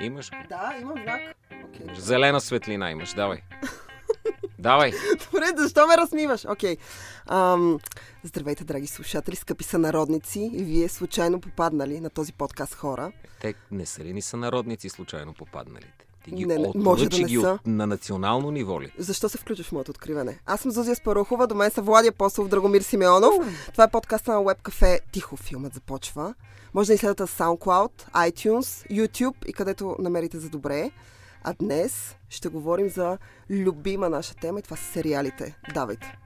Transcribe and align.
Имаш 0.00 0.30
го. 0.30 0.36
Да, 0.48 0.74
имам 0.80 1.02
знак. 1.02 1.20
Okay. 1.50 1.98
Зелена 1.98 2.40
светлина 2.40 2.90
имаш, 2.90 3.14
давай. 3.14 3.42
Давай. 4.58 4.92
Добре, 5.24 5.46
защо 5.56 5.86
ме 5.86 5.96
размиваш? 5.96 6.44
Окей. 6.44 6.76
Okay. 7.26 7.80
здравейте, 8.22 8.64
драги 8.64 8.86
слушатели, 8.86 9.36
скъпи 9.36 9.64
са 9.64 9.78
народници. 9.78 10.50
Вие 10.54 10.88
случайно 10.88 11.40
попаднали 11.40 12.00
на 12.00 12.10
този 12.10 12.32
подкаст 12.32 12.74
хора. 12.74 13.12
Те 13.40 13.54
не 13.70 13.86
са 13.86 14.04
ли 14.04 14.12
ни 14.12 14.22
са 14.22 14.36
народници 14.36 14.88
случайно 14.88 15.34
попадналите? 15.34 16.09
Ти 16.24 16.30
ги 16.30 16.46
не, 16.46 16.58
не, 16.58 16.72
може 16.74 17.08
да 17.08 17.18
не 17.18 17.24
ги 17.24 17.36
са. 17.36 17.50
от, 17.50 17.66
на 17.66 17.86
национално 17.86 18.50
ниво 18.50 18.82
ли? 18.82 18.92
Защо 18.98 19.28
се 19.28 19.38
включваш 19.38 19.66
в 19.68 19.72
моето 19.72 19.90
откриване? 19.90 20.38
Аз 20.46 20.60
съм 20.60 20.70
Зузия 20.70 20.96
Спарухова, 20.96 21.46
до 21.46 21.54
мен 21.54 21.70
са 21.70 21.82
Влади 21.82 22.08
Апостолов, 22.08 22.48
Драгомир 22.48 22.82
Симеонов. 22.82 23.34
Това 23.72 23.84
е 23.84 23.90
подкаста 23.90 24.32
на 24.32 24.38
Web 24.38 24.62
Cafe 24.62 25.00
Тихо 25.12 25.36
филмът 25.36 25.74
започва. 25.74 26.34
Може 26.74 26.86
да 26.86 26.92
ни 26.92 26.98
следвате 26.98 27.26
в 27.26 27.38
SoundCloud, 27.38 27.90
iTunes, 28.12 28.90
YouTube 28.90 29.46
и 29.46 29.52
където 29.52 29.96
намерите 29.98 30.38
за 30.38 30.48
добре. 30.50 30.90
А 31.44 31.54
днес 31.60 32.16
ще 32.28 32.48
говорим 32.48 32.88
за 32.88 33.18
любима 33.50 34.08
наша 34.08 34.34
тема 34.34 34.58
и 34.58 34.62
това 34.62 34.76
са 34.76 34.92
сериалите. 34.92 35.56
Давайте! 35.74 36.18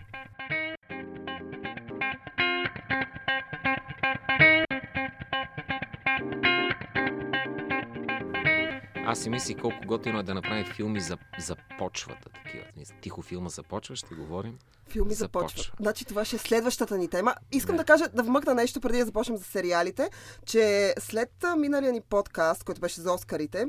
Аз 9.14 9.20
си 9.20 9.30
мислих 9.30 9.60
колко 9.60 9.76
готино 9.86 10.18
е 10.18 10.22
да 10.22 10.34
направим 10.34 10.64
филми 10.64 11.00
за, 11.00 11.18
за 11.38 11.56
почвата. 11.78 12.28
Такива. 12.28 12.64
Тихо 13.00 13.22
филма 13.22 13.48
започва, 13.48 13.96
ще 13.96 14.14
говорим. 14.14 14.58
Филми 14.88 15.14
започва. 15.14 15.72
Значи 15.80 16.04
това 16.04 16.24
ще 16.24 16.36
е 16.36 16.38
следващата 16.38 16.98
ни 16.98 17.08
тема. 17.08 17.34
Искам 17.52 17.76
да, 17.76 17.82
да 17.82 17.86
кажа, 17.86 18.08
да 18.14 18.22
вмъкна 18.22 18.54
нещо 18.54 18.80
преди 18.80 18.98
да 18.98 19.04
започнем 19.04 19.36
за 19.36 19.44
сериалите, 19.44 20.10
че 20.46 20.94
след 20.98 21.30
миналия 21.58 21.92
ни 21.92 22.00
подкаст, 22.00 22.64
който 22.64 22.80
беше 22.80 23.00
за 23.00 23.12
Оскарите, 23.12 23.66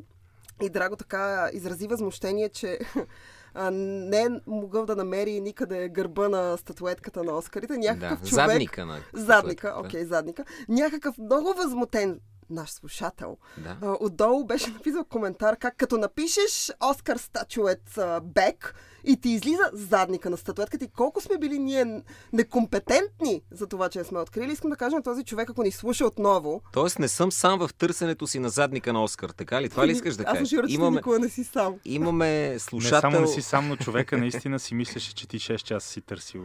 и 0.61 0.69
Драго 0.69 0.95
така 0.95 1.49
изрази 1.53 1.87
възмущение, 1.87 2.49
че 2.49 2.79
а, 3.53 3.71
не 3.71 4.21
е 4.21 4.29
могъл 4.47 4.85
да 4.85 4.95
намери 4.95 5.41
никъде 5.41 5.89
гърба 5.89 6.29
на 6.29 6.57
статуетката 6.57 7.23
на 7.23 7.37
Оскарите. 7.37 7.77
Някакъв 7.77 8.21
да, 8.21 8.29
човек... 8.29 8.49
Задника 8.49 8.85
на 8.85 8.99
Задника, 9.13 9.75
окей, 9.77 10.01
okay, 10.01 10.05
задника. 10.05 10.45
Някакъв 10.69 11.17
много 11.17 11.53
възмутен 11.53 12.19
наш 12.49 12.69
слушател. 12.69 13.37
Да. 13.57 13.77
А, 13.81 13.97
отдолу 13.99 14.45
беше 14.45 14.69
написал 14.69 15.05
коментар 15.05 15.57
как 15.57 15.77
като 15.77 15.97
напишеш 15.97 16.71
Оскар 16.91 17.17
статует 17.17 17.99
Бек, 18.23 18.75
и 19.05 19.17
ти 19.17 19.29
излиза 19.29 19.69
задника 19.73 20.29
на 20.29 20.37
статуетката 20.37 20.85
и 20.85 20.87
колко 20.87 21.21
сме 21.21 21.37
били 21.37 21.59
ние 21.59 22.01
некомпетентни 22.33 23.41
за 23.51 23.67
това, 23.67 23.89
че 23.89 24.03
сме 24.03 24.19
открили. 24.19 24.51
Искам 24.51 24.69
да 24.69 24.75
кажа 24.75 24.95
на 24.95 25.03
този 25.03 25.23
човек, 25.23 25.49
ако 25.49 25.63
ни 25.63 25.71
слуша 25.71 26.05
отново. 26.05 26.61
Тоест 26.73 26.99
не 26.99 27.07
съм 27.07 27.31
сам 27.31 27.59
в 27.59 27.69
търсенето 27.73 28.27
си 28.27 28.39
на 28.39 28.49
задника 28.49 28.93
на 28.93 29.03
Оскар, 29.03 29.29
така 29.29 29.61
ли? 29.61 29.69
Това 29.69 29.87
ли 29.87 29.91
искаш 29.91 30.15
да 30.15 30.25
кажеш? 30.25 30.41
Аз 30.41 30.49
съм 30.49 30.65
имаме, 30.67 30.95
никога 30.95 31.19
не 31.19 31.29
си 31.29 31.43
сам. 31.43 31.75
Имаме 31.85 32.55
слушател... 32.59 33.09
Не 33.09 33.15
само 33.15 33.25
не 33.25 33.27
си 33.27 33.41
сам, 33.41 33.67
но 33.67 33.75
човека 33.75 34.17
наистина 34.17 34.59
си 34.59 34.75
мислеше, 34.75 35.15
че 35.15 35.27
ти 35.27 35.39
6 35.39 35.57
часа 35.63 35.87
си 35.87 36.01
търсил 36.01 36.43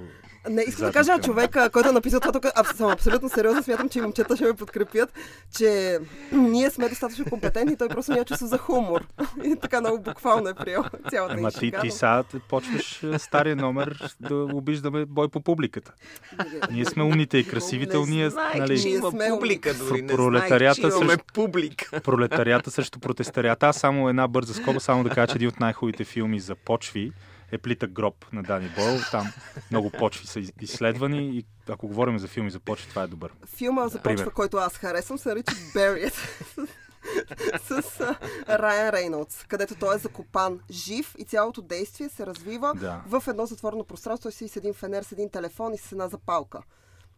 Не, 0.49 0.63
искам 0.63 0.87
да 0.87 0.93
кажа 0.93 1.13
на 1.13 1.21
човека, 1.21 1.71
който 1.71 1.89
е 1.89 1.93
написал 1.93 2.21
това 2.21 2.33
тук, 2.33 2.47
съм 2.77 2.91
абсолютно 2.91 3.29
сериозно, 3.29 3.63
смятам, 3.63 3.89
че 3.89 3.99
и 3.99 4.03
момчета 4.03 4.37
ще 4.37 4.45
ме 4.45 4.55
подкрепят, 4.55 5.13
че 5.57 5.90
ние 6.33 6.71
сме 6.71 6.89
достатъчно 6.89 7.25
компетентни, 7.25 7.77
той 7.77 7.89
просто 7.89 8.13
няма 8.13 8.25
чувство 8.25 8.47
за 8.47 8.59
хумор. 8.59 9.07
И 9.45 9.57
така 9.57 9.81
много 9.81 10.03
буквално 10.03 10.49
е 10.49 10.55
приел 10.55 10.85
цялата 11.11 11.35
Ама 11.39 11.51
ти, 11.51 11.73
ти 11.81 11.91
са 11.91 12.25
почваш 12.49 13.03
е, 13.03 13.19
стария 13.19 13.57
номер 13.57 14.15
да 14.21 14.35
обиждаме 14.35 15.05
бой 15.05 15.29
по 15.29 15.41
публиката. 15.41 15.93
Ние 16.71 16.85
сме 16.85 17.03
умните 17.03 17.39
и 17.39 17.47
красивите, 17.47 17.97
уния, 17.97 18.31
нали, 18.57 18.89
има 18.89 19.13
публика, 19.31 19.75
дори 19.75 20.03
не 20.03 20.15
пролетарията 20.15 20.91
знаех, 20.91 21.03
че 21.03 21.09
срещу, 21.09 21.25
публика. 21.35 22.01
Пролетарията 22.01 22.71
срещу 22.71 23.01
протестарията. 23.01 23.67
Аз 23.67 23.77
само 23.77 24.09
една 24.09 24.29
бърза 24.29 24.55
скоба, 24.55 24.81
само 24.81 25.05
да 25.05 25.11
кажа, 25.11 25.27
че 25.27 25.37
един 25.37 25.49
от 25.49 25.61
най-хубавите 25.61 26.05
филми 26.05 26.41
за 26.41 26.55
почви 26.55 27.13
е 27.53 27.59
Плитък 27.59 27.93
гроб 27.93 28.27
на 28.33 28.43
Дани 28.43 28.71
Бойл. 28.77 28.99
Там 29.11 29.33
много 29.71 29.91
почви 29.91 30.27
са 30.27 30.41
изследвани 30.61 31.37
и 31.39 31.45
ако 31.69 31.89
говорим 31.89 32.19
за 32.19 32.29
филми 32.29 32.51
за 32.51 32.61
почви, 32.61 32.89
това 32.89 33.03
е 33.03 33.07
добър. 33.07 33.33
Филма 33.47 33.89
за 33.89 34.03
почва, 34.03 34.31
който 34.31 34.57
аз 34.57 34.77
харесвам, 34.77 35.19
се 35.19 35.29
нарича 35.29 35.53
Buried 35.53 36.15
с 37.59 38.01
Райан 38.49 38.91
Рейнолдс, 38.91 39.45
където 39.45 39.75
той 39.75 39.95
е 39.95 39.99
закопан 39.99 40.61
жив 40.71 41.15
и 41.19 41.25
цялото 41.25 41.63
действие 41.63 42.09
се 42.09 42.27
развива 42.27 42.75
да. 42.75 43.03
в 43.07 43.23
едно 43.29 43.47
затворено 43.47 43.85
пространство. 43.85 44.23
Той 44.23 44.33
си 44.33 44.49
с 44.49 44.57
един 44.57 44.75
фенер, 44.75 45.03
с 45.03 45.13
един 45.13 45.31
телефон 45.31 45.75
и 45.75 45.79
с 45.79 45.93
една 45.93 46.09
запалка. 46.09 46.63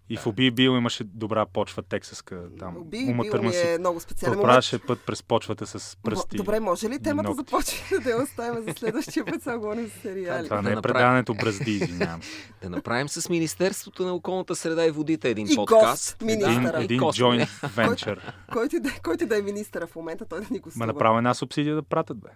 И 0.08 0.16
в 0.16 0.26
Уби 0.26 0.50
Бил 0.50 0.70
имаше 0.70 1.04
добра 1.04 1.46
почва 1.46 1.82
тексаска. 1.82 2.42
Там. 2.58 2.76
Уби 2.76 3.14
Бил 3.22 3.42
ми 3.42 3.52
е 3.54 3.78
много 3.78 4.00
специален 4.00 4.34
Проправяше 4.34 4.78
път 4.78 5.00
през 5.06 5.22
почвата 5.22 5.66
с 5.66 5.96
пръсти. 6.02 6.36
Добре, 6.36 6.60
може 6.60 6.88
ли 6.88 7.02
темата 7.02 7.34
започва 7.34 8.00
да 8.00 8.10
я 8.10 8.22
оставим 8.22 8.64
за 8.64 8.74
следващия 8.78 9.24
път, 9.24 9.42
сега 9.42 9.58
говорим 9.58 9.84
за 9.84 10.00
сериали? 10.02 10.44
Това 10.44 10.62
не 10.62 10.72
е 10.72 10.76
предаването 10.76 11.34
бразди, 11.34 11.70
извинявам. 11.70 12.20
да 12.62 12.70
направим 12.70 13.08
с 13.08 13.28
Министерството 13.28 14.06
на 14.06 14.14
околната 14.14 14.56
среда 14.56 14.86
и 14.86 14.90
водите 14.90 15.30
един 15.30 15.46
и 15.46 15.54
подкаст. 15.54 16.16
Гост, 16.20 16.30
един, 16.30 16.66
един 16.66 17.00
joint 17.00 17.46
venture. 17.62 18.32
който, 18.52 18.80
да, 18.80 18.90
който 19.02 19.26
да 19.26 19.38
е 19.38 19.42
министъра 19.42 19.86
в 19.86 19.96
момента, 19.96 20.26
той 20.28 20.40
да 20.40 20.46
ни 20.50 20.58
го 20.58 20.70
Ма 20.76 20.86
направо 20.86 21.18
една 21.18 21.34
субсидия 21.34 21.74
да 21.74 21.82
пратят, 21.82 22.18
бе 22.18 22.28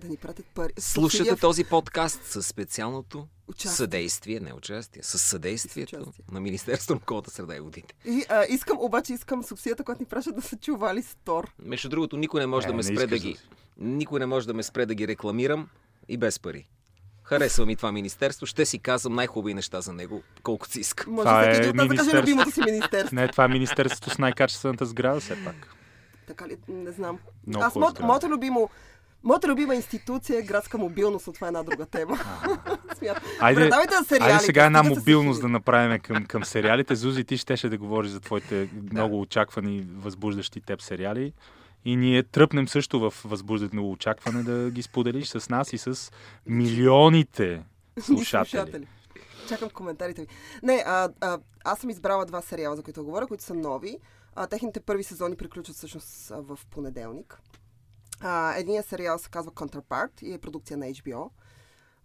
да 0.00 0.08
ни 0.08 0.16
пратят 0.16 0.46
пари. 0.54 0.72
Слушате 0.78 1.36
този 1.36 1.64
подкаст 1.64 2.24
със 2.24 2.46
специалното 2.46 3.26
участие. 3.50 3.76
съдействие, 3.76 4.40
не 4.40 4.52
участие, 4.52 5.02
със 5.02 5.22
съдействието 5.22 6.12
на 6.32 6.40
Министерството 6.40 6.92
на 6.92 6.96
околната 6.96 7.30
среда 7.30 7.56
и 7.56 7.60
водите. 7.60 7.94
И, 8.04 8.24
а, 8.28 8.44
искам, 8.48 8.78
обаче 8.80 9.12
искам 9.12 9.42
субсидията, 9.42 9.84
която 9.84 10.02
ни 10.02 10.06
пращат 10.06 10.34
да 10.36 10.42
са 10.42 10.56
чували 10.56 11.02
стор. 11.02 11.52
Между 11.62 11.88
другото, 11.88 12.16
никой 12.16 12.40
не 12.40 12.46
може 12.46 12.66
не, 12.66 12.72
да 12.72 12.76
ме 12.76 12.82
спре 12.82 13.06
да 13.06 13.18
ги... 13.18 13.36
Никой 13.78 14.20
не 14.20 14.26
може 14.26 14.46
да 14.46 14.54
ме 14.54 14.62
спре 14.62 14.86
да 14.86 14.94
ги 14.94 15.08
рекламирам 15.08 15.68
и 16.08 16.16
без 16.16 16.38
пари. 16.38 16.68
Харесва 17.22 17.66
ми 17.66 17.76
това 17.76 17.92
министерство. 17.92 18.46
Ще 18.46 18.66
си 18.66 18.78
казвам 18.78 19.14
най-хубави 19.14 19.54
неща 19.54 19.80
за 19.80 19.92
него, 19.92 20.22
колкото 20.42 20.72
си 20.72 20.80
искам. 20.80 21.12
Може 21.12 21.24
това 21.24 21.42
е 21.42 21.60
да 21.60 21.82
министерство... 21.82 22.12
да 22.12 22.22
любимото 22.22 22.50
си 22.50 22.60
министерство. 22.60 23.14
Не, 23.14 23.28
това 23.28 23.44
е 23.44 23.48
министерството 23.48 24.10
с 24.10 24.18
най-качествената 24.18 24.86
сграда, 24.86 25.20
все 25.20 25.44
пак. 25.44 25.74
Така 26.26 26.48
ли? 26.48 26.56
Не 26.68 26.90
знам. 26.90 27.18
Много 27.46 27.64
Аз, 27.64 27.74
мо, 27.74 27.92
моето 28.00 28.28
любимо 28.28 28.70
Моята 29.24 29.48
любима 29.48 29.74
институция 29.74 30.38
е 30.38 30.42
градска 30.42 30.78
мобилност, 30.78 31.26
но 31.26 31.32
това 31.32 31.46
е 31.46 31.48
една 31.48 31.62
друга 31.62 31.86
тема. 31.86 32.18
айде, 33.40 33.68
на 33.68 34.04
сериали, 34.04 34.32
айде 34.32 34.44
сега 34.44 34.64
една 34.64 34.82
мобилност 34.82 35.40
да 35.40 35.48
направим 35.48 36.00
към, 36.00 36.26
към 36.26 36.44
сериалите. 36.44 36.94
Зузи, 36.94 37.24
ти 37.24 37.36
щеше 37.36 37.68
да 37.68 37.78
говориш 37.78 38.10
за 38.10 38.20
твоите 38.20 38.68
много 38.92 39.20
очаквани, 39.20 39.86
възбуждащи 39.96 40.60
теб 40.60 40.82
сериали. 40.82 41.32
И 41.84 41.96
ние 41.96 42.22
тръпнем 42.22 42.68
също 42.68 43.00
в 43.00 43.14
възбуждано 43.24 43.90
очакване 43.90 44.42
да 44.42 44.70
ги 44.70 44.82
споделиш 44.82 45.28
с 45.28 45.48
нас 45.48 45.72
и 45.72 45.78
с 45.78 46.12
милионите 46.46 47.62
слушатели. 48.00 48.86
Чакам 49.48 49.70
коментарите 49.70 50.20
ви. 50.20 50.28
Не, 50.62 50.84
а, 50.86 51.08
а, 51.20 51.38
аз 51.64 51.78
съм 51.78 51.90
избрала 51.90 52.26
два 52.26 52.40
сериала, 52.40 52.76
за 52.76 52.82
които 52.82 53.04
говоря, 53.04 53.26
които 53.26 53.44
са 53.44 53.54
нови. 53.54 53.98
А, 54.34 54.46
техните 54.46 54.80
първи 54.80 55.02
сезони 55.02 55.36
приключват 55.36 55.76
всъщност 55.76 56.28
в 56.28 56.58
понеделник. 56.70 57.40
А, 58.20 58.54
единият 58.56 58.86
сериал 58.86 59.18
се 59.18 59.30
казва 59.30 59.52
Counterpart 59.52 60.22
и 60.22 60.32
е 60.32 60.38
продукция 60.38 60.76
на 60.76 60.86
HBO. 60.86 61.30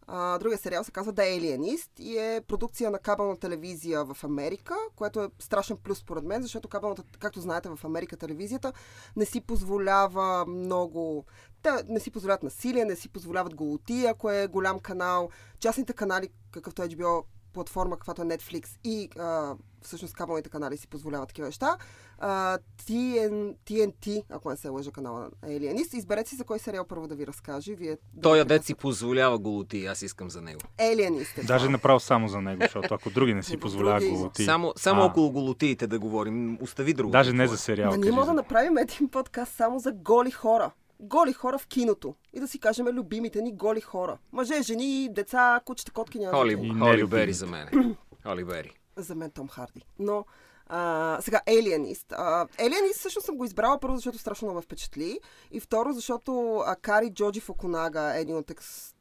А, 0.08 0.38
другия 0.38 0.58
сериал 0.58 0.84
се 0.84 0.92
казва 0.92 1.14
The 1.14 1.40
Alienist 1.40 1.90
и 2.00 2.18
е 2.18 2.42
продукция 2.48 2.92
на 2.92 3.00
кабелна 3.00 3.38
телевизия 3.38 4.06
в 4.06 4.24
Америка, 4.24 4.76
което 4.96 5.24
е 5.24 5.30
страшен 5.40 5.78
плюс 5.78 5.98
според 5.98 6.24
мен, 6.24 6.42
защото 6.42 6.68
кабелната, 6.68 7.04
както 7.20 7.42
знаете, 7.42 7.70
в 7.70 7.86
Америка 7.86 8.18
телевизията 8.18 8.74
не 9.16 9.26
си 9.26 9.42
позволява 9.42 10.46
много... 10.46 11.26
Те 11.62 11.72
не 11.88 12.00
си 12.00 12.12
позволяват 12.12 12.44
насилие, 12.44 12.86
не 12.86 12.96
си 12.96 13.10
позволяват 13.10 13.56
голоти, 13.56 14.06
ако 14.06 14.32
е 14.32 14.48
голям 14.48 14.80
канал. 14.80 15.30
Частните 15.60 15.94
канали, 15.94 16.30
какъвто 16.52 16.84
е 16.84 16.88
HBO, 16.88 17.24
платформа, 17.56 17.96
каквато 17.96 18.22
е 18.22 18.26
Netflix 18.26 18.68
и 18.84 19.10
а, 19.20 19.56
всъщност 19.82 20.14
кабелните 20.14 20.50
канали 20.50 20.78
си 20.78 20.88
позволяват 20.88 21.28
такива 21.28 21.48
неща. 21.48 21.78
А, 22.20 22.58
TN, 22.84 23.56
TNT, 23.68 24.24
ако 24.30 24.50
не 24.50 24.58
се 24.58 24.70
лъжа 24.70 24.92
канала 24.92 25.20
на 25.20 25.50
Alienist, 25.50 25.94
изберете 25.94 26.30
си 26.30 26.36
за 26.36 26.44
кой 26.44 26.60
сериал 26.60 26.86
първо 26.88 27.08
да 27.08 27.16
ви 27.16 27.28
разкаже. 27.28 27.76
Вие 27.76 27.98
Той 28.22 28.38
да 28.38 28.46
дет 28.46 28.66
си 28.66 28.76
позволява 28.76 29.40
голоти, 29.40 29.86
аз 29.86 30.02
искам 30.02 30.30
за 30.30 30.42
него. 30.42 30.62
Alienist 30.80 31.38
е 31.38 31.44
Даже 31.44 31.70
направо 31.70 32.00
само 32.00 32.28
за 32.28 32.42
него, 32.42 32.62
защото 32.62 32.94
ако 32.94 33.10
други 33.10 33.34
не 33.34 33.44
си 33.44 33.58
позволяват 33.58 34.02
други... 34.02 34.16
голоти. 34.16 34.46
Само, 34.46 34.74
само 34.76 35.02
а. 35.02 35.06
около 35.06 35.32
голотиите 35.32 35.88
да 35.88 36.00
говорим. 36.00 36.58
Остави 36.62 36.94
друго. 36.94 37.12
Даже 37.12 37.34
не 37.34 37.48
за 37.48 37.58
сериал. 37.58 37.92
Но 37.92 37.98
ние 37.98 38.12
можем 38.12 38.26
да 38.26 38.34
направим 38.34 38.78
един 38.78 39.10
подкаст 39.10 39.56
само 39.56 39.80
за 39.80 39.92
голи 39.92 40.32
хора 40.32 40.72
голи 41.00 41.34
хора 41.34 41.58
в 41.58 41.68
киното. 41.68 42.16
И 42.34 42.40
да 42.40 42.48
си 42.48 42.60
кажем 42.60 42.88
любимите 42.88 43.42
ни 43.42 43.54
голи 43.54 43.82
хора. 43.82 44.18
Мъже, 44.32 44.62
жени, 44.62 45.10
деца, 45.12 45.62
кучета, 45.66 45.92
котки 45.92 46.20
няма. 46.20 46.38
Холи, 46.38 46.80
Холи 46.80 47.06
Бери 47.06 47.34
за 47.34 47.48
мен. 47.48 47.98
Холи 48.24 48.46
Бери. 48.46 48.72
За 48.96 49.16
мен 49.16 49.32
Том 49.32 49.48
Харди. 49.48 49.86
Но 50.00 50.26
а, 50.68 51.18
сега, 51.22 51.42
Alienist. 51.48 52.06
А, 52.12 52.48
Alienist 52.48 52.98
всъщност 52.98 53.26
съм 53.26 53.38
го 53.38 53.46
избрала 53.46 53.80
първо, 53.80 53.96
защото 53.96 54.18
страшно 54.18 54.46
много 54.46 54.56
ме 54.56 54.62
впечатли. 54.62 55.20
И 55.52 55.60
второ, 55.60 55.94
защото 55.94 56.56
а, 56.66 56.76
Кари 56.76 57.14
Джоджи 57.14 57.40
Фокунага 57.40 58.18
е 58.18 58.22
един 58.22 58.38
от 58.38 58.52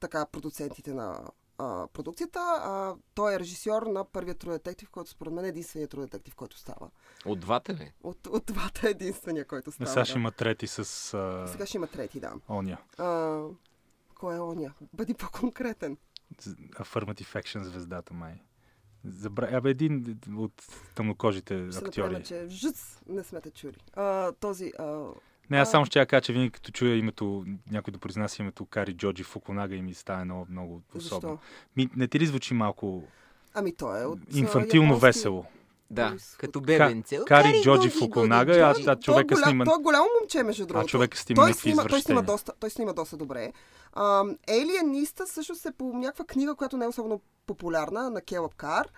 така, 0.01 0.27
продуцентите 0.27 0.95
на 0.95 1.21
а, 1.59 1.87
продукцията. 1.93 2.41
А, 2.41 2.95
той 3.15 3.35
е 3.35 3.41
режисьор 3.41 3.83
на 3.83 4.05
True 4.05 4.59
Detective, 4.59 4.89
който 4.89 5.11
според 5.11 5.33
мен 5.33 5.45
е 5.45 5.53
True 5.53 5.87
Detective, 5.87 6.35
който 6.35 6.59
става. 6.59 6.91
От 7.25 7.41
двата 7.41 7.75
ли? 7.75 7.93
От, 8.03 8.27
от 8.27 8.45
двата 8.47 8.89
е 8.89 8.91
единствения, 8.91 9.47
който 9.47 9.73
става. 9.73 9.91
сега 9.91 10.05
ще 10.05 10.15
да. 10.15 10.19
има 10.21 10.31
трети 10.31 10.67
с 10.67 10.79
а, 11.15 11.49
Сега 11.49 11.67
ще 11.67 11.77
има 11.77 11.87
трети, 11.87 12.21
да. 12.21 12.33
оня. 12.49 12.79
А, 12.99 13.43
кой 14.15 14.37
е 14.37 14.41
оня? 14.41 14.73
Бъди 14.93 15.15
по-конкретен. 15.15 15.97
Affirmative 16.79 17.43
Action 17.43 17.63
звездата 17.63 18.15
май. 18.15 18.43
Забра... 19.05 19.49
Абе, 19.57 19.71
един 19.71 20.19
от 20.37 20.53
тъмнокожите 20.95 21.69
Ще 21.71 21.79
актьори. 21.79 22.03
направим, 22.03 22.25
че 22.25 22.49
жуц 22.49 22.99
не 23.07 23.25
сме 23.25 23.41
те 23.41 23.51
чули. 23.51 23.77
А, 23.93 24.33
този... 24.33 24.73
А, 24.79 25.07
Не, 25.51 25.59
аз 25.59 25.69
А. 25.69 25.71
само 25.71 25.85
ще 25.85 25.99
я 25.99 26.07
кажа, 26.07 26.21
че 26.21 26.33
винаги 26.33 26.51
като 26.51 26.73
чуя 26.73 26.97
името, 26.97 27.45
някой 27.71 27.93
да 27.93 27.99
произнася 27.99 28.43
името 28.43 28.67
Кари 28.67 28.97
Джоджи 28.97 29.23
Фукунага 29.23 29.75
и 29.75 29.83
ми 29.83 29.95
става 29.95 30.25
много, 30.25 30.47
много 30.51 30.83
особено. 30.95 31.21
защо? 31.21 31.39
Ми, 31.77 31.89
не 31.97 32.09
ти 32.09 32.21
ли 32.21 32.27
звучи 32.27 32.55
малко 32.55 33.03
Ами 33.55 33.75
той 33.75 34.03
е 34.03 34.07
от... 34.07 34.19
инфантилно 34.35 34.89
японски- 34.89 35.01
весело? 35.01 35.47
Да, 35.91 36.17
като 36.39 36.61
Ка- 36.61 36.67
бебенце. 36.67 37.19
Кари 37.27 37.61
Джоджи 37.63 37.91
Фукунага, 37.91 38.53
а, 38.53 38.75
а 38.87 38.97
човека 38.97 39.35
е 39.35 39.37
голям, 39.37 39.49
снима... 39.49 39.65
Той 39.65 39.75
е 39.75 39.83
голямо 39.83 40.07
момче, 40.21 40.43
между 40.43 40.67
другото. 40.67 40.85
А 40.85 40.89
човека 40.89 41.19
снима 41.19 41.43
той 41.43 41.49
някакви 41.49 41.71
снима, 41.71 41.85
той, 41.85 42.01
снима 42.01 42.23
доста, 42.23 42.53
той 42.61 42.71
снима 42.71 42.93
доста 42.93 43.17
добре. 43.17 43.53
Ам, 43.97 44.37
Елиениста 44.49 45.27
също 45.27 45.53
е 45.69 45.73
по 45.73 45.85
някаква 45.85 46.25
книга, 46.25 46.55
която 46.55 46.77
не 46.77 46.85
е 46.85 46.89
особено 46.89 47.21
популярна, 47.47 48.11
на 48.11 48.21
Келъп 48.21 48.55
Кар. 48.55 48.89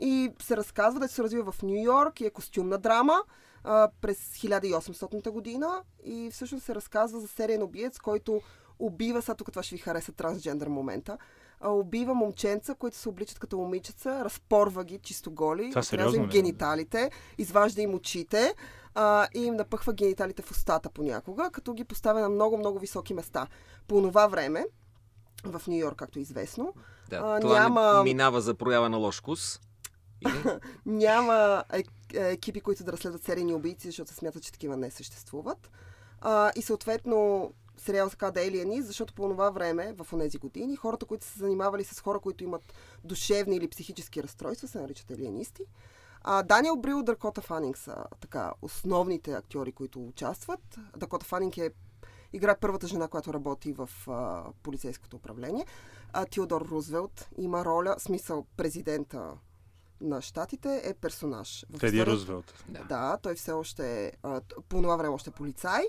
И 0.00 0.30
се 0.42 0.56
разказва 0.56 1.00
да 1.00 1.08
се 1.08 1.22
развива 1.22 1.52
в 1.52 1.62
Нью 1.62 1.84
Йорк 1.84 2.20
и 2.20 2.26
е 2.26 2.30
костюмна 2.30 2.78
драма 2.78 3.22
а, 3.64 3.88
през 4.00 4.18
1800 4.18 5.30
година. 5.30 5.82
И 6.04 6.30
всъщност 6.32 6.64
се 6.64 6.74
разказва 6.74 7.20
за 7.20 7.28
сериен 7.28 7.62
убиец, 7.62 7.98
който 7.98 8.40
убива, 8.78 9.22
сега 9.22 9.34
тук 9.34 9.52
това 9.52 9.62
ще 9.62 9.74
ви 9.74 9.80
хареса 9.80 10.12
трансджендър 10.12 10.68
момента, 10.68 11.18
а, 11.60 11.70
убива 11.70 12.14
момченца, 12.14 12.74
които 12.74 12.96
се 12.96 13.08
обличат 13.08 13.38
като 13.38 13.58
момичеца, 13.58 14.24
разпорва 14.24 14.84
ги 14.84 14.98
чисто 14.98 15.30
голи, 15.30 15.72
отрязва 15.76 16.16
им 16.16 16.24
е? 16.24 16.28
гениталите, 16.28 17.10
изважда 17.38 17.82
им 17.82 17.94
очите 17.94 18.54
а, 18.94 19.28
и 19.34 19.44
им 19.44 19.54
напъхва 19.54 19.92
гениталите 19.92 20.42
в 20.42 20.50
устата 20.50 20.90
понякога, 20.90 21.50
като 21.50 21.74
ги 21.74 21.84
поставя 21.84 22.20
на 22.20 22.28
много-много 22.28 22.78
високи 22.78 23.14
места. 23.14 23.46
По 23.88 24.02
това 24.02 24.26
време, 24.26 24.66
в 25.44 25.62
Нью 25.66 25.78
Йорк, 25.78 25.96
както 25.96 26.18
е 26.18 26.22
известно, 26.22 26.74
Да, 27.10 27.16
А, 27.16 27.40
това 27.40 27.60
няма- 27.60 27.94
не 27.94 28.02
минава 28.04 28.40
за 28.40 28.54
проява 28.54 28.88
на 28.88 28.96
лош 28.96 29.18
вкус. 29.18 29.60
Няма 30.86 31.64
екипи, 32.14 32.60
които 32.60 32.84
да 32.84 32.92
разследват 32.92 33.22
серийни 33.22 33.54
убийци, 33.54 33.88
защото 33.88 34.12
смятат, 34.12 34.42
че 34.42 34.52
такива 34.52 34.76
не 34.76 34.90
съществуват. 34.90 35.70
А, 36.20 36.52
и 36.56 36.62
съответно 36.62 37.50
сериал 37.76 38.10
се 38.10 38.16
казва 38.16 38.40
The 38.40 38.50
Alienist, 38.50 38.80
защото 38.80 39.14
по 39.14 39.28
това 39.28 39.50
време, 39.50 39.94
в 39.98 40.18
тези 40.18 40.38
години, 40.38 40.76
хората, 40.76 41.06
които 41.06 41.24
са 41.24 41.32
се 41.32 41.38
занимавали 41.38 41.84
с 41.84 42.00
хора, 42.00 42.20
които 42.20 42.44
имат 42.44 42.72
душевни 43.04 43.56
или 43.56 43.68
психически 43.68 44.22
разстройства, 44.22 44.68
се 44.68 44.80
наричат 44.80 45.10
алиенисти. 45.10 45.62
А, 46.22 46.42
Даниел 46.42 46.76
Брил, 46.76 47.02
Дакота 47.02 47.40
Фанинг 47.40 47.78
са 47.78 48.04
така 48.20 48.52
основните 48.62 49.32
актьори, 49.32 49.72
които 49.72 50.06
участват. 50.06 50.78
Дакота 50.96 51.26
Фанинг 51.26 51.58
е 51.58 51.70
играе 52.32 52.56
първата 52.60 52.86
жена, 52.86 53.08
която 53.08 53.34
работи 53.34 53.72
в 53.72 53.90
а, 54.08 54.44
полицейското 54.62 55.16
управление. 55.16 55.66
А, 56.12 56.26
Теодор 56.26 56.68
Рузвелт 56.70 57.28
има 57.38 57.64
роля, 57.64 57.94
смисъл 57.98 58.46
президента 58.56 59.32
на 60.00 60.22
щатите 60.22 60.82
е 60.84 60.94
персонаж. 60.94 61.66
В 61.70 61.78
Теди 61.78 61.96
историята- 61.96 62.10
Рузвелт. 62.12 62.64
Да. 62.68 62.84
да, 62.84 63.18
той 63.22 63.34
все 63.34 63.52
още 63.52 64.06
е, 64.06 64.12
по 64.68 64.82
това 64.82 64.96
време 64.96 65.14
още 65.14 65.30
е 65.30 65.32
полицай. 65.32 65.82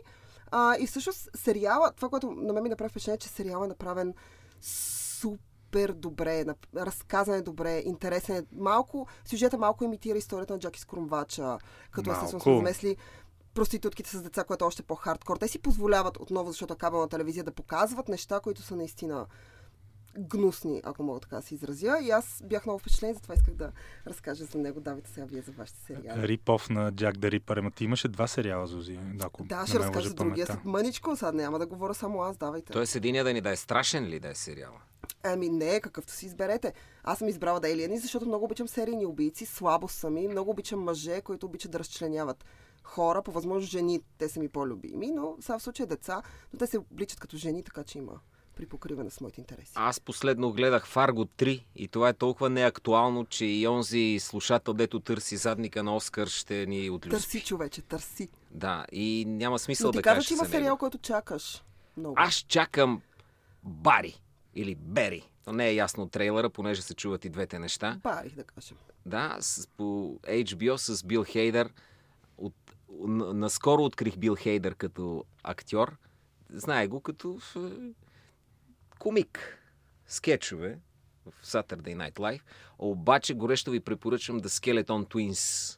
А, 0.52 0.76
и 0.80 0.88
всъщност 0.88 1.30
сериала, 1.36 1.92
това, 1.96 2.10
което 2.10 2.32
на 2.32 2.54
мен 2.54 2.64
ми 2.64 2.70
направи 2.70 2.90
впечатление, 2.90 3.18
че 3.18 3.28
сериалът 3.30 3.66
е 3.66 3.70
направен 3.70 4.14
супер 4.62 5.92
добре, 5.92 6.46
разказан 6.76 7.36
е 7.36 7.42
добре, 7.42 7.82
интересен 7.86 8.36
е. 8.36 8.46
Малко, 8.52 9.08
сюжета 9.26 9.58
малко 9.58 9.84
имитира 9.84 10.18
историята 10.18 10.54
на 10.54 10.60
Джаки 10.60 10.80
Скрумвача, 10.80 11.58
като 11.92 12.12
естествено 12.12 12.42
са 12.42 12.56
замесли 12.56 12.98
проститутките 13.54 14.10
с 14.10 14.22
деца, 14.22 14.44
което 14.44 14.66
е 14.66 14.68
още 14.68 14.84
по-хардкор. 14.84 15.38
Те 15.38 15.48
си 15.48 15.60
позволяват 15.60 16.18
отново, 16.18 16.52
защото 16.52 16.74
е 16.74 16.78
кабелна 16.78 17.08
телевизия, 17.10 17.44
да 17.44 17.52
показват 17.52 18.08
неща, 18.08 18.40
които 18.40 18.62
са 18.62 18.76
наистина 18.76 19.26
гнусни, 20.20 20.82
ако 20.84 21.04
мога 21.04 21.20
така 21.20 21.36
да 21.36 21.42
се 21.42 21.56
изразя. 21.56 21.98
И 22.02 22.12
аз 22.12 22.44
бях 22.46 22.66
много 22.66 22.80
впечатлен, 22.80 23.14
затова 23.14 23.36
исках 23.36 23.54
да 23.54 23.72
разкажа 24.08 24.46
за 24.46 24.58
него. 24.58 24.80
Давайте 24.80 25.10
сега 25.10 25.26
вие 25.26 25.42
за 25.42 25.52
вашите 25.52 25.80
сериали. 25.80 26.28
Рип-оф 26.28 26.70
на 26.70 26.92
Джак 26.92 27.18
да 27.18 27.32
Рипър. 27.32 27.58
Ема 27.58 27.72
ти 27.72 27.84
имаше 27.84 28.08
два 28.08 28.28
сериала, 28.28 28.68
Зузи. 28.68 29.00
Ако 29.22 29.44
Да, 29.44 29.66
ще 29.68 29.80
разкажа 29.80 30.10
за 30.10 30.16
другия 30.16 30.46
след 30.46 30.66
мъничко, 30.66 31.16
сега 31.16 31.32
няма 31.32 31.60
да 31.60 31.66
говоря 31.68 31.94
само 31.94 32.22
аз, 32.22 32.38
давайте. 32.38 32.74
Тоест 32.74 32.96
единия 32.96 33.24
да 33.24 33.34
ни 33.34 33.42
да 33.42 33.50
е 33.50 33.56
страшен 33.56 34.06
ли 34.06 34.20
да 34.20 34.30
е 34.30 34.36
сериала? 34.36 34.82
Ами 35.24 35.50
не, 35.50 35.80
какъвто 35.80 36.14
си 36.14 36.26
изберете. 36.26 36.74
Аз 37.04 37.20
съм 37.20 37.28
избрала 37.28 37.60
да 37.60 37.70
Елиени, 37.70 38.00
защото 38.00 38.26
много 38.26 38.46
обичам 38.46 38.68
серийни 38.68 39.06
убийци, 39.06 39.46
слабо 39.46 39.88
са 39.88 40.10
ми, 40.10 40.28
много 40.28 40.52
обичам 40.52 40.80
мъже, 40.80 41.22
които 41.22 41.46
обичат 41.46 41.72
да 41.72 41.80
разчленяват 41.80 42.46
хора, 42.84 43.22
по 43.22 43.32
възможност 43.32 43.72
жени, 43.72 44.02
те 44.18 44.30
са 44.30 44.40
ми 44.40 44.50
по-любими, 44.50 45.12
но 45.12 45.36
сега 45.40 45.60
в 45.60 45.64
случая 45.64 45.88
деца, 45.88 46.22
но 46.54 46.60
те 46.60 46.68
се 46.68 46.78
обличат 46.78 47.20
като 47.20 47.38
жени, 47.38 47.64
така 47.64 47.84
че 47.84 47.98
има 47.98 48.20
при 48.62 48.68
покриване 48.68 49.10
с 49.10 49.22
моите 49.22 49.42
интереси. 49.42 49.72
Аз 49.76 50.00
последно 50.00 50.52
гледах 50.52 50.88
Фарго 50.88 51.26
3 51.26 51.64
и 51.76 51.88
това 51.88 52.10
е 52.10 52.14
толкова 52.14 52.50
неактуално, 52.50 53.26
че 53.26 53.46
и 53.46 53.68
онзи 53.68 54.18
слушател, 54.20 54.74
дето 54.74 55.00
търси 55.00 55.38
задника 55.38 55.84
на 55.84 55.96
Оскар, 55.96 56.28
ще 56.28 56.66
ни 56.66 56.90
отлюспи. 56.90 57.22
Търси, 57.22 57.42
човече, 57.46 57.82
търси. 57.82 58.30
Да, 58.52 58.86
и 58.92 59.26
няма 59.28 59.60
смисъл 59.60 59.88
Но 59.88 59.92
ти 59.92 59.98
да 59.98 60.02
каза, 60.02 60.16
кажеш 60.16 60.28
че 60.28 60.34
има 60.34 60.46
сериал, 60.46 60.78
който 60.78 60.98
чакаш. 60.98 61.64
Много. 61.98 62.16
Аз 62.18 62.34
чакам 62.34 63.02
Бари 63.64 64.22
или 64.56 64.76
Бери. 64.76 65.30
То 65.46 65.54
не 65.54 65.68
е 65.68 65.74
ясно 65.74 66.04
от 66.04 66.12
трейлера, 66.12 66.50
понеже 66.50 66.82
се 66.82 66.94
чуват 66.94 67.26
и 67.26 67.30
двете 67.30 67.60
неща. 67.60 68.00
Барих, 68.04 68.36
да 68.36 68.44
кажем. 68.44 68.78
Да, 69.06 69.38
с, 69.40 69.68
по 69.68 70.20
HBO 70.28 70.76
с 70.76 71.04
Бил 71.04 71.24
Хейдър. 71.24 71.70
От, 72.38 72.54
наскоро 73.34 73.84
открих 73.84 74.18
Бил 74.18 74.36
Хейдър 74.36 74.76
като 74.76 75.26
актьор. 75.44 75.98
Знае 76.50 76.88
го 76.88 77.02
като 77.02 77.40
комик. 79.02 79.58
Скетчове 80.08 80.78
в 81.26 81.46
Saturday 81.46 81.96
Night 81.96 82.14
Live. 82.14 82.42
Обаче 82.80 83.34
горещо 83.34 83.72
ви 83.72 83.80
препоръчвам 83.80 84.42
The 84.42 84.48
Skeleton 84.48 85.06
Twins. 85.14 85.78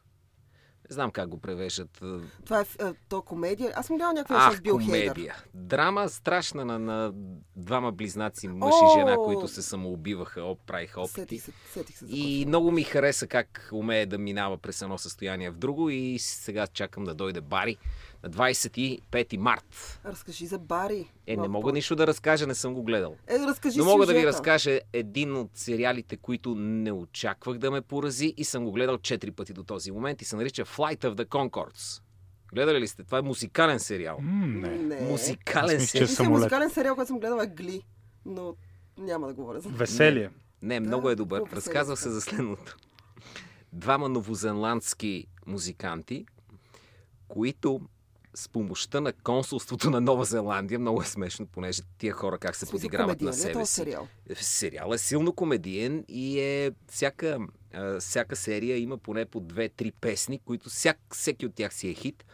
Не 0.89 0.93
знам 0.93 1.11
как 1.11 1.29
го 1.29 1.37
превеждат. 1.39 2.03
Това 2.45 2.61
е, 2.61 2.65
то 3.09 3.21
комедия. 3.21 3.73
Аз 3.75 3.85
съм 3.87 3.95
гледала 3.95 4.13
някаква 4.13 4.51
с 4.51 4.61
Бил 4.61 4.79
Хейдър. 4.79 5.07
комедия. 5.07 5.35
Драма 5.53 6.09
страшна 6.09 6.65
на, 6.65 6.79
на 6.79 7.13
двама 7.55 7.91
близнаци, 7.91 8.47
мъж 8.47 8.73
О! 8.81 8.85
и 8.85 8.99
жена, 8.99 9.15
които 9.15 9.47
се 9.47 9.61
самоубиваха, 9.61 10.41
оп, 10.41 10.59
правиха 10.65 11.01
опити. 11.01 11.39
Сетих 11.39 11.43
се, 11.43 11.51
сетих 11.73 11.97
се 11.97 12.05
И 12.05 12.45
много 12.47 12.71
ми 12.71 12.83
хареса 12.83 13.27
как 13.27 13.69
умее 13.71 14.05
да 14.05 14.17
минава 14.17 14.57
през 14.57 14.81
едно 14.81 14.97
състояние 14.97 15.51
в 15.51 15.57
друго 15.57 15.89
и 15.89 16.19
сега 16.19 16.67
чакам 16.67 17.03
да 17.03 17.15
дойде 17.15 17.41
Бари 17.41 17.77
на 18.23 18.29
25 18.29 19.37
март. 19.37 19.99
Разкажи 20.05 20.45
за 20.45 20.59
Бари. 20.59 21.11
Е, 21.27 21.37
не 21.37 21.47
мога 21.47 21.71
нищо 21.71 21.95
да 21.95 22.07
разкажа, 22.07 22.47
не 22.47 22.55
съм 22.55 22.73
го 22.73 22.83
гледал. 22.83 23.15
Е, 23.27 23.39
разкажи 23.39 23.79
Но 23.79 23.85
мога 23.85 24.05
да 24.05 24.13
ви 24.13 24.19
сюжета. 24.19 24.27
разкажа 24.27 24.79
един 24.93 25.35
от 25.35 25.49
сериалите, 25.53 26.17
които 26.17 26.55
не 26.55 26.91
очаквах 26.91 27.57
да 27.57 27.71
ме 27.71 27.81
порази 27.81 28.33
и 28.37 28.43
съм 28.43 28.65
го 28.65 28.71
гледал 28.71 28.97
4 28.97 29.31
пъти 29.31 29.53
до 29.53 29.63
този 29.63 29.91
момент 29.91 30.21
и 30.21 30.25
се 30.25 30.35
нарича 30.35 30.65
Flight 30.65 30.99
of 30.99 31.15
the 31.15 31.25
Concords. 31.25 32.01
Гледали 32.53 32.79
ли 32.79 32.87
сте? 32.87 33.03
Това 33.03 33.17
е 33.17 33.21
музикален 33.21 33.79
сериал. 33.79 34.17
М, 34.21 34.47
не. 34.47 34.69
Не. 34.69 35.01
Музикален 35.01 35.75
Аз 35.75 35.81
мисля, 35.81 35.87
сериал. 35.87 36.07
Самолет. 36.07 36.31
музикален 36.33 36.69
сериал, 36.69 36.95
който 36.95 37.07
съм 37.07 37.19
гледала 37.19 37.43
е 37.43 37.47
Гли, 37.47 37.81
но 38.25 38.55
няма 38.97 39.27
да 39.27 39.33
говоря 39.33 39.59
за 39.61 39.69
Веселие. 39.69 40.29
Не, 40.61 40.79
много 40.79 41.09
е 41.09 41.15
добър. 41.15 41.43
Разказва 41.53 41.97
се 41.97 42.09
за 42.09 42.21
следното. 42.21 42.77
Двама 43.73 44.09
новозеландски 44.09 45.27
музиканти, 45.47 46.25
които 47.27 47.81
с 48.35 48.49
помощта 48.49 49.01
на 49.01 49.13
консулството 49.13 49.89
на 49.89 50.01
Нова 50.01 50.25
Зеландия, 50.25 50.79
много 50.79 51.01
е 51.01 51.05
смешно, 51.05 51.45
понеже 51.45 51.81
тия 51.97 52.13
хора 52.13 52.37
как 52.37 52.55
се 52.55 52.65
подиграват 52.65 53.21
на 53.21 53.29
е 53.29 53.33
себе 53.33 53.65
си. 53.65 53.73
сериал? 53.73 54.07
Сериал 54.35 54.93
е 54.93 54.97
силно 54.97 55.33
комедиен 55.33 56.05
и 56.07 56.39
е 56.39 56.71
всяка, 56.91 57.39
всяка 57.99 58.35
серия 58.35 58.77
има 58.77 58.97
поне 58.97 59.25
по 59.25 59.39
две-три 59.39 59.91
песни, 59.91 60.39
които 60.39 60.69
всяк, 60.69 60.97
всеки 61.11 61.45
от 61.45 61.55
тях 61.55 61.73
си 61.73 61.89
е 61.89 61.93
хит. 61.93 62.25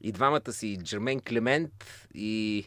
И 0.00 0.12
двамата 0.12 0.52
си 0.52 0.78
Джермен 0.82 1.20
Клемент 1.20 1.84
и... 2.14 2.64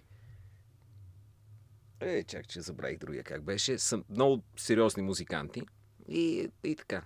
Е, 2.00 2.24
чак, 2.24 2.48
че 2.48 2.62
забравих 2.62 2.98
другия 2.98 3.24
как 3.24 3.44
беше. 3.44 3.78
Са 3.78 4.04
много 4.10 4.44
сериозни 4.58 5.04
музиканти. 5.04 5.62
И, 6.08 6.50
и 6.64 6.76
така. 6.76 7.04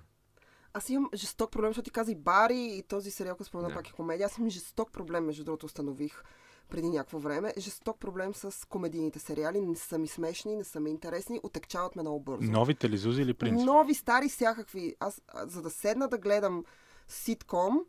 Аз 0.78 0.90
имам 0.90 1.10
жесток 1.14 1.52
проблем, 1.52 1.70
защото 1.70 1.86
ти 1.86 1.92
каза 1.92 2.12
и 2.12 2.16
Бари 2.16 2.78
и 2.78 2.84
този 2.84 3.12
сериал, 3.12 3.36
който 3.36 3.50
спомена 3.50 3.70
Да. 3.70 3.76
пак 3.76 3.88
е 3.88 3.92
комедия. 3.92 4.26
Аз 4.26 4.38
имам 4.38 4.50
жесток 4.50 4.92
проблем, 4.92 5.26
между 5.26 5.44
другото, 5.44 5.66
установих 5.66 6.24
преди 6.70 6.90
някакво 6.90 7.20
време. 7.20 7.54
Жесток 7.58 8.00
проблем 8.00 8.34
с 8.34 8.68
комедийните 8.70 9.20
сериали. 9.20 9.62
Не 9.62 9.76
са 9.76 9.98
ми 9.98 10.08
смешни, 10.08 10.56
не 10.56 10.64
са 10.64 10.80
ми 10.80 10.90
интересни, 10.90 11.40
отекчават 11.44 11.96
ме 11.96 12.02
много 12.02 12.20
бързо. 12.20 12.52
Новите 12.52 12.90
ли 12.90 12.98
Зузи 12.98 13.22
или 13.22 13.34
принцип? 13.34 13.66
Нови, 13.66 13.94
стари, 13.94 14.30
всякакви. 14.30 14.96
Аз, 15.00 15.22
а, 15.28 15.48
за 15.48 15.62
да 15.62 15.70
седна 15.70 16.08
да 16.08 16.18
гледам 16.18 16.64
ситком, 17.08 17.80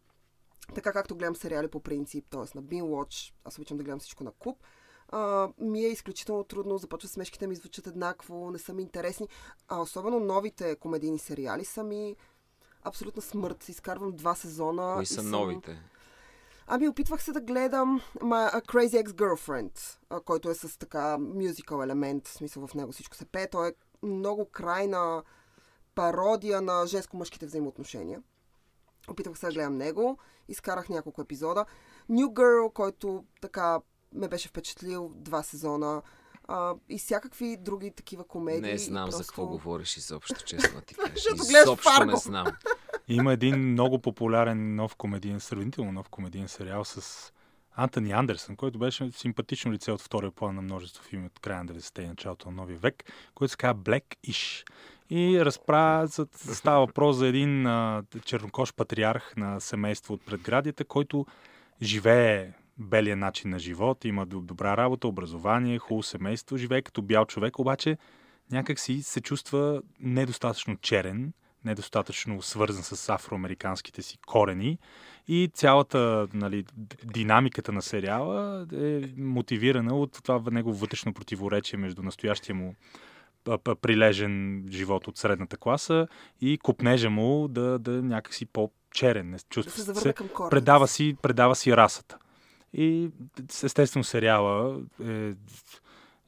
така 0.75 0.92
както 0.92 1.16
гледам 1.16 1.37
сериали 1.37 1.68
по 1.68 1.80
принцип, 1.80 2.25
т.е. 2.30 2.40
на 2.40 2.62
Bean 2.62 2.83
Watch, 2.83 3.33
аз 3.45 3.59
обичам 3.59 3.76
да 3.76 3.85
гледам 3.85 3.99
всичко 3.99 4.25
на 4.25 4.33
куп, 4.33 4.57
а, 5.09 5.49
ми 5.59 5.85
е 5.85 5.88
изключително 5.88 6.45
трудно, 6.45 6.78
започва 6.78 7.09
смешките 7.09 7.47
ми 7.47 7.54
звучат 7.54 7.87
еднакво, 7.87 8.50
не 8.50 8.59
са 8.59 8.73
ми 8.73 8.83
интересни. 8.83 9.28
А 9.68 9.80
особено 9.80 10.21
новите 10.21 10.76
комедийни 10.76 11.18
сериали 11.18 11.64
са 11.64 11.85
ми 11.85 12.16
абсолютна 12.88 13.23
смърт. 13.23 13.68
Изкарвам 13.68 14.12
два 14.12 14.35
сезона. 14.35 14.95
Кои 14.97 15.07
са 15.07 15.14
съм... 15.14 15.30
новите? 15.30 15.83
Ами 16.66 16.88
опитвах 16.88 17.23
се 17.23 17.33
да 17.33 17.40
гледам 17.40 18.00
My 18.16 18.62
Crazy 18.66 19.04
Ex-Girlfriend, 19.04 19.99
който 20.25 20.50
е 20.50 20.54
с 20.54 20.78
така 20.78 21.18
мюзикал 21.18 21.83
елемент, 21.83 22.28
в 22.28 22.33
смисъл 22.33 22.66
в 22.66 22.75
него 22.75 22.92
всичко 22.92 23.16
се 23.16 23.25
пее. 23.25 23.49
Той 23.50 23.68
е 23.68 23.73
много 24.02 24.45
крайна 24.45 25.23
пародия 25.95 26.61
на 26.61 26.87
женско-мъжките 26.87 27.47
взаимоотношения. 27.47 28.23
Опитвах 29.09 29.38
се 29.38 29.47
да 29.47 29.52
гледам 29.52 29.76
него, 29.76 30.18
изкарах 30.49 30.88
няколко 30.88 31.23
епизода. 31.23 31.64
New 32.11 32.26
Girl, 32.26 32.73
който 32.73 33.25
така 33.40 33.80
ме 34.14 34.28
беше 34.28 34.49
впечатлил 34.49 35.12
два 35.14 35.42
сезона. 35.42 36.02
А, 36.49 36.75
и 36.88 36.99
всякакви 36.99 37.57
други 37.57 37.90
такива 37.90 38.25
комедии. 38.25 38.73
Не 38.73 38.78
знам 38.78 39.09
и 39.09 39.12
за 39.12 39.18
просто... 39.18 39.33
какво 39.33 39.47
говориш 39.47 39.97
изобщо, 39.97 40.45
честно 40.45 40.80
ти 40.80 40.95
кажа. 40.95 41.12
Изобщо 41.62 42.04
не 42.04 42.16
знам. 42.16 42.47
Има 43.09 43.33
един 43.33 43.59
много 43.59 43.99
популярен 43.99 44.75
нов 44.75 44.97
комедиен, 44.97 45.41
сравнително 45.41 45.93
нов 45.93 46.09
комедиен 46.09 46.49
сериал 46.49 46.85
с 46.85 47.33
Антони 47.77 48.12
Андерсън, 48.12 48.57
който 48.57 48.79
беше 48.79 49.11
симпатично 49.12 49.73
лице 49.73 49.93
от 49.93 50.03
втория 50.03 50.31
план 50.31 50.55
на 50.55 50.62
множество 50.62 51.05
филми 51.05 51.27
от 51.27 51.38
края 51.38 51.65
на 51.65 51.73
90-те 51.73 52.03
и 52.03 52.07
началото 52.07 52.50
на 52.50 52.57
новия 52.57 52.79
век, 52.79 53.05
който 53.35 53.50
се 53.50 53.57
казва 53.57 53.83
Black-ish. 53.83 54.69
И 55.11 55.45
разправя, 55.45 56.09
става 56.35 56.87
въпрос 56.87 57.17
за 57.17 57.27
един 57.27 57.67
а, 57.67 58.03
чернокош 58.25 58.75
патриарх 58.75 59.37
на 59.37 59.61
семейство 59.61 60.15
от 60.15 60.27
предградията, 60.27 60.85
който 60.85 61.27
живее 61.83 62.53
белия 62.79 63.17
начин 63.17 63.50
на 63.50 63.59
живот, 63.59 64.05
има 64.05 64.27
добра 64.27 64.77
работа, 64.77 65.09
образование, 65.09 65.79
хубаво 65.79 66.03
семейство, 66.03 66.57
живее 66.57 66.83
като 66.83 67.03
бял 67.03 67.25
човек, 67.25 67.59
обаче 67.59 67.99
някак 68.50 68.79
си 68.79 69.03
се 69.03 69.21
чувства 69.21 69.83
недостатъчно 70.00 70.77
черен, 70.77 71.33
недостатъчно 71.65 72.43
свързан 72.43 72.83
с 72.83 73.09
афроамериканските 73.09 74.03
си 74.03 74.19
корени 74.27 74.79
и 75.29 75.50
цялата 75.55 76.29
нали, 76.35 76.65
динамиката 77.05 77.73
на 77.73 77.83
сериала 77.83 78.67
е 78.75 79.03
мотивирана 79.17 79.97
от 79.97 80.19
това 80.23 80.50
негово 80.50 80.79
вътрешно 80.79 81.15
противоречие 81.15 81.79
между 81.79 82.03
настоящия 82.03 82.55
му 82.55 82.75
прилежен 83.83 84.65
живот 84.71 85.09
от 85.09 85.17
средната 85.17 85.57
класа 85.57 86.09
и 86.41 86.59
купнежа 86.59 87.11
му 87.11 87.49
да, 87.49 87.79
да 87.79 87.93
е 87.93 88.03
някакси 88.03 88.47
по-черен. 88.47 89.31
Не 89.31 89.37
Да 89.37 89.43
чувства 89.50 89.95
се 89.95 90.12
корените. 90.12 90.50
предава 90.50 90.88
си, 90.88 91.17
предава 91.23 91.57
си 91.57 91.77
расата. 91.77 92.19
И 92.73 93.11
естествено 93.65 94.05
сериала 94.05 94.81
е 95.05 95.33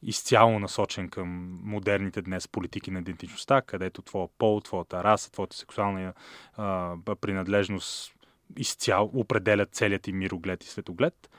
изцяло 0.02 0.58
насочен 0.58 1.08
към 1.08 1.58
модерните 1.62 2.22
днес 2.22 2.48
политики 2.48 2.90
на 2.90 2.98
идентичността, 2.98 3.62
където 3.62 4.02
твоя 4.02 4.28
пол, 4.38 4.60
твоята 4.60 5.04
раса, 5.04 5.32
твоята 5.32 5.56
сексуална 5.56 6.12
а, 6.56 6.96
принадлежност 7.20 8.14
изцяло 8.56 9.10
определят 9.14 9.74
целият 9.74 10.02
ти 10.02 10.12
мироглед 10.12 10.64
и 10.64 10.68
светоглед. 10.68 11.30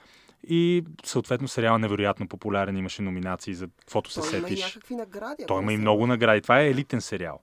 И 0.48 0.84
съответно 1.04 1.48
сериал 1.48 1.78
невероятно 1.78 2.28
популярен, 2.28 2.76
имаше 2.76 3.02
номинации 3.02 3.54
за 3.54 3.68
каквото 3.78 4.10
се 4.10 4.20
Той 4.20 4.38
има 4.38 4.48
и 4.48 4.50
сетиш. 4.50 4.74
някакви 4.74 4.94
награди. 4.94 5.44
Той 5.48 5.62
има 5.62 5.72
и 5.72 5.76
много 5.76 6.06
награди. 6.06 6.40
Това 6.40 6.60
е 6.60 6.68
елитен 6.68 7.00
сериал, 7.00 7.40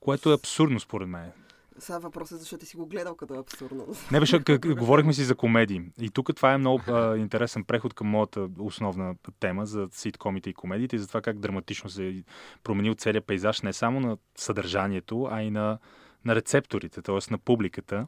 което 0.00 0.30
е 0.30 0.34
абсурдно 0.34 0.80
според 0.80 1.08
мен. 1.08 1.32
Сега 1.78 1.98
въпросът 1.98 2.36
е 2.36 2.40
защо 2.40 2.58
ти 2.58 2.66
си 2.66 2.76
го 2.76 2.86
гледал, 2.86 3.16
като 3.16 3.34
абсурдно. 3.34 3.86
Не 4.12 4.20
беше, 4.20 4.40
к- 4.40 4.58
к- 4.58 4.78
говорихме 4.78 5.12
си 5.12 5.24
за 5.24 5.34
комедии. 5.34 5.82
И 6.00 6.10
тук 6.10 6.36
това 6.36 6.52
е 6.52 6.58
много 6.58 6.82
а, 6.88 7.16
интересен 7.16 7.64
преход 7.64 7.94
към 7.94 8.06
моята 8.06 8.48
основна 8.58 9.14
тема 9.40 9.66
за 9.66 9.88
ситкомите 9.92 10.50
и 10.50 10.54
комедиите 10.54 10.96
и 10.96 10.98
за 10.98 11.08
това 11.08 11.20
как 11.20 11.38
драматично 11.38 11.90
се 11.90 12.08
е 12.08 12.14
променил 12.62 12.94
целият 12.94 13.26
пейзаж 13.26 13.62
не 13.62 13.72
само 13.72 14.00
на 14.00 14.16
съдържанието, 14.36 15.28
а 15.30 15.42
и 15.42 15.50
на, 15.50 15.78
на 16.24 16.34
рецепторите, 16.34 17.02
т.е. 17.02 17.18
на 17.30 17.38
публиката. 17.38 18.06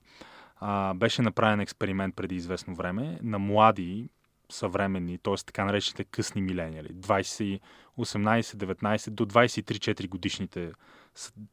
А, 0.57 0.95
беше 0.95 1.23
направен 1.23 1.61
експеримент 1.61 2.17
преди 2.17 2.35
известно 2.35 2.75
време 2.75 3.19
на 3.23 3.39
млади 3.39 4.09
съвременни, 4.51 5.19
т.е. 5.19 5.35
така 5.47 5.65
наречените 5.65 6.05
късни 6.05 6.43
милениали. 6.43 6.89
20, 6.89 7.61
18, 7.99 8.41
19 8.43 9.11
до 9.11 9.27
23-4 9.27 10.09
годишните 10.09 10.73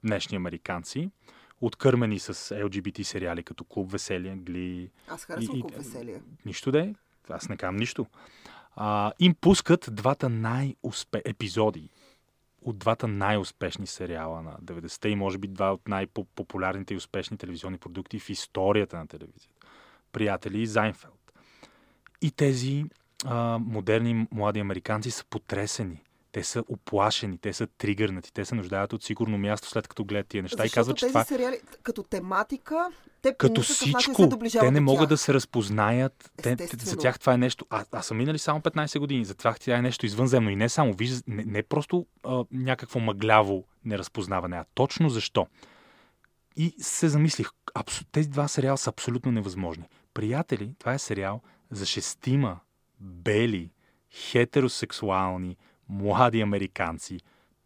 днешни 0.03 0.38
американци 0.38 1.10
откърмени 1.62 2.19
с 2.19 2.33
LGBT 2.33 3.03
сериали, 3.03 3.43
като 3.43 3.63
Клуб 3.63 3.91
Веселие, 3.91 4.35
Гли, 4.35 4.89
Аз 5.07 5.25
харесвам 5.25 5.57
И- 5.57 5.62
Куп 5.62 5.75
Веселие. 5.75 6.21
нищо 6.45 6.71
де, 6.71 6.95
аз 7.29 7.50
не 7.50 7.57
казвам 7.57 7.75
нищо. 7.75 8.05
А, 8.75 9.12
им 9.19 9.35
пускат 9.35 9.89
двата 9.91 10.29
най-успе... 10.29 11.21
епизоди 11.25 11.89
от 12.62 12.77
двата 12.77 13.07
най-успешни 13.07 13.88
сериала 13.88 14.41
на 14.41 14.53
90-те 14.53 15.09
и 15.09 15.15
може 15.15 15.38
би 15.38 15.47
два 15.47 15.74
от 15.74 15.88
най-популярните 15.88 16.93
и 16.93 16.97
успешни 16.97 17.38
телевизионни 17.38 17.77
продукти 17.77 18.19
в 18.19 18.29
историята 18.29 18.97
на 18.97 19.07
телевизията. 19.07 19.55
Приятели 20.12 20.62
и 20.62 20.67
Зайнфелд. 20.67 21.33
И 22.21 22.31
тези 22.31 22.85
а, 23.25 23.57
модерни 23.57 24.27
млади 24.31 24.59
американци 24.59 25.12
са 25.12 25.25
потресени. 25.25 26.01
Те 26.36 26.44
са 26.44 26.63
оплашени, 26.68 27.38
те 27.38 27.54
са 27.54 27.68
тригърнати, 27.68 28.34
те 28.34 28.46
се 28.46 28.56
нуждаят 28.56 28.94
от 28.94 29.04
сигурно 29.04 29.38
място 29.38 29.70
след 29.70 29.88
като 29.88 30.06
гледат 30.06 30.27
тия 30.27 30.44
неща 30.44 30.63
и 30.63 30.68
Защото 30.68 30.75
казват, 30.75 30.98
че 30.98 31.06
тези 31.06 31.12
това 31.12 31.24
сериали, 31.24 31.60
като 31.84 32.04
тематика, 32.04 32.92
те 33.22 33.34
като 33.34 33.62
всичко, 33.62 34.30
се 34.50 34.60
те 34.60 34.72
не 34.72 34.80
могат 34.80 35.10
да 35.10 35.18
се 35.18 35.34
разпознаят. 35.34 36.32
Те, 36.44 36.56
те, 36.56 36.68
за 36.77 36.98
тях 36.98 37.20
това 37.20 37.34
е 37.34 37.38
нещо. 37.38 37.65
А, 37.70 37.86
аз 37.92 38.08
съм 38.08 38.18
минали 38.18 38.39
само 38.39 38.60
15 38.60 39.00
години. 39.00 39.25
За 39.25 39.36
тях 39.36 39.60
тя 39.60 39.77
е 39.77 39.82
нещо 39.82 40.06
извънземно. 40.06 40.50
И 40.50 40.56
не 40.56 40.70
само, 40.70 40.94
виж, 40.94 41.12
не, 41.27 41.44
не 41.46 41.63
просто 41.63 42.06
а, 42.24 42.46
някакво 42.51 43.00
мъгляво 43.00 43.63
неразпознаване, 43.86 44.58
а 44.58 44.65
точно 44.74 45.10
защо. 45.10 45.48
И 46.56 46.75
се 46.80 47.10
замислих, 47.10 47.50
абсо... 47.74 48.06
тези 48.12 48.30
два 48.30 48.48
сериала 48.48 48.77
са 48.77 48.89
абсолютно 48.89 49.32
невъзможни. 49.32 49.86
Приятели, 50.13 50.74
това 50.80 50.94
е 50.94 51.00
сериал 51.00 51.42
за 51.72 51.86
шестима 51.86 52.60
бели, 53.00 53.70
хетеросексуални, 54.12 55.58
млади 55.89 56.42
американци. 56.42 57.20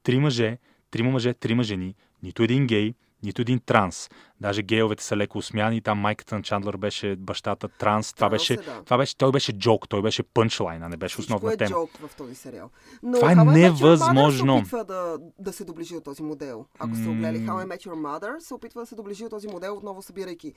Три 0.04 0.20
мъже, 0.20 0.58
трима 0.92 1.12
мъже, 1.12 1.34
трима 1.34 1.64
жени, 1.64 1.96
нито 2.24 2.44
един 2.44 2.68
гей, 2.68 2.94
нито 3.24 3.42
един 3.42 3.60
транс. 3.60 4.10
Даже 4.42 4.62
гейовете 4.62 5.04
са 5.04 5.18
леко 5.18 5.38
усмяни 5.38 5.82
там 5.82 6.00
майката 6.00 6.36
на 6.36 6.42
Чандлър 6.42 6.78
беше 6.78 7.16
бащата 7.16 7.68
транс. 7.68 8.14
Това 8.14 8.30
беше, 8.30 8.56
да. 8.56 8.84
това 8.84 8.98
беше, 8.98 9.18
той 9.18 9.32
беше 9.32 9.54
джок, 9.54 9.90
той 9.90 10.02
беше 10.02 10.24
пънчлайн, 10.24 10.84
а 10.84 10.90
не 10.90 10.98
беше 10.98 11.14
Всичко 11.14 11.36
основна 11.36 11.54
е 11.54 11.58
тема. 11.58 11.70
джок 11.70 11.90
в 11.98 12.16
този 12.16 12.36
сериал. 12.36 12.70
Но 13.04 13.20
Това 13.20 13.32
е 13.32 13.36
невъзможно. 13.36 14.54
Се 14.58 14.62
опитва 14.62 14.86
да, 14.86 15.18
да 15.40 15.54
се 15.54 15.66
доближи 15.66 15.96
от 15.96 16.04
този 16.04 16.24
модел. 16.24 16.66
Ако 16.80 16.96
сте 16.96 17.10
огледали 17.10 17.38
How 17.38 17.66
I 17.66 17.68
Met 17.68 17.88
Your 17.88 18.20
Mother, 18.20 18.40
се 18.40 18.54
опитва 18.54 18.82
да 18.82 18.86
се 18.86 18.96
доближи 18.96 19.26
от 19.26 19.30
този 19.30 19.48
модел, 19.48 19.78
отново 19.78 20.02
събирайки 20.02 20.54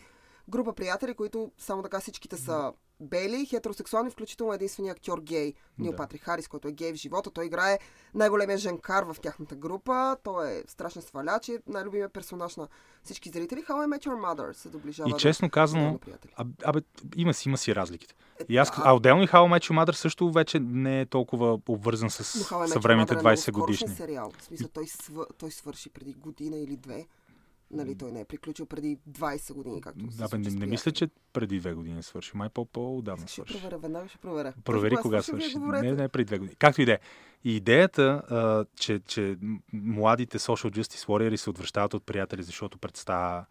група 0.49 0.73
приятели, 0.73 1.15
които 1.15 1.53
само 1.59 1.83
така 1.83 2.01
всичките 2.01 2.37
са 2.37 2.73
бели, 3.03 3.47
хетеросексуални, 3.47 4.11
включително 4.11 4.53
единствения 4.53 4.93
актьор 4.93 5.21
гей, 5.21 5.55
Нил 5.79 5.91
Да. 5.91 5.97
Патрик 5.97 6.23
Харис, 6.23 6.49
който 6.49 6.69
е 6.69 6.73
гей 6.73 6.93
в 6.93 6.97
живота. 6.97 7.31
Той 7.31 7.47
играе 7.47 7.79
най-големия 8.15 8.59
женкар 8.59 9.03
в 9.03 9.17
тяхната 9.23 9.55
група. 9.55 10.17
Той 10.23 10.51
е 10.51 10.63
страшен 10.67 11.03
сваляч 11.03 11.49
и 11.49 11.53
е 11.55 11.59
най-любимият 11.67 12.13
персонаж 12.13 12.57
на 12.57 12.69
всички 13.03 13.29
зрители. 13.29 13.61
How 13.61 13.73
I 13.73 13.97
Met 13.99 14.07
Your 14.07 14.35
Mother 14.35 14.53
се 14.53 14.69
доближава 14.69 15.09
И 15.09 15.13
до 15.13 15.19
честно 15.19 15.47
модел 15.47 15.53
казано, 15.53 15.99
а, 16.37 16.45
абе, 16.65 16.81
има 17.17 17.35
си, 17.35 17.49
има 17.49 17.59
си 17.59 17.75
разликите. 17.75 18.15
Е, 18.41 18.45
И 18.49 18.57
аз, 18.57 18.71
да. 18.71 18.83
а 18.85 18.95
отделно 18.95 19.23
и 19.23 19.27
How 19.27 19.33
I 19.33 19.59
Met 19.59 19.71
Your 19.71 19.85
Mother 19.85 19.93
също 19.93 20.33
вече 20.33 20.61
не 20.61 21.01
е 21.01 21.07
толкова 21.07 21.59
обвързан 21.69 22.11
с 22.11 22.25
съвременните 22.69 23.15
Mother 23.15 23.19
е 23.19 23.23
много 23.23 23.37
20 23.37 23.53
годишни. 23.53 23.89
скорошен 23.89 23.97
сериал. 23.97 24.33
В 24.39 24.45
смисъл, 24.45 24.69
той, 24.69 24.87
свъ... 24.87 25.27
той 25.39 25.51
свърши 25.51 25.91
преди 25.91 26.13
година 26.13 26.57
или 26.57 26.77
две. 26.77 27.07
Нали, 27.73 27.95
той 27.95 28.13
не 28.13 28.21
е 28.21 28.25
приключил 28.25 28.67
преди 28.67 28.99
20 29.11 29.53
години, 29.53 29.81
както 29.81 30.11
се 30.11 30.19
Да, 30.19 30.29
случи 30.29 30.51
не, 30.51 30.57
не 30.57 30.67
мисля, 30.67 30.91
че 30.93 31.09
преди 31.33 31.61
две 31.61 31.75
години 31.75 32.03
свърши. 32.03 32.31
Май 32.35 32.49
по- 32.49 32.65
по-отдавна 32.65 33.27
Ще 33.27 33.35
свърши. 33.35 33.53
проверя, 33.55 33.79
веднага 33.79 34.09
ще 34.09 34.19
проверя. 34.19 34.53
Провери 34.65 34.97
кога 34.97 35.23
свърши. 35.23 35.59
Не, 35.59 35.93
не, 35.93 36.09
преди 36.09 36.25
две 36.25 36.39
години. 36.39 36.57
Както 36.57 36.83
и 36.83 36.87
да 36.87 36.93
е. 36.93 36.99
Идеята, 37.45 38.03
а, 38.03 38.65
че, 38.77 39.01
че 39.01 39.37
младите 39.73 40.39
social 40.39 40.71
justice 40.73 41.07
warriors 41.07 41.37
се 41.37 41.51
отвръщават 41.51 41.95
от 41.95 42.05
приятели, 42.05 42.43
защото 42.43 42.79
представя 42.79 43.45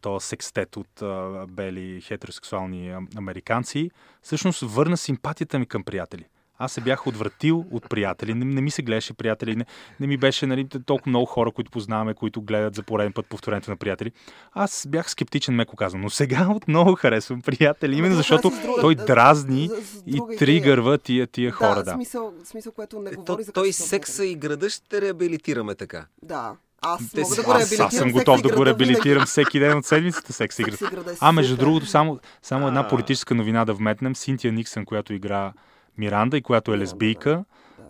този 0.00 0.26
секстет 0.26 0.76
от 0.76 1.02
а, 1.02 1.46
бели 1.48 2.00
хетеросексуални 2.00 2.90
а, 2.90 3.00
американци, 3.16 3.90
всъщност 4.22 4.60
върна 4.62 4.96
симпатията 4.96 5.58
ми 5.58 5.66
към 5.66 5.84
приятели. 5.84 6.24
Аз 6.58 6.72
се 6.72 6.80
бях 6.80 7.06
отвратил 7.06 7.64
от 7.70 7.88
приятели, 7.88 8.34
не, 8.34 8.44
не 8.44 8.60
ми 8.60 8.70
се 8.70 8.82
гледаше 8.82 9.12
приятели, 9.12 9.56
не, 9.56 9.66
не 10.00 10.06
ми 10.06 10.16
беше 10.16 10.46
нали, 10.46 10.66
толкова 10.86 11.08
много 11.08 11.26
хора, 11.26 11.50
които 11.50 11.70
познаваме, 11.70 12.14
които 12.14 12.42
гледат 12.42 12.74
за 12.74 12.82
пореден 12.82 13.12
път 13.12 13.26
повторението 13.26 13.70
на 13.70 13.76
приятели. 13.76 14.12
Аз 14.52 14.86
бях 14.88 15.10
скептичен, 15.10 15.54
меко 15.54 15.76
казвам, 15.76 16.02
но 16.02 16.10
сега 16.10 16.48
отново 16.50 16.94
харесвам 16.94 17.42
приятели, 17.42 17.92
именно 17.92 18.06
Ама 18.06 18.16
защото 18.16 18.50
друга- 18.52 18.80
той 18.80 18.94
дразни 18.96 19.70
и 20.06 20.20
тригърва 20.38 20.98
тия, 20.98 21.26
тия 21.26 21.52
хора. 21.52 21.74
Да, 21.74 21.82
Да, 21.82 21.92
Смисъл, 21.92 22.32
смисъл, 22.44 22.72
което 22.72 22.98
не 22.98 23.10
Е, 23.10 23.14
говори 23.14 23.26
то, 23.38 23.42
за 23.42 23.52
той 23.52 23.72
секса 23.72 24.24
и 24.24 24.34
града 24.34 24.70
ще 24.70 25.00
реабилитираме 25.00 25.74
така. 25.74 26.06
Да. 26.22 26.52
Аз 26.82 27.10
Те 27.10 27.20
мога 27.20 27.36
да 27.36 27.42
го 27.42 27.50
аз- 27.50 27.58
реабилитирам. 27.58 27.86
аз 27.86 27.94
съм 27.94 28.12
готов 28.12 28.42
да 28.42 28.56
го 28.56 28.66
реабилитирам 28.66 29.26
всеки 29.26 29.58
ден 29.58 29.78
от 29.78 29.86
седмицата 29.86 30.32
секс 30.32 30.58
игра. 30.58 30.72
Е 30.72 31.14
А, 31.20 31.32
между 31.32 31.56
другото, 31.56 31.86
само, 31.86 32.18
само 32.42 32.68
една 32.68 32.88
политическа 32.88 33.34
новина 33.34 33.64
да 33.64 33.74
вметнем. 33.74 34.16
Синтия 34.16 34.52
Никсън, 34.52 34.84
която 34.84 35.12
игра 35.12 35.52
Миранда 35.98 36.36
и 36.36 36.42
която 36.42 36.74
е 36.74 36.78
лесбийка, 36.78 37.44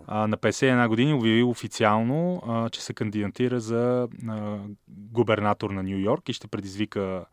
а, 0.07 0.27
на 0.27 0.37
51 0.37 0.89
години 0.89 1.15
обяви 1.15 1.43
официално, 1.43 2.43
а, 2.49 2.69
че 2.69 2.83
се 2.83 2.95
кандидатира 2.95 3.61
за 3.61 4.09
а, 4.29 4.59
губернатор 4.89 5.71
на 5.71 5.83
Нью 5.83 5.99
Йорк 5.99 6.29
и 6.29 6.33
ще 6.33 6.49
предизвика 6.49 7.25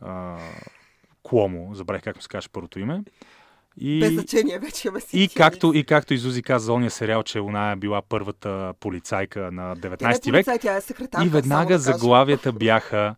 а, 0.00 0.36
Куомо, 1.22 1.74
забравих 1.74 2.02
как 2.02 2.16
му 2.16 2.22
се 2.22 2.28
каже 2.28 2.48
първото 2.52 2.78
име. 2.78 3.04
И... 3.80 4.00
Без 4.00 4.12
значение 4.12 4.58
вече 4.58 4.88
имаме 4.88 5.00
си. 5.00 5.18
И 5.20 5.28
както, 5.28 5.72
и 5.74 5.84
както 5.84 6.14
Изузи 6.14 6.42
каза 6.42 6.64
за 6.64 6.72
ония 6.72 6.90
сериал, 6.90 7.22
че 7.22 7.40
она 7.40 7.70
е 7.70 7.76
била 7.76 8.02
първата 8.02 8.74
полицайка 8.80 9.52
на 9.52 9.76
19 9.76 9.98
Тя 9.98 10.08
е 10.08 10.12
век. 10.12 10.22
полицай, 10.24 10.58
тя 10.58 10.76
е 10.76 10.80
секретарка. 10.80 11.26
И 11.26 11.28
веднага 11.28 11.78
заглавията 11.78 12.52
бяха 12.52 13.14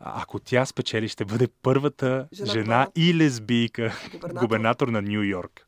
ако 0.00 0.38
тя 0.38 0.66
спечели, 0.66 1.08
ще 1.08 1.24
бъде 1.24 1.48
първата 1.62 2.28
Жена 2.32 2.52
жена, 2.52 2.88
и 2.96 3.14
лесбийка 3.14 3.92
Губернатор. 4.12 4.40
губернатор 4.40 4.88
на 4.88 5.02
Нью 5.02 5.22
Йорк. 5.22 5.65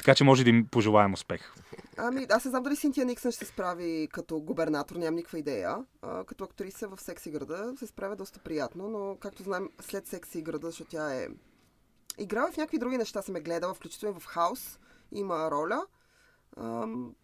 Така 0.00 0.14
че 0.14 0.24
може 0.24 0.44
да 0.44 0.50
им 0.50 0.66
пожелаем 0.70 1.12
успех. 1.12 1.54
Ами, 1.96 2.26
аз 2.30 2.44
не 2.44 2.50
знам 2.50 2.62
дали 2.62 2.76
Синтия 2.76 3.06
Никсън 3.06 3.32
ще 3.32 3.44
се 3.44 3.52
справи 3.52 4.08
като 4.12 4.40
губернатор, 4.40 4.96
нямам 4.96 5.14
никаква 5.14 5.38
идея. 5.38 5.76
А, 6.02 6.24
като 6.24 6.44
актриса 6.44 6.88
в 6.88 7.00
Секси 7.00 7.30
града 7.30 7.74
се 7.78 7.86
справя 7.86 8.16
доста 8.16 8.38
приятно, 8.38 8.88
но 8.88 9.16
както 9.20 9.42
знаем, 9.42 9.68
след 9.80 10.06
Секси 10.06 10.42
града, 10.42 10.66
защото 10.66 10.90
тя 10.90 11.14
е... 11.14 11.28
Играла 12.18 12.52
в 12.52 12.56
някакви 12.56 12.78
други 12.78 12.98
неща, 12.98 13.22
съм 13.22 13.36
е 13.36 13.40
гледала, 13.40 13.74
включително 13.74 14.20
в 14.20 14.26
Хаус 14.26 14.78
има 15.12 15.50
роля. 15.50 15.86
Ам, 16.56 17.14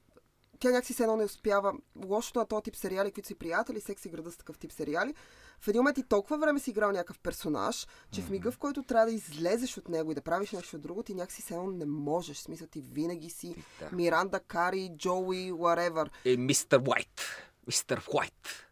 тя 0.59 0.71
някакси 0.71 0.93
се 0.93 1.03
едно 1.03 1.17
не 1.17 1.25
успява. 1.25 1.73
Лошото 2.05 2.39
на 2.39 2.47
този 2.47 2.63
тип 2.63 2.77
сериали, 2.77 3.13
които 3.13 3.27
си 3.27 3.35
приятели, 3.35 3.81
Секси 3.81 4.09
града 4.09 4.31
с 4.31 4.37
такъв 4.37 4.59
тип 4.59 4.73
сериали. 4.73 5.15
В 5.61 5.69
един 5.69 5.81
момент 5.81 5.99
и 5.99 6.03
толкова 6.03 6.39
време 6.39 6.61
си 6.61 6.71
играл 6.71 6.93
някакъв 6.93 7.19
персонаж, 7.19 7.87
че 8.11 8.23
в 8.23 8.31
мига, 8.31 8.51
в 8.51 8.59
който 8.59 8.83
трябва 8.83 9.07
да 9.07 9.13
излезеш 9.13 9.79
от 9.79 9.89
него 9.89 10.13
и 10.13 10.15
да 10.15 10.23
правиш 10.23 10.53
нещо 10.53 10.79
друго, 10.79 11.03
ти 11.03 11.15
някакси 11.15 11.43
се 11.43 11.57
не 11.57 11.87
можеш. 11.87 12.37
В 12.37 12.41
смисъл 12.41 12.67
ти 12.67 12.81
винаги 12.81 13.31
си 13.31 13.55
Да. 13.81 13.89
Миранда, 13.93 14.41
Кари, 14.41 14.93
Джоуи, 14.97 15.53
whatever. 15.53 16.09
Е, 16.25 16.37
мистер 16.37 16.83
Уайт. 16.89 17.21
Мистер 17.67 18.03
Уайт. 18.15 18.67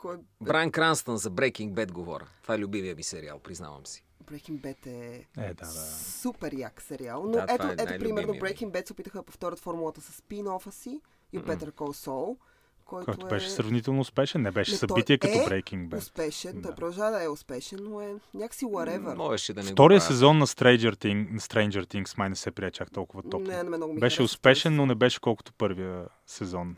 Кой... 0.00 0.16
Брайан 0.40 0.70
Кранстън 0.70 1.16
за 1.16 1.30
Breaking 1.30 1.72
Bad 1.72 1.92
говоря. 1.92 2.26
Това 2.42 2.54
е 2.54 2.58
любимия 2.58 2.96
ми 2.96 3.02
сериал, 3.02 3.38
признавам 3.38 3.86
си. 3.86 4.04
Breaking 4.24 4.60
Bad 4.60 4.86
е 4.86 5.26
Е, 5.36 5.54
да, 5.54 5.54
да. 5.54 5.66
супер 5.66 6.52
як 6.52 6.82
сериал. 6.82 7.22
Но 7.24 7.30
Да, 7.32 7.46
ето, 7.48 7.66
е 7.66 7.76
ето 7.78 7.98
примерно. 7.98 8.34
Breaking 8.34 8.70
Bad 8.70 8.86
се 8.86 8.92
опитаха 8.92 9.18
да 9.18 9.24
повторят 9.24 9.58
формулата 9.58 10.00
с 10.00 10.22
спин-офа 10.22 10.70
си 10.70 11.00
и. 11.32 11.38
Better 11.38 11.72
Call 11.72 12.06
Saul, 12.06 12.36
който, 12.82 13.06
Който 13.06 13.26
е 13.26 13.30
беше 13.30 13.50
сравнително 13.50 14.00
успешен. 14.00 14.42
Не 14.42 14.50
беше 14.50 14.72
Не, 14.72 14.76
събитие 14.78 15.18
като 15.18 15.34
е 15.34 15.36
Breaking 15.38 15.88
Bad. 15.88 15.98
успешен. 15.98 16.52
Той 16.52 16.60
Да. 16.62 16.74
продължава 16.74 17.10
да 17.10 17.24
е 17.24 17.28
успешен, 17.28 17.78
но 17.82 18.00
е 18.00 18.14
някакси 18.34 18.64
whatever. 18.64 19.16
Можеше 19.16 19.52
да 19.52 19.62
не 19.62 19.70
Втория 19.70 19.98
го 19.98 20.04
сезон 20.04 20.38
на 20.38 20.46
Stranger, 20.46 20.94
Thing, 20.94 21.36
Stranger 21.36 21.84
Things 21.84 22.18
май 22.18 22.28
не 22.28 22.36
се 22.36 22.50
прие 22.50 22.70
чак 22.70 22.90
толкова 22.90 23.22
топло. 23.22 23.40
Не, 23.40 23.56
мен 23.56 23.66
много 23.68 23.92
ми 23.92 24.00
Беше 24.00 24.16
хареса 24.16 24.24
успешен, 24.24 24.76
но 24.76 24.86
не 24.86 24.94
беше 24.94 25.20
колкото 25.20 25.52
първия 25.52 26.04
сезон. 26.26 26.76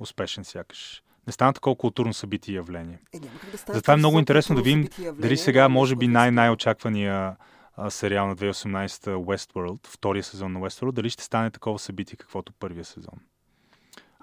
Успешен 0.00 0.44
сякаш. 0.44 1.02
Не 1.26 1.32
стана 1.32 1.52
такова 1.52 1.76
културно 1.76 2.14
събитие 2.14 2.52
и 2.52 2.56
явление. 2.56 2.98
Е, 3.12 3.18
няма 3.18 3.38
как 3.40 3.50
да 3.50 3.58
стане 3.58 3.76
Затова 3.76 3.94
е 3.94 3.96
много 3.96 4.18
интересно 4.18 4.56
да 4.56 4.62
видим 4.62 4.88
Дали 5.14 5.36
сега 5.36 5.68
може 5.68 5.96
би 5.96 6.06
да 6.06 6.12
най- 6.12 6.28
иска. 6.28 6.32
най-очаквания 6.34 7.36
а, 7.76 7.90
сериал 7.90 8.26
на 8.26 8.36
2018 8.36 8.88
Westworld, 9.14 9.86
втория 9.86 10.22
сезон 10.22 10.52
на 10.52 10.60
Westworld, 10.60 10.92
дали 10.92 11.10
ще 11.10 11.24
стане 11.24 11.50
такова 11.50 11.78
събитие, 11.78 12.16
каквото 12.16 12.52
първия 12.52 12.84
сезон. 12.84 13.14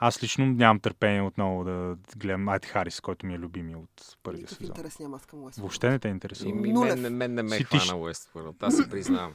Аз 0.04 0.24
лично 0.24 0.46
нямам 0.46 0.80
търпение 0.80 1.22
отново 1.22 1.64
да 1.64 1.98
гледам 2.18 2.50
Айт 2.50 2.66
Харис, 2.66 3.02
който 3.02 3.26
ми 3.26 3.34
е 3.34 3.40
любимия 3.40 3.78
от 3.78 4.18
първия 4.24 4.38
Никакъв 4.38 4.58
сезон. 4.58 4.68
интерес 4.68 5.00
няма 5.00 5.20
към 5.20 5.40
Westworld. 5.40 5.60
Въобще 5.60 5.90
не 5.90 6.00
те 6.00 6.08
И, 6.08 6.12
интересува. 6.12 6.52
ми, 6.52 6.74
мен, 6.74 7.18
мен 7.18 7.34
не 7.34 7.44
ме 7.44 7.58
Си 7.58 7.64
хвана 7.64 7.84
Westworld, 7.84 8.56
аз 8.60 8.76
си 8.76 8.90
признавам. 8.90 9.34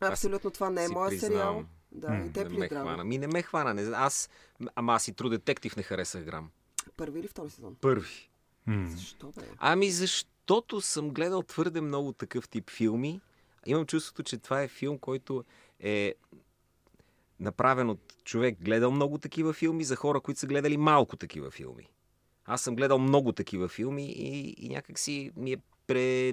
Абсолютно 0.00 0.50
това 0.50 0.70
не 0.70 0.84
е 0.84 0.86
признавам. 0.86 1.18
сериал. 1.20 1.64
Да, 1.92 2.08
М, 2.08 2.26
и 2.26 2.32
те 2.32 2.44
не 2.44 2.48
ме 2.50 2.58
при 2.58 2.68
хвана. 2.68 3.04
Ми 3.04 3.18
не 3.18 3.26
ме 3.26 3.42
хвана. 3.42 3.74
Не, 3.74 3.82
аз, 3.96 4.30
ама 4.74 4.94
аз 4.94 5.08
и 5.08 5.14
True 5.14 5.38
Detective 5.38 5.76
не 5.76 5.82
харесах 5.82 6.24
грам. 6.24 6.50
Първи 6.96 7.20
или 7.20 7.28
втори 7.28 7.50
сезон? 7.50 7.76
Първи. 7.80 8.30
М. 8.66 8.88
Защо 8.88 9.26
бе? 9.28 9.42
Ами 9.58 9.90
защото 9.90 10.80
съм 10.80 11.10
гледал 11.10 11.42
твърде 11.42 11.80
много 11.80 12.12
такъв 12.12 12.48
тип 12.48 12.70
филми. 12.70 13.20
Имам 13.66 13.86
чувството, 13.86 14.22
че 14.22 14.38
това 14.38 14.62
е 14.62 14.68
филм, 14.68 14.98
който 14.98 15.44
е 15.80 16.14
направен 17.40 17.90
от 17.90 18.00
човек, 18.24 18.56
гледал 18.60 18.90
много 18.90 19.18
такива 19.18 19.52
филми 19.52 19.84
за 19.84 19.96
хора, 19.96 20.20
които 20.20 20.40
са 20.40 20.46
гледали 20.46 20.76
малко 20.76 21.16
такива 21.16 21.50
филми. 21.50 21.90
Аз 22.44 22.60
съм 22.60 22.76
гледал 22.76 22.98
много 22.98 23.32
такива 23.32 23.68
филми 23.68 24.06
и, 24.06 24.54
и 24.58 24.68
някак 24.68 24.98
си 24.98 25.32
ми 25.36 25.52
е 25.52 25.56
пре 25.86 26.32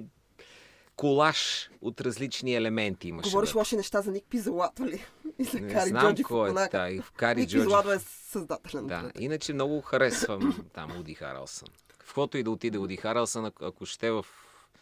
колаж 0.96 1.70
от 1.80 2.00
различни 2.00 2.54
елементи 2.54 3.08
имаше. 3.08 3.30
Говориш 3.30 3.52
да. 3.52 3.58
лоши 3.58 3.76
неща 3.76 4.02
за 4.02 4.10
Ник 4.10 4.24
Пизалато 4.30 4.86
ли? 4.86 5.04
И 5.38 5.44
за 5.44 5.60
Не 5.60 5.72
Кари 5.72 5.88
знам 5.88 6.02
Джорджи 6.02 6.22
кой 6.22 6.50
е 6.50 6.52
taj. 6.52 7.02
Кари 7.16 7.40
Ник 7.40 7.48
Джорджи. 7.48 7.64
Пизалато 7.64 7.92
е 7.92 7.98
създателен. 7.98 8.86
Да, 8.86 9.02
на 9.02 9.12
иначе 9.18 9.52
много 9.52 9.80
харесвам 9.80 10.66
там 10.72 11.00
Уди 11.00 11.14
Харалсън. 11.14 11.68
В 12.04 12.14
и 12.34 12.42
да 12.42 12.50
отиде 12.50 12.78
Уди 12.78 12.96
Харалсън, 12.96 13.44
ако- 13.60 13.86
ще 13.86 14.10
в... 14.10 14.26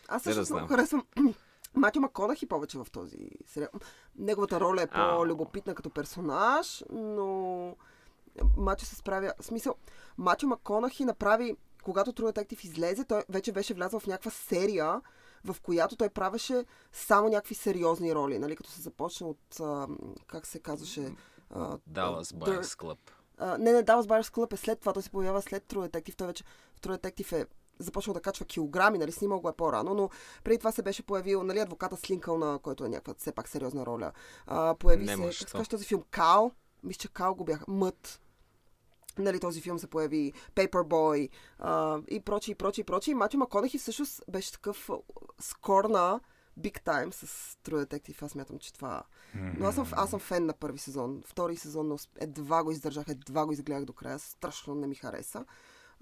Аз 0.08 0.22
да 0.22 0.34
също 0.34 0.54
много 0.54 0.66
знам. 0.66 0.78
харесвам 0.78 1.06
Матю 1.74 2.00
Маконахи 2.00 2.46
повече 2.46 2.78
в 2.78 2.86
този 2.92 3.30
сериал. 3.46 3.70
Неговата 4.16 4.60
роля 4.60 4.82
е 4.82 4.86
по-любопитна 4.86 5.74
като 5.74 5.90
персонаж, 5.90 6.84
но 6.92 7.76
Матю 8.56 8.84
се 8.84 8.96
справя... 8.96 9.32
В 9.40 9.44
смисъл, 9.44 9.74
Матю 10.18 10.46
Маконахи 10.46 11.04
направи... 11.04 11.56
Когато 11.82 12.12
True 12.12 12.32
Detective 12.32 12.64
излезе, 12.64 13.04
той 13.04 13.22
вече 13.28 13.52
беше 13.52 13.74
влязъл 13.74 14.00
в 14.00 14.06
някаква 14.06 14.30
серия, 14.30 15.00
в 15.44 15.56
която 15.62 15.96
той 15.96 16.08
правеше 16.08 16.64
само 16.92 17.28
някакви 17.28 17.54
сериозни 17.54 18.14
роли, 18.14 18.38
нали? 18.38 18.56
Като 18.56 18.70
се 18.70 18.82
започна 18.82 19.26
от... 19.26 19.60
А, 19.60 19.88
как 20.26 20.46
се 20.46 20.58
казваше? 20.58 21.14
А, 21.50 21.78
Dallas 21.78 22.34
Buyers 22.34 22.62
Club. 22.62 22.98
а, 23.38 23.58
не, 23.58 23.72
не, 23.72 23.84
Dallas 23.84 24.02
Buyers 24.02 24.34
Club 24.34 24.52
е 24.52 24.56
след 24.56 24.80
това. 24.80 24.92
Той 24.92 25.02
се 25.02 25.10
появява 25.10 25.42
след 25.42 25.64
True 25.64 25.88
Detective. 25.88 26.16
Той 26.16 26.26
вече 26.26 26.44
в 26.74 26.80
True 26.80 26.98
Detective 26.98 27.42
е 27.42 27.46
започнал 27.78 28.14
да 28.14 28.20
качва 28.20 28.46
килограми, 28.46 28.98
нали, 28.98 29.12
снимал 29.12 29.40
го 29.40 29.48
е 29.48 29.52
по-рано, 29.52 29.94
но 29.94 30.10
преди 30.44 30.58
това 30.58 30.72
се 30.72 30.82
беше 30.82 31.02
появил, 31.02 31.42
нали, 31.42 31.58
адвоката 31.58 31.96
с 31.96 32.10
Линкълна, 32.10 32.58
който 32.62 32.84
е 32.84 32.88
някаква 32.88 33.14
все 33.18 33.32
пак 33.32 33.48
сериозна 33.48 33.86
роля. 33.86 34.12
А, 34.46 34.74
появи 34.74 35.04
Нема 35.04 35.32
се, 35.32 35.44
как 35.44 35.64
се 35.64 35.70
този 35.70 35.84
филм, 35.84 36.02
Кал, 36.10 36.52
мисля, 36.82 36.98
че 36.98 37.08
Кал 37.08 37.34
го 37.34 37.44
бяха, 37.44 37.64
Мът, 37.68 38.20
нали, 39.18 39.40
този 39.40 39.60
филм 39.60 39.78
се 39.78 39.86
появи, 39.86 40.32
Paperboy 40.54 41.28
а, 41.58 42.00
и 42.08 42.20
прочи, 42.20 42.50
и 42.50 42.54
прочи, 42.54 42.80
и 42.80 42.84
прочи. 42.84 43.10
И 43.10 43.14
Матю 43.14 43.38
Маконахи 43.38 43.78
всъщност 43.78 44.22
беше 44.30 44.52
такъв 44.52 44.90
скор 45.40 45.84
на 45.84 46.20
Big 46.60 46.84
Time 46.84 47.10
с 47.10 47.56
True 47.64 47.86
Detective. 47.86 48.22
Аз 48.22 48.30
смятам, 48.30 48.58
че 48.58 48.72
това... 48.72 49.02
Но 49.34 49.66
аз 49.66 49.74
съм, 49.74 49.86
аз 49.92 50.10
съм 50.10 50.20
фен 50.20 50.46
на 50.46 50.52
първи 50.52 50.78
сезон. 50.78 51.22
Втори 51.26 51.56
сезон 51.56 51.98
едва 52.20 52.64
го 52.64 52.70
издържах, 52.70 53.04
едва 53.08 53.46
го 53.46 53.52
изгледах 53.52 53.84
до 53.84 53.92
края. 53.92 54.18
Страшно 54.18 54.74
не 54.74 54.86
ми 54.86 54.94
хареса. 54.94 55.44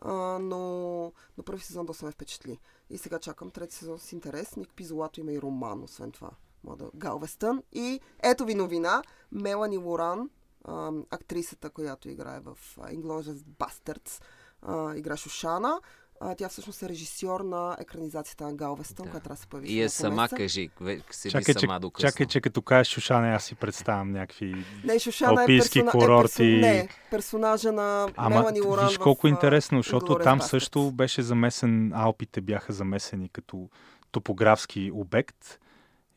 А, 0.04 0.38
но, 0.38 1.12
но 1.38 1.44
първи 1.44 1.62
сезон 1.62 1.86
доста 1.86 2.04
ме 2.04 2.12
впечатли. 2.12 2.60
И 2.90 2.98
сега 2.98 3.18
чакам 3.18 3.50
трети 3.50 3.74
сезон 3.74 3.98
с 3.98 4.12
интерес. 4.12 4.56
Ник 4.56 4.70
Пизолато 4.76 5.20
има 5.20 5.32
и 5.32 5.40
роман, 5.40 5.82
освен 5.82 6.12
това. 6.12 6.30
Мода 6.64 6.90
Галвестън. 6.94 7.62
И 7.72 8.00
ето 8.22 8.44
ви 8.44 8.54
новина. 8.54 9.02
Мелани 9.32 9.78
Лоран, 9.78 10.30
а, 10.64 10.92
актрисата, 11.10 11.70
която 11.70 12.08
играе 12.08 12.40
в 12.40 12.58
Inglourious 12.76 13.44
Bastards, 13.58 14.22
а, 14.62 14.96
игра 14.96 15.16
Шушана. 15.16 15.80
А, 16.24 16.34
тя 16.34 16.48
всъщност 16.48 16.82
е 16.82 16.88
режисьор 16.88 17.40
на 17.40 17.76
екранизацията 17.80 18.44
на 18.44 18.54
Галвестън, 18.54 19.04
Да. 19.04 19.10
която 19.10 19.24
трябва 19.24 19.34
да 19.36 19.40
се 19.40 19.46
появи. 19.46 19.72
И 19.72 19.82
е 19.82 19.88
в 19.88 19.92
сама, 19.92 20.22
месеца. 20.22 20.36
кажи, 20.36 20.70
седи 21.10 21.32
Чакай, 21.32 21.54
сама 21.54 21.80
до 21.80 21.90
чакай, 21.98 22.26
че 22.26 22.40
като 22.40 22.62
кажеш 22.62 22.92
Шушана, 22.94 23.34
аз 23.34 23.44
си 23.44 23.54
представям 23.54 24.12
някакви... 24.12 24.64
Не, 24.84 24.98
Шушана 24.98 25.40
Алпийски 25.40 25.78
е, 25.78 25.84
персона... 25.84 26.04
курорти. 26.04 26.42
е 26.44 26.60
персона... 26.60 26.72
не, 26.72 26.88
персонажа 27.10 27.72
на 27.72 28.08
Ама 28.16 28.36
Мелани 28.36 28.60
Лоран 28.60 28.88
виж 28.88 28.96
в, 28.96 29.00
колко 29.00 29.26
а, 29.26 29.30
интересно, 29.30 29.78
защото 29.78 30.18
там 30.18 30.40
Basterds. 30.40 30.42
също 30.42 30.90
беше 30.90 31.22
замесен, 31.22 31.92
Алпите 31.94 32.40
бяха 32.40 32.72
замесени 32.72 33.28
като 33.28 33.68
топографски 34.12 34.90
обект 34.94 35.58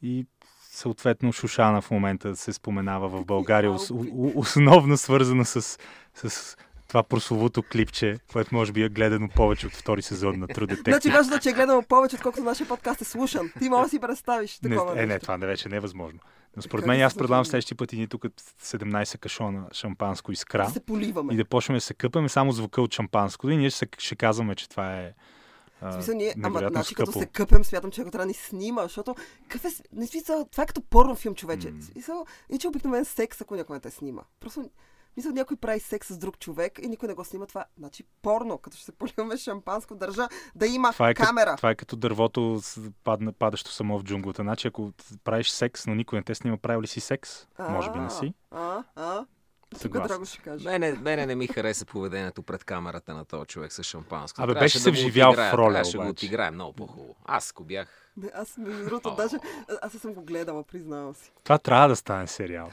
и 0.01 0.25
съответно 0.71 1.33
Шушана 1.33 1.81
в 1.81 1.91
момента 1.91 2.35
се 2.35 2.53
споменава 2.53 3.09
в 3.09 3.25
България, 3.25 3.71
ос, 3.71 3.91
основно 4.35 4.97
свързано 4.97 5.45
с, 5.45 5.77
с 6.13 6.57
това 6.95 7.03
прословото 7.03 7.63
клипче, 7.63 8.19
което 8.33 8.55
може 8.55 8.71
би 8.71 8.83
е 8.83 8.89
гледано 8.89 9.29
повече 9.35 9.67
от 9.67 9.73
втори 9.73 10.01
сезон 10.01 10.39
на 10.39 10.47
True 10.47 10.73
Detective. 10.73 10.91
Значи 10.91 11.09
важно, 11.09 11.39
че 11.39 11.49
е 11.49 11.53
гледал 11.53 11.81
повече, 11.81 12.15
отколкото 12.15 12.43
нашия 12.43 12.67
подкаст 12.67 13.01
е 13.01 13.03
слушан. 13.03 13.51
Ти 13.59 13.69
може 13.69 13.83
да 13.83 13.89
си 13.89 13.99
представиш 13.99 14.59
такова 14.59 14.95
не, 14.95 15.01
е, 15.01 15.05
не, 15.05 15.19
това 15.19 15.37
не 15.37 15.45
вече 15.45 15.69
не 15.69 15.75
е 15.75 15.79
възможно. 15.79 16.19
Но 16.55 16.61
според 16.61 16.85
мен 16.85 17.01
аз 17.01 17.15
предлагам 17.15 17.45
следващия 17.45 17.77
път 17.77 17.93
и 17.93 17.97
ние 17.97 18.07
тук 18.07 18.23
17 18.23 19.19
кашона 19.19 19.67
шампанско 19.73 20.31
искра 20.31 20.65
Да 20.65 20.71
се 20.71 20.79
поливаме. 20.79 21.33
и 21.33 21.37
да 21.37 21.45
почнем 21.45 21.77
да 21.77 21.81
се 21.81 21.93
къпаме 21.93 22.29
само 22.29 22.51
звука 22.51 22.81
от 22.81 22.93
шампанското 22.93 23.49
и 23.49 23.57
ние 23.57 23.69
ще, 23.69 23.87
ще 23.97 24.15
казваме, 24.15 24.55
че 24.55 24.69
това 24.69 24.99
е 24.99 25.13
а, 25.81 25.91
смисъл, 25.91 26.15
ние, 26.15 26.35
ама, 26.43 26.59
значи, 26.69 26.95
като 26.95 27.11
скъпо. 27.11 27.19
се 27.19 27.25
къпем, 27.25 27.63
смятам, 27.63 27.91
че 27.91 28.01
ако 28.01 28.11
трябва 28.11 28.25
да 28.25 28.27
ни 28.27 28.33
снима, 28.33 28.83
защото 28.83 29.15
какъв 29.47 29.65
е, 29.65 29.69
не 29.93 30.07
смисъл, 30.07 30.47
това 30.51 30.63
е 30.63 30.67
като 30.67 30.81
порно 30.81 31.15
филм, 31.15 31.35
човече. 31.35 31.67
Mm. 31.67 31.81
Смисъл, 31.81 32.25
и 32.51 32.57
че 32.57 32.67
обикновен 32.67 33.05
секс, 33.05 33.41
ако 33.41 33.55
някой 33.55 33.79
те 33.79 33.91
снима. 33.91 34.21
Просто 34.39 34.69
Мисля, 35.17 35.31
някой 35.31 35.57
прави 35.57 35.79
секс 35.79 36.07
с 36.07 36.17
друг 36.17 36.39
човек 36.39 36.79
и 36.83 36.87
никой 36.87 37.07
не 37.07 37.13
го 37.13 37.25
снима 37.25 37.45
това. 37.45 37.65
Значи 37.77 38.03
порно, 38.21 38.57
като 38.57 38.77
ще 38.77 38.85
се 38.85 38.91
поливаме 38.91 39.37
шампанско, 39.37 39.95
държа 39.95 40.27
да 40.55 40.67
има 40.67 40.91
Това 40.91 41.09
е, 41.09 41.13
камера. 41.13 41.45
Като, 41.45 41.57
това 41.57 41.69
е 41.69 41.75
като 41.75 41.95
дървото 41.95 42.61
падна, 43.03 43.33
падащо 43.33 43.71
само 43.71 43.99
в 43.99 44.03
джунглата. 44.03 44.41
Значи, 44.41 44.67
ако 44.67 44.91
правиш 45.23 45.49
секс, 45.49 45.87
но 45.87 45.95
никой 45.95 46.19
не 46.19 46.23
те 46.23 46.35
снима, 46.35 46.57
правил 46.57 46.81
ли 46.81 46.87
си 46.87 46.99
секс? 46.99 47.47
Може 47.59 47.91
би 47.91 47.99
не 47.99 48.09
си. 48.09 48.33
А, 48.51 48.83
а. 48.95 49.25
Тук. 49.81 49.93
Драго 49.93 50.25
ще 50.25 50.37
каже. 50.37 50.69
Мене, 50.69 50.91
мене 50.91 51.25
не 51.25 51.35
ми 51.35 51.47
хареса 51.47 51.85
поведението 51.85 52.43
пред 52.43 52.63
камерата 52.63 53.13
на 53.13 53.25
този 53.25 53.45
човек 53.45 53.73
с 53.73 53.83
шампанско. 53.83 54.41
Абе, 54.41 54.53
беше 54.53 54.79
се 54.79 54.83
да 54.83 54.91
го 54.91 54.97
вживял 54.97 55.33
в 55.33 55.53
роля, 55.53 55.81
да 55.91 55.97
го 55.97 56.09
отиграе 56.09 56.51
много 56.51 56.73
по-хубаво. 56.73 57.15
Аз 57.25 57.51
ако 57.51 57.63
бях... 57.63 58.11
Не, 58.17 58.31
аз 58.33 58.57
между 58.57 58.85
другото, 58.85 59.15
даже... 59.15 59.37
Аз 59.81 59.91
съм 59.91 60.13
го 60.13 60.21
гледала, 60.21 60.63
признавам 60.63 61.15
си. 61.15 61.31
Това 61.43 61.57
трябва 61.57 61.87
да 61.87 61.95
стане 61.95 62.27
сериал. 62.27 62.71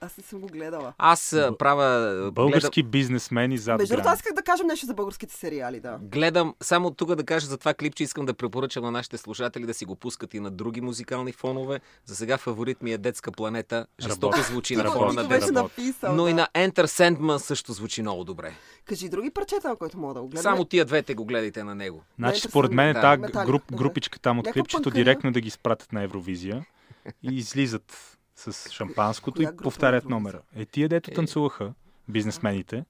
Аз 0.00 0.16
не 0.16 0.24
съм 0.24 0.40
го 0.40 0.46
гледала. 0.46 0.92
Аз 0.98 1.32
а, 1.32 1.56
правя... 1.58 2.30
Български 2.32 2.82
бизнесмени 2.82 3.58
зад 3.58 3.78
Между 3.78 3.94
другото, 3.94 4.08
аз 4.08 4.18
исках 4.18 4.32
да 4.32 4.42
кажем 4.42 4.66
нещо 4.66 4.86
за 4.86 4.94
българските 4.94 5.34
сериали, 5.34 5.80
да. 5.80 5.98
Гледам, 6.02 6.08
гледам, 6.08 6.54
само 6.60 6.90
тук 6.90 7.14
да 7.14 7.24
кажа 7.24 7.46
за 7.46 7.58
това 7.58 7.74
клипче, 7.74 8.02
искам 8.02 8.26
да 8.26 8.34
препоръчам 8.34 8.84
на 8.84 8.90
нашите 8.90 9.18
слушатели 9.18 9.66
да 9.66 9.74
си 9.74 9.84
го 9.84 9.96
пускат 9.96 10.34
и 10.34 10.40
на 10.40 10.50
други 10.50 10.80
музикални 10.80 11.32
фонове. 11.32 11.80
За 12.04 12.16
сега 12.16 12.38
фаворит 12.38 12.82
ми 12.82 12.92
е 12.92 12.98
Детска 12.98 13.32
планета. 13.32 13.86
Жестоко 14.00 14.32
Работи. 14.32 14.52
звучи 14.52 14.76
на 14.76 14.84
Работи. 14.84 14.98
фона 14.98 15.22
на 15.22 15.28
беше 15.28 15.50
написал. 15.50 16.14
Но 16.14 16.24
да. 16.24 16.30
и 16.30 16.34
на 16.34 16.48
Enter 16.54 16.84
Sandman 16.84 17.36
също 17.36 17.72
звучи 17.72 18.02
много 18.02 18.24
добре. 18.24 18.52
Кажи 18.84 19.08
други 19.08 19.30
парчета, 19.30 19.68
на 19.68 19.76
които 19.76 19.98
мога 19.98 20.14
да 20.14 20.20
го 20.20 20.28
гледам. 20.28 20.42
Само 20.42 20.64
тия 20.64 20.84
двете 20.84 21.14
го 21.14 21.24
гледайте 21.24 21.64
на 21.64 21.74
него. 21.74 22.02
Значи, 22.18 22.40
според 22.40 22.72
мен 22.72 22.92
да, 22.92 23.00
тази 23.00 23.46
груп, 23.46 23.62
групичка 23.72 24.18
там 24.18 24.38
от 24.38 24.46
Някаква 24.46 24.62
клипчето 24.62 24.82
панкария. 24.82 25.04
директно 25.04 25.32
да 25.32 25.40
ги 25.40 25.50
спратят 25.50 25.92
на 25.92 26.02
Евровизия 26.02 26.66
и 27.22 27.36
излизат 27.36 28.16
с 28.40 28.70
шампанското 28.70 29.36
Коя 29.36 29.52
и 29.54 29.56
повтарят 29.56 30.04
номера. 30.04 30.40
Е, 30.56 30.64
тия 30.64 30.88
дето 30.88 31.10
Е. 31.10 31.14
танцуваха, 31.14 31.72
бизнесмените, 32.08 32.84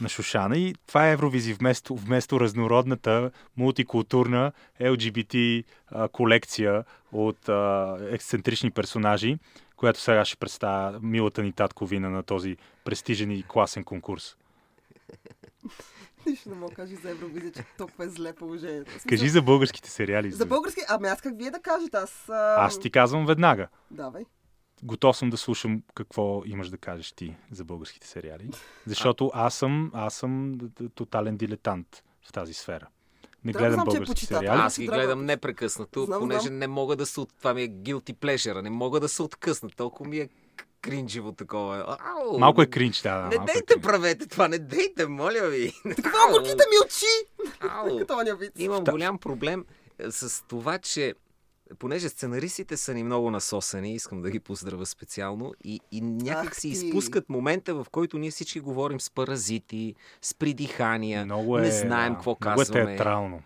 на 0.00 0.08
Шушана 0.08 0.56
и 0.56 0.74
това 0.86 1.08
е 1.08 1.12
Евровизия 1.12 1.56
вместо, 1.56 1.96
вместо 1.96 2.40
разнородната, 2.40 3.30
мултикултурна 3.56 4.52
LGBT 4.80 5.64
а, 5.86 6.08
колекция 6.08 6.84
от 7.12 7.48
а, 7.48 7.96
ексцентрични 8.10 8.70
персонажи, 8.70 9.38
която 9.76 10.00
сега 10.00 10.24
ще 10.24 10.36
представя 10.36 11.00
милата 11.02 11.42
ни 11.42 11.52
татковина 11.52 12.10
на 12.10 12.22
този 12.22 12.56
престижен 12.84 13.30
и 13.30 13.42
класен 13.48 13.84
конкурс. 13.84 14.36
Нищо 16.26 16.48
не 16.48 16.54
мога 16.54 16.70
да 16.70 16.74
кажа 16.76 16.96
за 16.96 17.10
Евровизия, 17.10 17.52
че 17.52 17.64
толкова 17.78 18.04
е 18.04 18.08
зле 18.08 18.32
положението. 18.32 18.90
Смисъл, 18.90 19.08
Кажи 19.08 19.28
за 19.28 19.42
българските 19.42 19.90
сериали. 19.90 20.30
За 20.30 20.46
български... 20.46 20.80
Ами 20.88 21.08
аз 21.08 21.20
как 21.20 21.38
вие 21.38 21.50
да 21.50 21.60
кажете? 21.60 21.96
Аз... 21.96 22.28
А... 22.28 22.64
Аз 22.64 22.80
ти 22.80 22.90
казвам 22.90 23.26
веднага. 23.26 23.68
Давай. 23.90 24.24
Готов 24.82 25.16
съм 25.16 25.30
да 25.30 25.36
слушам 25.36 25.82
какво 25.94 26.42
имаш 26.46 26.68
да 26.68 26.78
кажеш 26.78 27.12
ти 27.12 27.36
за 27.50 27.64
българските 27.64 28.06
сериали. 28.06 28.50
Защото 28.86 29.30
аз 29.34 29.54
съм, 29.54 29.90
аз 29.94 30.14
съм 30.14 30.58
тотален 30.94 31.36
дилетант 31.36 31.86
в 32.22 32.32
тази 32.32 32.54
сфера. 32.54 32.86
Не 33.44 33.52
Да, 33.52 33.58
гледам 33.58 33.74
знам, 33.74 33.86
че 33.86 33.90
е 33.90 33.92
български 33.92 34.12
почитател. 34.12 34.38
сериали. 34.38 34.54
Али? 34.54 34.66
Аз 34.66 34.78
ги 34.78 34.86
гледам 34.86 35.24
непрекъснато, 35.24 36.04
Знам, 36.04 36.20
понеже 36.20 36.40
знам. 36.40 36.58
не 36.58 36.66
мога 36.68 36.96
да 36.96 37.06
се... 37.06 37.20
от- 37.20 37.34
Това 37.38 37.54
ми 37.54 37.62
е 37.62 37.68
guilty 37.68 38.14
pleasure. 38.14 38.60
Не 38.60 38.70
мога 38.70 39.00
да 39.00 39.08
се 39.08 39.22
откъсна. 39.22 39.70
Толкова 39.70 40.10
ми 40.10 40.18
е 40.18 40.26
к- 40.26 40.30
кринджево 40.80 41.32
такова. 41.32 41.96
Ау! 42.00 42.38
Малко 42.38 42.62
е 42.62 42.66
кринч, 42.66 43.00
да. 43.00 43.10
да 43.12 43.18
Не 43.20 43.36
малко 43.36 43.42
е 43.42 43.52
дейте 43.52 43.66
кринч. 43.66 43.82
правете 43.82 44.26
това, 44.26 44.48
не 44.48 44.58
дейте, 44.58 45.06
моля 45.06 45.40
ви. 45.42 45.72
Такова 45.96 46.18
горките 46.30 46.64
ми 46.64 46.86
очи! 46.86 47.06
Ау! 47.60 48.00
Имам 48.56 48.84
голям 48.84 49.18
проблем 49.18 49.64
е, 49.98 50.10
с 50.10 50.44
това, 50.44 50.78
че 50.78 51.14
понеже 51.78 52.08
сценаристите 52.08 52.76
са 52.76 52.94
ни 52.94 53.02
много 53.02 53.30
насосени, 53.30 53.94
искам 53.94 54.22
да 54.22 54.30
ги 54.30 54.40
поздравя 54.40 54.86
специално, 54.86 55.54
и, 55.64 55.80
и 55.92 56.00
някак 56.00 56.46
Ах 56.46 56.54
си 56.54 56.60
ти. 56.60 56.68
изпускат 56.68 57.28
момента, 57.28 57.74
в 57.74 57.86
който 57.90 58.18
ние 58.18 58.30
всички 58.30 58.60
говорим 58.60 59.00
с 59.00 59.10
паразити, 59.10 59.94
с 60.22 60.34
придихания, 60.34 61.24
Много 61.24 61.58
е, 61.58 61.60
не 61.60 61.70
знаем 61.70 62.12
да, 62.12 62.16
какво 62.16 62.30
много 62.30 62.40
казваме. 62.58 62.80
е 62.80 62.86
театрално. 62.86 63.42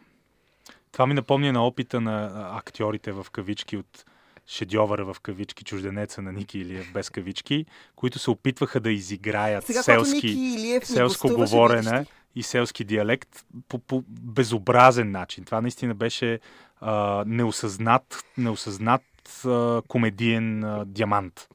Това 0.93 1.07
ми 1.07 1.15
напомня 1.15 1.53
на 1.53 1.67
опита 1.67 2.01
на 2.01 2.49
актьорите 2.53 3.13
в 3.13 3.27
кавички 3.33 3.77
от 3.77 4.05
шедьовъра 4.47 5.05
в 5.05 5.21
кавички, 5.21 5.65
чужденеца 5.65 6.23
на 6.23 6.33
Ники 6.33 6.59
Илиев 6.59 6.93
без 6.93 7.11
кавички, 7.11 7.67
които 7.97 8.19
се 8.19 8.31
опитваха 8.31 8.81
да 8.81 8.91
изиграят 8.93 9.67
Сега, 9.67 9.83
селски, 9.83 10.27
Илиев 10.29 10.87
селско 10.87 11.29
говорене 11.29 12.07
и 12.35 12.43
селски 12.43 12.85
диалект 12.85 13.45
по, 13.69 13.79
по 13.79 14.05
безобразен 14.09 15.11
начин. 15.11 15.45
Това 15.45 15.61
наистина 15.61 15.95
беше 15.95 16.41
а, 16.81 17.25
неосъзнат, 17.27 18.25
неосъзнат 18.39 19.03
а, 19.45 19.83
комедиен 19.89 20.65
а, 20.65 20.85
диамант. 20.85 21.49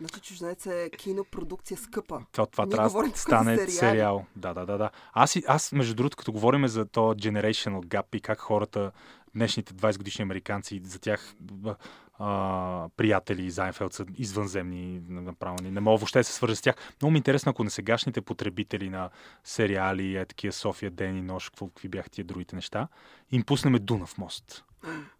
Значи 0.00 0.20
чужденец 0.20 0.66
е 0.66 0.90
кинопродукция 0.98 1.76
скъпа. 1.76 2.20
Това, 2.32 2.46
това 2.46 2.64
Ние 2.64 2.70
трябва 2.70 3.02
да 3.02 3.18
стане 3.18 3.56
сериали. 3.56 3.70
сериал. 3.70 4.26
Да, 4.36 4.54
да, 4.54 4.66
да, 4.66 4.78
да. 4.78 4.90
Аз, 5.12 5.38
аз, 5.46 5.72
между 5.72 5.94
другото, 5.94 6.16
като 6.16 6.32
говорим 6.32 6.68
за 6.68 6.86
то 6.86 7.14
generational 7.14 7.84
gap 7.84 8.16
и 8.16 8.20
как 8.20 8.38
хората, 8.38 8.92
днешните 9.34 9.74
20 9.74 9.96
годишни 9.96 10.22
американци, 10.22 10.80
за 10.84 10.98
тях 10.98 11.34
а, 12.18 12.88
приятели 12.96 13.50
Зайнфелд 13.50 13.92
са 13.92 14.06
извънземни, 14.18 15.00
направо 15.08 15.56
не, 15.62 15.70
не 15.70 15.80
мога 15.80 15.96
въобще 15.96 16.18
да 16.18 16.24
се 16.24 16.32
свържа 16.32 16.56
с 16.56 16.60
тях. 16.60 16.74
Много 17.02 17.10
ми 17.12 17.16
е 17.16 17.18
интересно, 17.18 17.50
ако 17.50 17.64
на 17.64 17.70
сегашните 17.70 18.20
потребители 18.20 18.90
на 18.90 19.10
сериали, 19.44 20.16
е 20.16 20.24
такива 20.24 20.52
София, 20.52 20.90
Ден 20.90 21.16
и 21.16 21.22
Нощ, 21.22 21.50
какво, 21.50 21.68
какви 21.68 21.88
бяха 21.88 22.10
тия 22.10 22.24
другите 22.24 22.56
неща, 22.56 22.88
им 23.32 23.42
пуснеме 23.42 23.78
Дунав 23.78 24.18
мост. 24.18 24.64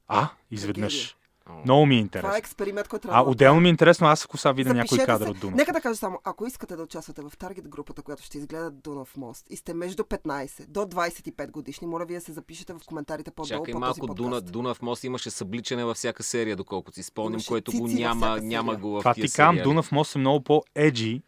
А, 0.08 0.28
изведнъж. 0.50 1.16
Много 1.64 1.86
ми 1.86 1.94
е 1.94 1.98
Това 1.98 1.98
е 1.98 2.02
интересно. 2.02 2.36
експеримент, 2.36 2.88
който 2.88 3.02
трябва 3.02 3.20
А 3.20 3.24
да 3.24 3.30
отделно 3.30 3.60
ми 3.60 3.68
е 3.68 3.70
интересно, 3.70 4.06
аз 4.06 4.24
ако 4.24 4.36
сега 4.38 4.52
видя 4.52 4.74
някой 4.74 4.98
кадър 4.98 5.24
се. 5.24 5.30
от 5.30 5.38
Дунав. 5.38 5.56
Нека 5.56 5.72
да 5.72 5.80
кажа 5.80 5.96
само, 5.96 6.20
ако 6.24 6.46
искате 6.46 6.76
да 6.76 6.82
участвате 6.82 7.22
в 7.22 7.32
таргет 7.38 7.68
групата, 7.68 8.02
която 8.02 8.22
ще 8.22 8.38
изгледа 8.38 8.70
Дунав 8.70 9.16
мост 9.16 9.46
и 9.50 9.56
сте 9.56 9.74
между 9.74 10.02
15 10.02 10.66
до 10.66 10.80
25 10.80 11.50
годишни, 11.50 11.86
моля 11.86 12.04
вие 12.04 12.20
се 12.20 12.32
запишете 12.32 12.72
в 12.72 12.80
коментарите 12.86 13.30
по-долу 13.30 13.48
Чакай 13.48 13.72
по 13.72 13.78
малко, 13.78 14.06
този 14.06 14.16
Дуна, 14.16 14.30
подкаст. 14.30 14.52
Дунав 14.52 14.82
мост 14.82 15.04
имаше 15.04 15.30
събличане 15.30 15.84
във 15.84 15.96
всяка 15.96 16.22
серия, 16.22 16.56
доколкото 16.56 16.94
си 16.94 17.02
спомням, 17.02 17.40
което 17.48 17.72
го 17.72 17.86
няма, 17.86 18.38
няма 18.42 18.76
го 18.76 18.90
в 18.90 18.98
Това 18.98 19.14
ти 19.14 19.32
кам. 19.32 19.58
Дунав 19.64 19.92
мост 19.92 20.14
е 20.14 20.18
много 20.18 20.44
по-еджи 20.44 21.22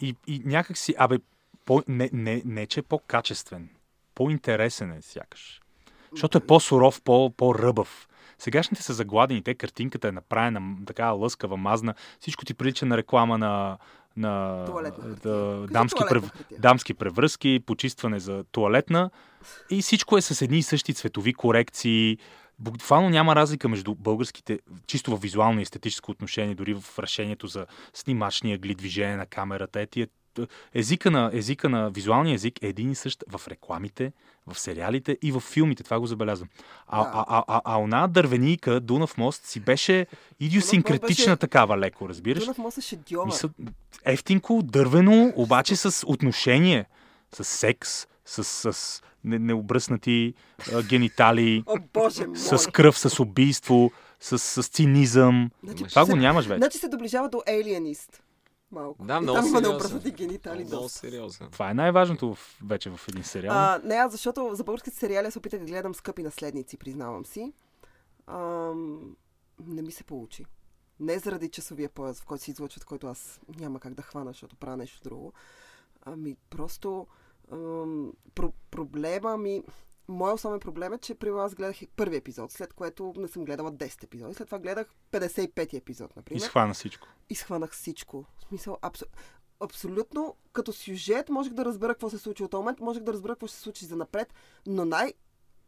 и, 0.00 0.16
и 0.26 0.42
някак 0.44 0.78
си, 0.78 0.94
абе, 0.98 1.18
по, 1.64 1.82
не, 1.88 2.10
не, 2.12 2.42
не, 2.44 2.66
че 2.66 2.80
е 2.80 2.82
по-качествен, 2.82 3.68
по-интересен 4.14 4.92
е 4.92 5.02
сякаш. 5.02 5.60
Защото 6.12 6.38
е 6.38 6.40
по-суров, 6.40 7.02
по, 7.02 7.30
по-ръбав. 7.30 8.08
Сегашните 8.38 8.82
са 8.82 8.94
загладени, 8.94 9.42
те 9.42 9.54
картинката 9.54 10.08
е 10.08 10.12
направена 10.12 10.76
така 10.86 11.10
лъскава, 11.10 11.56
мазна. 11.56 11.94
Всичко 12.20 12.44
ти 12.44 12.54
прилича 12.54 12.86
на 12.86 12.96
реклама 12.96 13.38
на, 13.38 13.78
на 14.16 14.64
да, 15.22 15.66
дамски, 15.70 16.02
прев, 16.08 16.24
дамски 16.58 16.94
превръзки, 16.94 17.60
почистване 17.66 18.18
за 18.20 18.44
туалетна. 18.44 19.10
И 19.70 19.82
всичко 19.82 20.16
е 20.16 20.22
с 20.22 20.42
едни 20.42 20.58
и 20.58 20.62
същи 20.62 20.94
цветови 20.94 21.34
корекции. 21.34 22.18
Буквално 22.58 23.10
няма 23.10 23.34
разлика 23.36 23.68
между 23.68 23.94
българските, 23.94 24.60
чисто 24.86 25.16
в 25.16 25.20
визуално 25.20 25.58
и 25.58 25.62
естетическо 25.62 26.10
отношение, 26.10 26.54
дори 26.54 26.74
в 26.74 26.98
решението 26.98 27.46
за 27.46 27.66
снимачния 27.94 28.58
гли, 28.58 28.74
движение 28.74 29.16
на 29.16 29.26
камерата. 29.26 29.80
Е, 29.80 29.86
тия, 29.86 30.08
езика, 30.74 31.10
на, 31.10 31.30
езика 31.32 31.68
на 31.68 31.90
визуалния 31.90 32.34
език 32.34 32.62
е 32.62 32.68
един 32.68 32.90
и 32.90 32.94
същ 32.94 33.24
в 33.28 33.48
рекламите, 33.48 34.12
в 34.46 34.58
сериалите 34.58 35.18
и 35.22 35.32
в 35.32 35.40
филмите. 35.40 35.82
Това 35.82 36.00
го 36.00 36.06
забелязвам. 36.06 36.48
А, 36.86 37.02
Да. 37.04 37.10
а, 37.14 37.24
а, 37.28 37.44
а, 37.48 37.60
а 37.66 37.76
она 37.76 38.06
дървенийка, 38.06 38.80
Дунав 38.80 39.16
мост, 39.16 39.46
си 39.46 39.60
беше 39.60 40.06
идиосинкретична 40.40 41.06
беше- 41.26 41.36
такава 41.36 41.78
леко, 41.78 42.08
разбираш? 42.08 42.40
Дунав 42.40 42.58
мост 42.58 42.78
е 42.78 42.82
шедьовър. 42.82 43.26
Мисъл, 43.26 43.50
ефтинко, 44.04 44.62
дървено, 44.64 45.32
обаче 45.36 45.76
с 45.76 46.06
отношение, 46.06 46.84
с 47.32 47.44
секс, 47.44 47.90
с, 48.24 48.44
с 48.44 49.02
не, 49.24 49.38
необръснати 49.38 50.34
а, 50.72 50.82
гениталии, 50.82 51.62
О, 51.66 51.76
боже 51.94 52.26
мой! 52.26 52.36
с 52.36 52.70
кръв, 52.72 52.98
с 52.98 53.20
убийство, 53.20 53.90
с, 54.20 54.38
с 54.38 54.68
цинизъм. 54.68 55.50
Значи, 55.64 55.84
Това 55.84 56.04
се- 56.04 56.10
го 56.10 56.16
нямаш 56.16 56.46
вече. 56.46 56.58
Значи 56.58 56.78
се 56.78 56.88
доближава 56.88 57.28
до 57.28 57.38
Alien 57.38 57.96
Малко. 58.70 59.04
Да, 59.04 59.16
И 59.16 59.20
много 59.20 59.38
там 59.38 59.46
има 59.46 59.60
необръснати 59.60 60.10
генитали. 60.10 60.64
много 60.64 60.82
доста. 60.82 60.98
сериозен. 60.98 61.48
Това 61.50 61.70
е 61.70 61.74
най-важното 61.74 62.34
в, 62.34 62.58
вече 62.64 62.90
в 62.90 63.00
един 63.08 63.24
сериал. 63.24 63.54
А, 63.54 63.80
не, 63.84 63.94
аз 63.94 64.12
защото 64.12 64.50
за 64.52 64.64
българските 64.64 64.96
сериали 64.96 65.30
се 65.30 65.38
опитах 65.38 65.60
да 65.60 65.66
гледам 65.66 65.94
скъпи 65.94 66.22
наследници, 66.22 66.76
признавам 66.76 67.26
си. 67.26 67.52
Ам, 68.26 69.16
не 69.60 69.82
ми 69.82 69.92
се 69.92 70.04
получи. 70.04 70.44
Не 71.00 71.18
заради 71.18 71.48
часовия 71.48 71.88
пояс, 71.88 72.20
в 72.20 72.24
който 72.24 72.44
се 72.44 72.50
излъчват, 72.50 72.84
който 72.84 73.06
аз 73.06 73.40
няма 73.50 73.80
как 73.80 73.94
да 73.94 74.02
хвана, 74.02 74.30
защото 74.30 74.56
правя 74.56 74.76
нещо 74.76 75.00
друго. 75.02 75.32
Ами 76.02 76.36
просто 76.50 77.06
ам, 77.52 78.12
про- 78.34 78.52
проблема 78.70 79.36
ми... 79.36 79.62
Моя 80.08 80.34
основен 80.34 80.60
проблем 80.60 80.92
е, 80.92 80.98
че 80.98 81.14
при 81.14 81.28
аз 81.28 81.54
гледах 81.54 81.76
първи 81.96 82.16
епизод, 82.16 82.52
след 82.52 82.72
което 82.72 83.12
не 83.16 83.28
съм 83.28 83.44
гледала 83.44 83.72
10 83.72 84.04
епизода. 84.04 84.34
След 84.34 84.48
това 84.48 84.58
гледах 84.58 84.94
55 85.12 85.74
епизод, 85.74 86.16
например 86.16 86.40
Изхвана 86.40 86.74
всичко. 86.74 87.08
изхванах 87.30 87.72
всичко. 87.72 88.24
В 88.38 88.48
смисъл, 88.48 88.78
абсо... 88.82 89.04
абсолютно 89.60 90.36
като 90.52 90.72
сюжет 90.72 91.28
можех 91.28 91.52
да 91.52 91.64
разбера 91.64 91.94
какво 91.94 92.10
се 92.10 92.18
случи 92.18 92.44
от 92.44 92.50
този 92.50 92.60
момент, 92.60 92.80
можех 92.80 93.02
да 93.02 93.12
разбера 93.12 93.32
какво 93.32 93.46
ще 93.46 93.56
се 93.56 93.62
случи 93.62 93.84
за 93.84 93.96
напред, 93.96 94.34
но 94.66 94.84
най- 94.84 95.14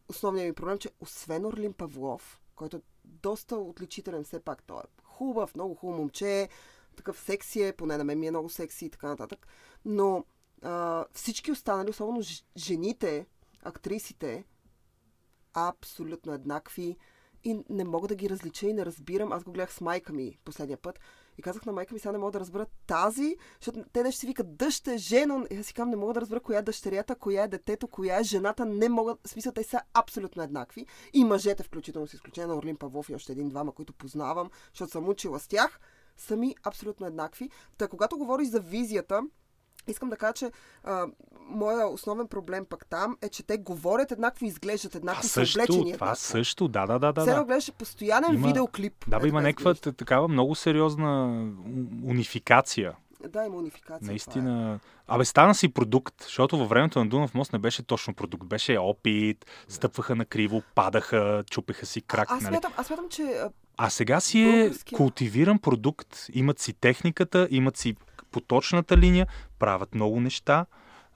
основният 0.09 0.49
ми 0.49 0.55
проблем, 0.55 0.79
че 0.79 0.91
освен 1.01 1.47
Орлин 1.47 1.73
Павлов, 1.73 2.41
който 2.55 2.77
е 2.77 2.81
доста 3.05 3.57
отличителен 3.57 4.25
все 4.25 4.41
пак, 4.41 4.63
той 4.63 4.79
е 4.79 5.03
хубав, 5.03 5.55
много 5.55 5.75
хубаво 5.75 5.99
момче, 5.99 6.49
такъв 6.97 7.21
секси 7.21 7.63
е, 7.63 7.73
поне 7.73 7.97
на 7.97 8.05
мен 8.05 8.19
ми 8.19 8.27
е 8.27 8.31
много 8.31 8.49
секси 8.49 8.85
и 8.85 8.91
така 8.91 9.09
нататък. 9.09 9.47
Но 9.85 10.25
а, 10.63 11.05
всички 11.13 11.53
останали, 11.53 11.91
особено 11.91 12.23
жените, 12.57 13.27
актрисите, 13.69 14.45
абсолютно 15.55 16.33
еднакви 16.33 16.97
и 17.45 17.65
не 17.69 17.85
мога 17.85 18.09
да 18.09 18.15
ги 18.15 18.31
различа 18.31 18.67
и 18.67 18.73
не 18.73 18.87
разбирам. 18.87 19.33
Аз 19.33 19.45
го 19.45 19.53
гледах 19.53 19.73
с 19.73 19.81
майка 19.81 20.13
ми 20.13 20.39
последния 20.45 20.79
път 20.79 21.01
и 21.39 21.43
казах 21.43 21.67
на 21.67 21.73
майка 21.73 21.95
ми, 21.95 22.01
сега 22.01 22.13
не 22.13 22.19
мога 22.19 22.33
да 22.33 22.41
разбера 22.41 22.67
тази, 22.87 23.37
защото 23.61 23.85
те 23.93 24.03
нещо 24.03 24.21
си 24.21 24.27
викат 24.27 24.57
дъще, 24.57 24.97
жена. 24.97 25.47
И 25.51 25.57
аз 25.57 25.67
си 25.67 25.75
казвам, 25.75 25.91
не 25.91 25.97
мога 25.97 26.15
да 26.15 26.21
разбера 26.21 26.41
коя 26.41 26.59
е 26.59 26.63
дъщерята, 26.63 27.17
коя 27.17 27.43
е 27.43 27.49
детето, 27.49 27.89
коя 27.89 28.21
е 28.21 28.23
жената. 28.23 28.67
Не 28.67 28.89
могат, 28.89 29.19
в 29.25 29.29
смисъл, 29.29 29.53
те 29.53 29.63
са 29.63 29.81
абсолютно 29.95 30.43
еднакви. 30.43 30.87
И 31.13 31.25
мъжете, 31.25 31.63
включително 31.63 32.07
с 32.07 32.15
изключение 32.15 32.47
на 32.47 32.57
Орлин 32.57 32.77
Павлов 32.77 33.09
и 33.09 33.15
още 33.15 33.33
един-двама, 33.33 33.73
които 33.73 33.93
познавам, 33.93 34.51
защото 34.73 34.93
съм 34.93 35.09
учила 35.09 35.41
с 35.41 35.49
тях, 35.49 35.81
са 36.17 36.37
ми 36.37 36.55
абсолютно 36.65 37.07
еднакви. 37.07 37.51
Та, 37.79 37.89
когато 37.89 38.19
говориш 38.19 38.49
за 38.49 38.61
визията, 38.61 39.23
Искам 39.89 40.09
да 40.09 40.17
кажа, 40.17 40.33
че 40.33 40.51
а, 40.85 41.07
моя 41.41 41.87
основен 41.89 42.27
проблем 42.27 42.65
пък 42.65 42.87
там 42.87 43.17
е, 43.23 43.29
че 43.29 43.43
те 43.43 43.59
говорят 43.59 44.13
еднакво, 44.13 44.45
изглеждат 44.45 44.95
еднакво, 44.95 45.23
са 45.23 45.29
също, 45.29 45.59
облечени 45.59 45.93
това 45.93 46.07
еднакво. 46.07 46.23
също, 46.23 46.69
да, 46.69 46.87
да, 46.87 46.99
да, 46.99 47.13
да. 47.13 47.25
Да. 47.25 47.45
гледаше 47.45 47.73
постоянен 47.73 48.35
Има- 48.35 48.47
видеоклип. 48.47 49.05
Да, 49.09 49.19
бе, 49.21 49.29
има 49.29 49.39
как 49.39 49.47
някаква 49.47 49.75
такава 49.93 50.29
много 50.29 50.55
сериозна 50.55 51.27
унификация. 52.05 52.93
Да, 53.29 53.47
има 53.47 53.57
унификация. 53.57 53.99
това 53.99 54.07
е. 54.07 54.11
Наистина. 54.11 54.81
Абе, 55.09 55.25
стана 55.25 55.55
си 55.55 55.69
продукт, 55.69 56.15
защото 56.23 56.59
във 56.59 56.69
времето 56.69 56.99
на 56.99 57.09
Дунав 57.09 57.35
мост 57.35 57.53
не 57.53 57.59
беше 57.59 57.83
точно 57.83 58.15
продукт. 58.15 58.47
Беше 58.47 58.77
опит, 58.77 59.47
стъпваха 59.69 60.17
на 60.17 60.25
криво, 60.25 60.63
падаха, 60.75 61.45
чупеха 61.51 61.87
си 61.87 62.01
крак. 62.01 62.31
Аз 62.31 62.43
нали? 62.43 62.53
смятам, 62.53 62.73
аз 62.77 62.87
смятам, 62.87 63.09
че 63.09 63.23
а, 63.23 63.51
А 63.77 63.91
сега 63.91 64.21
си 64.21 64.41
е 64.41 64.45
Българския- 64.45 64.97
култивиран 64.97 65.59
продукт. 65.59 66.27
Имат 66.33 66.59
си 66.59 66.73
техниката, 66.73 67.49
имат 67.51 67.77
си 67.77 67.97
поточната 68.31 68.97
линия, 68.97 69.27
правят 69.59 69.95
много 69.95 70.21
неща. 70.21 70.67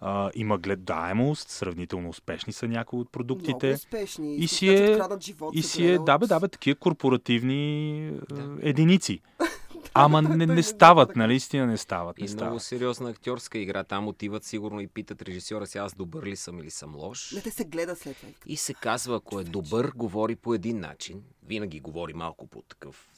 А, 0.00 0.30
има 0.34 0.58
гледаемост, 0.58 1.48
сравнително 1.48 2.08
успешни 2.08 2.52
са 2.52 2.68
някои 2.68 2.98
от 2.98 3.08
много 3.08 3.10
продуктите. 3.12 3.72
успешни. 3.72 4.36
И 4.36 4.48
си 4.48 4.68
е- 4.68 4.98
живот, 5.20 5.54
И 5.54 5.62
се 5.62 5.68
си 5.68 5.82
е, 5.82 5.88
гледа 5.88 6.04
да 6.04 6.18
бе, 6.18 6.26
да 6.26 6.40
бе, 6.40 6.48
такива 6.48 6.76
корпоративни 6.76 8.10
Да. 8.30 8.58
е, 8.62 8.68
единици. 8.68 9.20
Ама 9.94 10.22
не, 10.22 10.46
да, 10.46 10.54
не 10.54 10.62
стават, 10.62 11.16
нали? 11.16 11.34
Истина 11.34 11.66
не 11.66 11.76
стават. 11.76 12.18
Не 12.18 12.24
И 12.24 12.28
много 12.28 12.38
стават. 12.38 12.62
сериозна 12.62 13.10
актьорска 13.10 13.58
игра. 13.58 13.84
Там 13.84 14.08
отиват 14.08 14.44
сигурно 14.44 14.80
и 14.80 14.86
питат 14.86 15.22
режисьора 15.22 15.66
си 15.66 15.78
аз 15.78 15.94
добър 15.94 16.24
ли 16.24 16.36
съм 16.36 16.58
или 16.58 16.70
съм 16.70 16.96
лош. 16.96 17.32
Не, 17.32 17.40
те 17.40 17.50
се 17.50 17.64
гледат 17.64 17.98
след 17.98 18.16
това. 18.16 18.28
И 18.46 18.56
се 18.56 18.74
казва, 18.74 19.16
ако 19.16 19.40
е 19.40 19.44
добър, 19.44 19.92
говори 19.96 20.36
по 20.36 20.54
един 20.54 20.80
начин. 20.80 21.22
Винаги 21.46 21.80
говори 21.80 22.12
малко 22.12 22.46
по 22.46 22.62
такъв. 22.62 23.08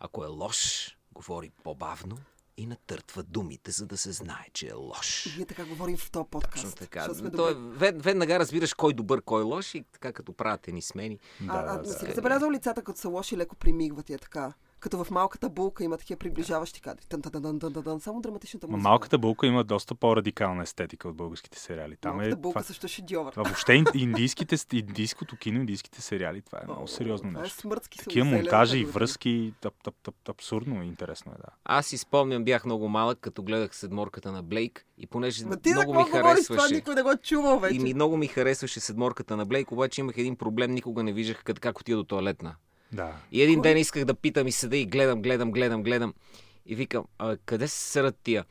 Ако 0.00 0.24
е 0.24 0.28
лош, 0.28 0.88
говори 1.12 1.50
по-бавно 1.64 2.16
и 2.56 2.66
натъртва 2.66 3.22
думите, 3.22 3.70
за 3.70 3.86
да 3.86 3.96
се 3.96 4.12
знае, 4.12 4.46
че 4.52 4.68
е 4.68 4.72
лош. 4.72 5.34
Ние 5.36 5.46
така 5.46 5.64
говорим 5.64 5.96
в 5.96 6.10
този 6.10 6.28
подкаст. 6.30 6.64
Точно 6.64 6.70
така. 6.78 7.00
защото 7.00 7.18
сме 7.18 7.30
То 7.30 7.48
е, 7.48 7.54
добри. 7.54 7.78
вед, 7.78 8.02
веднага 8.02 8.38
разбираш 8.38 8.74
кой 8.74 8.92
добър, 8.92 9.22
кой 9.22 9.42
лош 9.42 9.74
и 9.74 9.84
така 9.92 10.12
като 10.12 10.32
правят 10.32 10.66
ни 10.66 10.82
смени. 10.82 11.18
Да, 11.40 11.52
А, 11.52 11.58
а, 11.58 11.76
да, 11.76 11.88
не 11.88 11.98
си 11.98 12.06
да. 12.06 12.12
забелязал 12.12 12.50
лицата, 12.50 12.82
като 12.82 13.00
са 13.00 13.08
лоши, 13.08 13.36
леко 13.36 13.56
примигват 13.56 14.10
и 14.10 14.14
е 14.14 14.18
така? 14.18 14.52
Като 14.84 15.04
в 15.04 15.10
малката 15.10 15.48
булка 15.48 15.84
има 15.84 15.98
такива 15.98 16.18
приближаващи 16.18 16.80
кадри. 16.80 17.04
Тън, 17.06 17.22
тън, 17.22 17.32
тън, 17.32 17.58
тън, 17.58 17.72
тън, 17.72 17.84
тън. 17.84 18.00
Само 18.00 18.20
драматичната 18.20 18.66
Ма 18.66 18.70
музика. 18.70 18.88
малката 18.88 19.18
булка 19.18 19.46
има 19.46 19.64
доста 19.64 19.94
по-радикална 19.94 20.62
естетика 20.62 21.08
от 21.08 21.16
българските 21.16 21.58
сериали. 21.58 21.96
Там 21.96 22.16
Малката 22.16 22.32
е 22.32 22.36
булка 22.36 22.54
това, 22.54 22.66
също 22.66 22.86
е 22.86 22.88
шедьовър. 22.88 23.32
това 23.32 23.42
въобще 23.42 23.72
ин- 23.72 23.96
индийските, 23.96 24.56
индийското 24.72 25.36
кино, 25.36 25.58
индийските 25.58 26.02
сериали, 26.02 26.42
това 26.42 26.58
е 26.58 26.66
много 26.66 26.88
сериозно 26.88 27.28
Това 27.28 27.40
е 27.40 27.42
нещо. 27.42 27.58
смъртски 27.58 27.98
се 27.98 28.04
Такива 28.04 28.24
монтажи 28.26 28.78
и 28.78 28.84
връзки, 28.84 29.54
тъп, 29.60 29.74
тъп, 29.82 29.94
тъп, 30.02 30.14
абсурдно 30.28 30.82
и 30.82 30.86
интересно 30.86 31.32
е, 31.32 31.36
да. 31.36 31.48
Аз 31.64 31.86
си 31.86 31.98
спомням, 31.98 32.44
бях 32.44 32.64
много 32.64 32.88
малък, 32.88 33.18
като 33.18 33.42
гледах 33.42 33.76
седморката 33.76 34.32
на 34.32 34.42
Блейк 34.42 34.86
и 34.98 35.06
понеже 35.06 35.46
Ма 35.46 35.56
ти 35.56 35.70
много 35.70 35.94
ми 35.94 36.02
говориш? 36.02 36.12
Това 36.12 36.30
харесваше. 36.30 36.74
никой 36.74 36.94
не 36.94 37.02
го 37.02 37.10
е 37.10 37.16
чувал 37.16 37.58
вече. 37.58 37.76
И 37.76 37.78
ми 37.78 37.94
много 37.94 38.16
ми 38.16 38.26
харесваше 38.26 38.80
седморката 38.80 39.36
на 39.36 39.46
Блейк, 39.46 39.72
обаче 39.72 40.00
имах 40.00 40.18
един 40.18 40.36
проблем, 40.36 40.70
никога 40.70 41.02
не 41.02 41.12
виждах 41.12 41.42
как, 41.44 41.60
как 41.60 41.80
отида 41.80 41.96
до 41.96 42.04
туалетна. 42.04 42.54
Да. 42.94 43.12
И 43.32 43.42
един 43.42 43.60
Кой? 43.60 43.62
ден 43.62 43.78
исках 43.78 44.04
да 44.04 44.14
питам 44.14 44.46
и 44.46 44.52
седа 44.52 44.76
и 44.76 44.86
гледам, 44.86 45.22
гледам, 45.22 45.52
гледам, 45.52 45.82
гледам. 45.82 46.14
И 46.66 46.74
викам, 46.74 47.04
а, 47.18 47.36
къде 47.46 47.68
се 47.68 47.78
сърат 47.78 48.16
тия? 48.22 48.44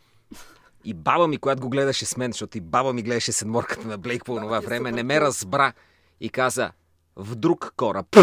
И 0.86 0.94
баба 0.94 1.28
ми, 1.28 1.38
която 1.38 1.62
го 1.62 1.70
гледаше 1.70 2.06
с 2.06 2.18
мен, 2.18 2.32
защото 2.32 2.58
и 2.58 2.62
баба 2.62 2.94
ми 2.94 3.02
гледаше 3.02 3.32
седморката 3.32 3.88
на 3.88 3.98
Блейк 3.98 4.26
по 4.26 4.36
това 4.36 4.58
е 4.58 4.60
време, 4.60 4.92
не 4.92 5.04
ме 5.04 5.22
разбра 5.22 5.74
и 6.20 6.30
каза, 6.30 6.72
в 7.16 7.36
друг 7.36 7.74
кораб. 7.78 8.08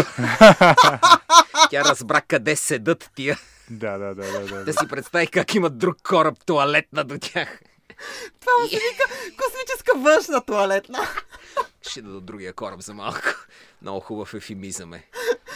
Тя 1.69 1.83
разбра 1.85 2.21
къде 2.21 2.55
седат 2.55 3.11
тия. 3.15 3.37
Да, 3.69 3.97
да, 3.97 4.15
да, 4.15 4.31
да, 4.31 4.47
да. 4.47 4.65
Да 4.65 4.73
си 4.73 4.87
представи 4.89 5.27
как 5.27 5.55
имат 5.55 5.77
друг 5.77 5.97
кораб 6.03 6.37
туалетна 6.45 7.03
до 7.03 7.17
тях. 7.17 7.59
Това 8.39 8.51
му 8.61 8.69
се 8.69 8.75
вика 8.75 9.35
космическа 9.37 9.97
външна 9.97 10.45
туалетна. 10.45 11.07
Ще 11.81 12.01
да 12.01 12.09
до 12.09 12.21
другия 12.21 12.53
кораб 12.53 12.81
за 12.81 12.93
малко. 12.93 13.21
Много 13.81 13.99
хубав 13.99 14.33
ефемизъм 14.33 14.93
е. 14.93 15.03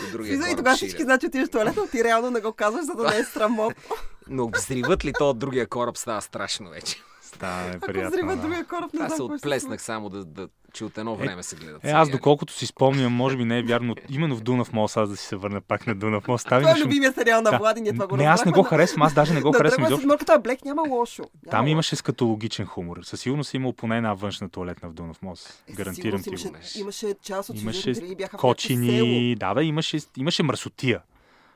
До 0.02 0.12
другия 0.12 0.34
И 0.34 0.38
кораб 0.38 0.58
тогава 0.58 0.76
всички 0.76 1.04
знаят, 1.04 1.22
че 1.22 1.28
отиваш 1.28 1.48
в 1.48 1.52
туалетна, 1.52 1.88
ти 1.88 2.04
реално 2.04 2.30
не 2.30 2.42
го 2.42 2.54
казваш, 2.54 2.86
за 2.86 2.96
да 2.96 3.04
не 3.04 3.18
е 3.18 3.24
срамотно. 3.24 3.96
Но 4.28 4.50
взриват 4.56 5.06
ли 5.06 5.14
то 5.14 5.30
от 5.30 5.40
другия 5.40 5.68
кораб, 5.68 5.98
става 5.98 6.22
страшно 6.22 6.70
вече. 6.70 7.02
Става 7.36 7.62
Ако 7.62 7.70
неприятно. 7.72 8.10
взриват 8.10 8.36
да. 8.36 8.42
другия 8.42 8.66
кораб, 8.66 8.94
не 8.94 9.06
Аз 9.06 9.16
се 9.16 9.22
отплеснах 9.24 9.82
само 9.82 10.10
да, 10.10 10.26
да, 10.26 10.48
че 10.74 10.86
от 10.86 10.98
едно 10.98 11.16
време 11.16 11.44
се 11.44 11.56
гледат. 11.56 11.76
Е, 11.76 11.88
аз 11.88 11.92
сериали. 11.92 12.12
доколкото 12.12 12.54
си 12.54 12.66
спомням, 12.66 13.14
може 13.14 13.38
би 13.38 13.46
не 13.46 13.60
е 13.60 13.64
вярно, 13.64 13.96
именно 14.10 14.36
в 14.36 14.42
Дунав 14.42 14.74
мост, 14.74 14.98
аз 14.98 15.10
да 15.10 15.18
си 15.18 15.26
се 15.26 15.36
върна 15.36 15.62
пак 15.62 15.88
на 15.88 15.96
Дунав 15.96 16.28
мост. 16.28 16.48
Там 16.50 16.60
Това 16.60 16.70
е 16.70 16.72
имаше... 16.72 16.84
любимия 16.84 17.14
сериал 17.14 17.42
на 17.42 17.52
Да. 17.52 17.58
Влади, 17.58 17.82
ние 17.82 17.94
това 17.94 18.08
го 18.08 18.18
Не, 18.18 18.24
аз 18.24 18.46
не 18.46 18.52
го 18.52 18.64
харесвам, 18.64 19.02
аз 19.02 19.14
даже 19.14 19.34
не 19.34 19.42
го 19.42 19.52
харесвам 19.58 19.82
Но 19.82 19.88
изобщо. 19.88 20.34
е 20.34 20.40
Блек 20.40 20.66
няма 20.66 20.82
лошо. 20.90 21.22
Няма 21.22 21.52
Там 21.52 21.62
лошо. 21.62 21.72
имаше 21.72 21.96
скатологичен 21.96 22.66
хумор. 22.66 22.98
Със 23.04 23.22
сигурност 23.22 23.54
е 23.54 23.58
имал 23.58 23.74
поне 23.74 23.98
една 23.98 24.14
външна 24.14 24.50
туалетна 24.50 24.90
в 24.90 24.94
Дунав 24.94 25.22
мост. 25.22 25.64
Е, 25.70 25.74
Гарантирам 25.74 26.24
ти 26.24 26.30
го. 26.30 26.36
Имаше, 26.48 26.80
имаше 26.80 27.16
част 27.22 27.50
от 27.50 27.62
Имаше 27.62 27.94
бяха 28.18 28.38
кочини, 28.38 29.36
да, 29.36 29.54
да, 29.54 29.64
имаше, 29.64 29.98
имаше 30.18 30.44
мръсотия. 30.44 31.02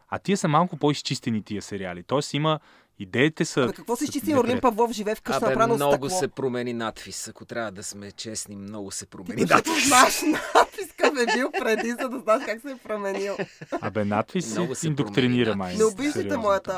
А 0.09 0.19
тия 0.19 0.37
са 0.37 0.47
малко 0.47 0.77
по-изчистени 0.77 1.41
тия 1.41 1.61
сериали. 1.61 2.03
Тоест 2.03 2.33
има 2.33 2.59
идеите 2.99 3.45
са... 3.45 3.63
Абе, 3.63 3.73
какво 3.73 3.95
се 3.95 3.99
са 3.99 4.03
изчисти 4.03 4.35
Орлин. 4.35 4.61
Павлов 4.61 4.91
живее 4.91 5.15
в 5.15 5.21
къща 5.21 5.45
направено 5.45 5.75
много 5.75 5.93
стъкло? 5.93 6.19
се 6.19 6.27
промени 6.27 6.73
надпис. 6.73 7.27
Ако 7.27 7.45
трябва 7.45 7.71
да 7.71 7.83
сме 7.83 8.11
честни, 8.11 8.55
много 8.55 8.91
се 8.91 9.05
промени 9.05 9.41
Защото 9.41 9.69
надпис. 9.69 9.87
знаеш 9.87 10.21
надпис 10.55 10.87
как 10.97 11.13
е 11.19 11.37
бил 11.37 11.51
преди, 11.51 11.89
за 11.91 12.09
да 12.09 12.19
знаеш 12.19 12.45
как 12.45 12.61
се 12.61 12.71
е 12.71 12.77
променил. 12.77 13.37
Абе, 13.81 14.05
надпис 14.05 14.51
Много 14.51 14.75
се 14.75 14.87
индоктринира 14.87 15.55
май. 15.55 15.73
Не 15.73 16.11
сериозно. 16.11 16.41
моята 16.41 16.75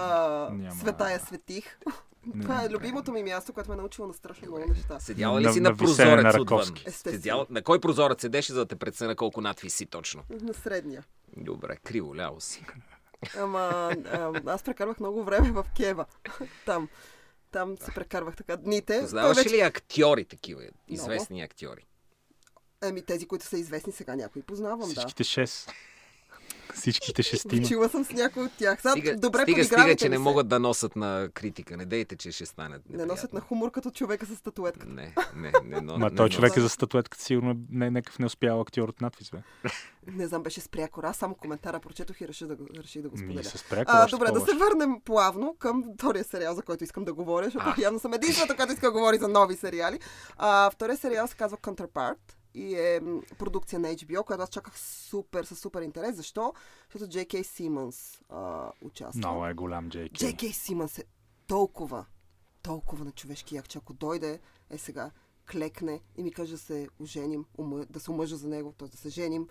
Няма. 0.51 0.75
света 0.75 1.11
я 1.11 1.19
светих. 1.19 1.77
Не, 2.35 2.41
Това 2.43 2.63
е 2.65 2.69
любимото 2.69 3.11
ми 3.11 3.23
място, 3.23 3.53
което 3.53 3.69
ме 3.69 3.73
е 3.73 3.79
научило 3.79 4.07
на 4.07 4.13
страшно 4.13 4.47
много 4.47 4.69
неща. 4.69 4.99
Седяла 4.99 5.41
ли 5.41 5.45
На- 5.45 5.53
си 5.53 5.59
на 5.59 5.69
на, 5.69 5.75
висене 5.75 6.15
на 6.15 6.31
прозорец 6.31 6.41
отвън? 6.41 6.75
Седяла... 6.87 7.45
На 7.49 7.61
кой 7.61 7.79
прозорец 7.79 8.21
седеше, 8.21 8.53
за 8.53 8.59
да 8.59 8.65
те 8.65 8.75
преценя 8.75 9.15
колко 9.15 9.41
надпис 9.41 9.75
си 9.75 9.85
точно? 9.85 10.21
На 10.41 10.53
средния. 10.53 11.03
Добре, 11.37 11.75
криво, 11.83 12.15
ляво 12.15 12.41
си. 12.41 12.65
Ама 13.37 13.95
а, 14.11 14.41
аз 14.45 14.63
прекарвах 14.63 14.99
много 14.99 15.23
време 15.23 15.51
в 15.51 15.65
Кева. 15.77 16.05
Там. 16.65 16.89
Там 17.51 17.77
се 17.77 17.91
прекарвах 17.91 18.35
така 18.35 18.57
дните. 18.57 19.07
Той 19.11 19.33
вече- 19.33 19.49
ли 19.49 19.61
актьори 19.61 20.25
такива? 20.25 20.61
Известни 20.87 21.41
актьори. 21.41 21.87
Еми, 22.83 23.05
тези, 23.05 23.27
които 23.27 23.45
са 23.45 23.57
известни 23.57 23.93
сега, 23.93 24.15
някои 24.15 24.41
познавам, 24.41 24.79
да. 24.79 24.85
Всичките 24.85 25.23
шест. 25.23 25.71
Всичките 26.73 27.23
шестима. 27.23 27.61
Учила 27.61 27.89
съм 27.89 28.05
с 28.05 28.11
някой 28.11 28.43
от 28.43 28.51
тях. 28.51 28.81
Сега, 28.81 28.91
Стига, 28.91 29.15
добре 29.15 29.41
стига, 29.41 29.63
стига, 29.65 29.95
че 29.95 30.09
не 30.09 30.15
се. 30.15 30.19
могат 30.19 30.47
да 30.47 30.59
носят 30.59 30.95
на 30.95 31.29
критика. 31.33 31.77
Не 31.77 31.85
дейте, 31.85 32.15
че 32.15 32.31
ще 32.31 32.45
стане 32.45 32.79
Не 32.89 33.05
носят 33.05 33.33
на 33.33 33.39
хумор 33.41 33.71
като 33.71 33.91
човека 33.91 34.25
с 34.25 34.35
статуетката. 34.35 34.93
Не, 34.93 35.13
не, 35.35 35.51
не, 35.65 35.81
но, 35.81 35.97
Ма 35.97 36.09
не 36.09 36.15
той 36.15 36.29
човек 36.29 36.57
е 36.57 36.61
за 36.61 36.69
статуетката, 36.69 37.23
сигурно 37.23 37.55
не 37.69 37.85
е 37.85 37.91
някакъв 37.91 38.19
неуспял 38.19 38.61
актьор 38.61 38.89
от 38.89 39.01
надпис, 39.01 39.29
бе. 39.29 39.37
Не 40.07 40.27
знам, 40.27 40.43
беше 40.43 40.61
спряко. 40.61 41.01
Аз 41.03 41.17
само 41.17 41.35
коментара 41.35 41.79
прочетох 41.79 42.21
и 42.21 42.27
реших 42.27 42.47
да, 42.47 42.55
го- 42.55 42.65
реших 42.77 43.01
да 43.01 43.09
го 43.09 43.17
Ми 43.17 43.23
споделя. 43.23 43.43
с 43.43 43.63
пряко 43.63 43.91
А, 43.93 44.07
добре, 44.07 44.31
да 44.31 44.39
се 44.41 44.53
върнем 44.53 45.01
плавно 45.01 45.55
към 45.59 45.83
втория 45.95 46.23
сериал, 46.23 46.55
за 46.55 46.61
който 46.61 46.83
искам 46.83 47.05
да 47.05 47.13
говоря, 47.13 47.45
защото 47.45 47.81
явно 47.81 47.99
съм 47.99 48.13
единствената, 48.13 48.55
която 48.55 48.73
иска 48.73 48.85
да 48.85 48.91
говори 48.91 49.17
за 49.17 49.27
нови 49.27 49.55
сериали. 49.55 49.99
А, 50.37 50.71
втория 50.71 50.97
сериал 50.97 51.27
се 51.27 51.35
казва 51.35 51.57
Counterpart 51.57 52.17
и 52.53 52.75
е 52.75 53.01
продукция 53.37 53.79
на 53.79 53.87
HBO, 53.87 54.23
която 54.23 54.43
аз 54.43 54.49
чаках 54.49 54.79
супер, 54.79 55.43
със 55.43 55.59
супер 55.59 55.81
интерес. 55.81 56.15
Защо? 56.15 56.53
Защото 56.93 57.11
J.K. 57.11 57.43
Симънс 57.43 58.21
а, 58.29 58.71
участва. 58.81 59.17
Много 59.17 59.45
е 59.45 59.53
голям 59.53 59.89
Джейк. 59.89 60.11
J.K. 60.11 60.51
Симънс 60.51 60.99
е 60.99 61.03
толкова, 61.47 62.05
толкова 62.61 63.05
на 63.05 63.11
човешки 63.11 63.55
як, 63.55 63.69
че 63.69 63.77
ако 63.77 63.93
дойде, 63.93 64.39
е 64.69 64.77
сега, 64.77 65.11
клекне 65.51 66.01
и 66.17 66.23
ми 66.23 66.31
каже 66.31 66.51
да 66.51 66.57
се 66.57 66.87
оженим, 66.99 67.45
да 67.89 67.99
се 67.99 68.11
омъжа 68.11 68.35
за 68.35 68.47
него, 68.47 68.73
т.е. 68.77 68.87
да 68.87 68.97
се 68.97 69.09
женим, 69.09 69.47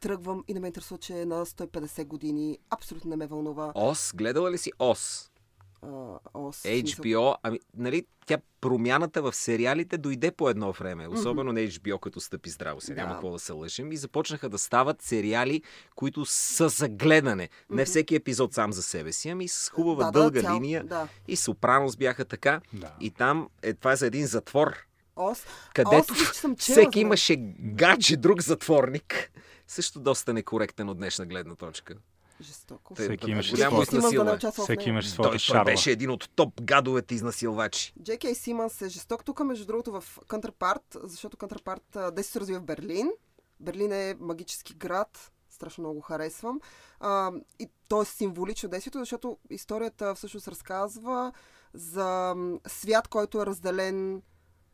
тръгвам 0.00 0.44
и 0.48 0.54
не 0.54 0.60
ме 0.60 0.66
интересува, 0.66 0.98
че 0.98 1.20
е 1.20 1.26
на 1.26 1.46
150 1.46 2.06
години. 2.06 2.58
Абсолютно 2.70 3.10
не 3.10 3.16
ме 3.16 3.26
вълнува. 3.26 3.72
Ос, 3.74 4.12
гледала 4.14 4.50
ли 4.50 4.58
си 4.58 4.72
Ос? 4.78 5.29
Ос. 6.34 6.62
HBO, 6.62 7.36
ами, 7.42 7.60
нали, 7.76 8.06
тя 8.26 8.38
промяната 8.60 9.22
в 9.22 9.32
сериалите 9.32 9.98
дойде 9.98 10.30
по 10.30 10.48
едно 10.48 10.72
време. 10.72 11.08
Особено 11.08 11.52
на 11.52 11.60
HBO, 11.60 12.00
като 12.00 12.20
стъпи 12.20 12.50
здраво. 12.50 12.80
Сега 12.80 12.94
Да. 12.94 13.00
няма 13.00 13.14
какво 13.14 13.30
да 13.30 13.38
се 13.38 13.52
лъжим. 13.52 13.92
И 13.92 13.96
започнаха 13.96 14.48
да 14.48 14.58
стават 14.58 15.02
сериали, 15.02 15.62
които 15.94 16.24
са 16.24 16.68
за 16.68 16.88
гледане. 16.88 17.48
Не 17.70 17.84
всеки 17.84 18.14
епизод 18.14 18.54
сам 18.54 18.72
за 18.72 18.82
себе 18.82 19.12
си, 19.12 19.28
ами 19.28 19.48
с 19.48 19.68
хубава 19.68 20.04
Да, 20.04 20.10
да, 20.10 20.20
дълга 20.20 20.42
цял- 20.42 20.54
линия. 20.54 20.84
да. 20.84 21.08
И 21.28 21.36
Сопранос 21.36 21.96
бяха 21.96 22.24
така. 22.24 22.60
Да. 22.72 22.92
И 23.00 23.10
там 23.10 23.48
е, 23.62 23.74
това 23.74 23.92
е 23.92 23.96
за 23.96 24.06
един 24.06 24.26
затвор, 24.26 24.76
Ос. 25.16 25.44
където 25.74 26.12
Ос, 26.12 26.18
съм 26.32 26.56
чела 26.56 26.74
всеки 26.74 27.00
имаше 27.00 27.36
гадже 27.58 28.16
друг 28.16 28.42
затворник. 28.42 29.32
Също 29.66 30.00
доста 30.00 30.32
некоректен 30.32 30.88
от 30.88 30.96
днешна 30.96 31.26
гледна 31.26 31.54
точка. 31.54 31.94
Жестоко. 32.40 32.94
Тъй, 32.94 33.04
Всеки 33.06 33.30
имаше 33.30 33.50
голямо 33.50 33.76
да 33.76 33.82
изнасилване. 33.82 34.38
в 34.42 34.52
Всеки 34.52 34.88
имаше 34.88 35.08
Той, 35.08 35.14
своята 35.14 35.30
той 35.30 35.38
шарла. 35.38 35.64
беше 35.64 35.90
един 35.90 36.10
от 36.10 36.28
топ 36.36 36.62
гадовете 36.62 37.14
изнасилвачи. 37.14 37.92
Джеки 38.02 38.34
Симънс 38.34 38.82
е 38.82 38.88
жесток 38.88 39.24
тук, 39.24 39.40
между 39.40 39.66
другото, 39.66 39.92
в 39.92 40.04
Counterpart, 40.28 40.82
защото 41.02 41.36
Counterpart 41.36 41.96
а, 41.96 42.10
действие 42.10 42.32
се 42.32 42.40
развива 42.40 42.60
в 42.60 42.64
Берлин. 42.64 43.10
Берлин 43.60 43.92
е 43.92 44.16
магически 44.20 44.74
град, 44.74 45.32
страшно 45.50 45.82
много 45.84 46.00
харесвам. 46.00 46.60
А, 47.00 47.32
и 47.58 47.68
то 47.88 48.02
е 48.02 48.04
символично 48.04 48.68
действието, 48.68 48.98
защото 48.98 49.38
историята 49.50 50.14
всъщност 50.14 50.48
разказва 50.48 51.32
за 51.74 52.34
свят, 52.66 53.08
който 53.08 53.42
е 53.42 53.46
разделен 53.46 54.22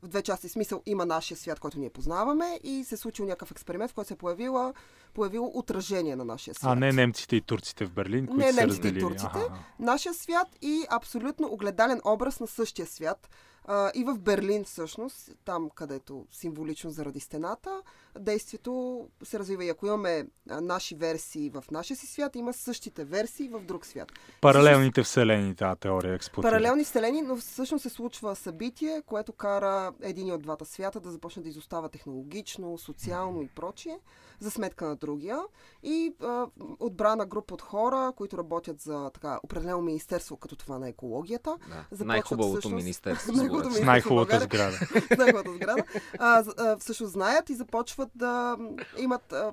в 0.06 0.10
две 0.10 0.22
части. 0.22 0.48
Смисъл 0.48 0.82
има 0.86 1.06
нашия 1.06 1.36
свят, 1.36 1.60
който 1.60 1.78
ние 1.78 1.90
познаваме 1.90 2.60
и 2.64 2.84
се 2.84 2.94
е 2.94 2.98
случил 2.98 3.24
някакъв 3.24 3.50
експеримент, 3.50 3.90
в 3.90 3.94
който 3.94 4.08
се 4.08 4.14
е 4.14 4.16
появила, 4.16 4.74
появило 5.14 5.50
отражение 5.54 6.16
на 6.16 6.24
нашия 6.24 6.54
свят. 6.54 6.72
А 6.72 6.74
не 6.74 6.92
немците 6.92 7.36
и 7.36 7.40
турците 7.40 7.86
в 7.86 7.90
Берлин, 7.90 8.26
които 8.26 8.46
Не 8.46 8.52
са 8.52 8.60
немците 8.60 8.88
и 8.88 8.90
разделили. 8.90 9.00
турците. 9.00 9.26
Аха. 9.38 9.58
нашия 9.78 10.14
свят 10.14 10.48
и 10.62 10.84
абсолютно 10.90 11.52
огледален 11.52 12.00
образ 12.04 12.40
на 12.40 12.46
същия 12.46 12.86
свят. 12.86 13.28
А, 13.68 13.90
и 13.94 14.04
в 14.04 14.18
Берлин 14.18 14.64
всъщност, 14.64 15.30
там 15.44 15.70
където 15.74 16.26
символично 16.30 16.90
заради 16.90 17.20
стената, 17.20 17.82
действието 18.18 19.04
се 19.22 19.38
развива. 19.38 19.64
И 19.64 19.68
ако 19.68 19.86
имаме 19.86 20.26
а, 20.50 20.60
наши 20.60 20.94
версии 20.94 21.50
в 21.50 21.64
нашия 21.70 21.96
си 21.96 22.06
свят, 22.06 22.36
има 22.36 22.52
същите 22.52 23.04
версии 23.04 23.48
в 23.48 23.60
друг 23.60 23.86
свят. 23.86 24.12
Паралелните 24.40 25.02
вселени, 25.02 25.54
тази 25.54 25.80
теория 25.80 26.14
експлуатира. 26.14 26.50
Паралелни 26.50 26.84
вселени, 26.84 27.22
но 27.22 27.36
всъщност 27.36 27.82
се 27.82 27.90
случва 27.90 28.36
събитие, 28.36 29.02
което 29.06 29.32
кара 29.32 29.92
един 30.02 30.32
от 30.32 30.42
двата 30.42 30.64
свята 30.64 31.00
да 31.00 31.10
започне 31.10 31.42
да 31.42 31.48
изостава 31.48 31.88
технологично, 31.88 32.78
социално 32.78 33.42
и 33.42 33.48
прочие, 33.48 33.98
за 34.40 34.50
сметка 34.50 34.86
на 34.86 34.96
другия. 34.96 35.38
И 35.82 36.14
а, 36.22 36.46
отбрана 36.80 37.26
група 37.26 37.54
от 37.54 37.62
хора, 37.62 38.12
които 38.16 38.38
работят 38.38 38.80
за 38.80 39.10
така 39.14 39.38
определено 39.42 39.82
министерство, 39.82 40.36
като 40.36 40.56
това 40.56 40.78
на 40.78 40.88
екологията. 40.88 41.56
Да. 41.68 42.04
Най-хубавото 42.04 42.52
всъщност- 42.60 42.74
министерство. 42.74 43.32
С 43.72 43.80
най-хубавата 43.80 44.40
сграда. 44.40 44.78
Най-хубавата 45.18 45.54
сграда. 45.54 45.84
А, 46.18 46.76
всъщност 46.76 47.12
знаят 47.12 47.50
и 47.50 47.54
започват 47.54 48.10
да 48.14 48.56
имат 48.98 49.32
а, 49.32 49.52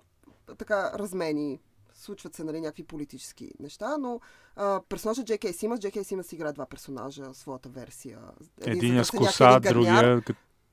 така 0.58 0.92
размени. 1.00 1.60
Случват 1.96 2.36
се 2.36 2.44
нали, 2.44 2.62
някакви 2.62 2.84
политически 2.84 3.52
неща, 3.60 3.98
но 3.98 4.20
а, 4.56 4.82
персонажът 4.90 5.26
Джеки 5.26 5.54
Симас, 5.54 5.80
Джеки 5.80 6.04
Симас 6.04 6.32
играе 6.34 6.54
два 6.54 6.66
персонажа, 6.66 7.34
своята 7.34 7.70
версия. 7.70 8.20
Единия 8.62 9.06
с 9.06 9.08
задърсеняк, 9.08 9.32
коса, 9.32 9.58
един 9.58 9.84
гадняр. 9.84 10.04
другия 10.04 10.24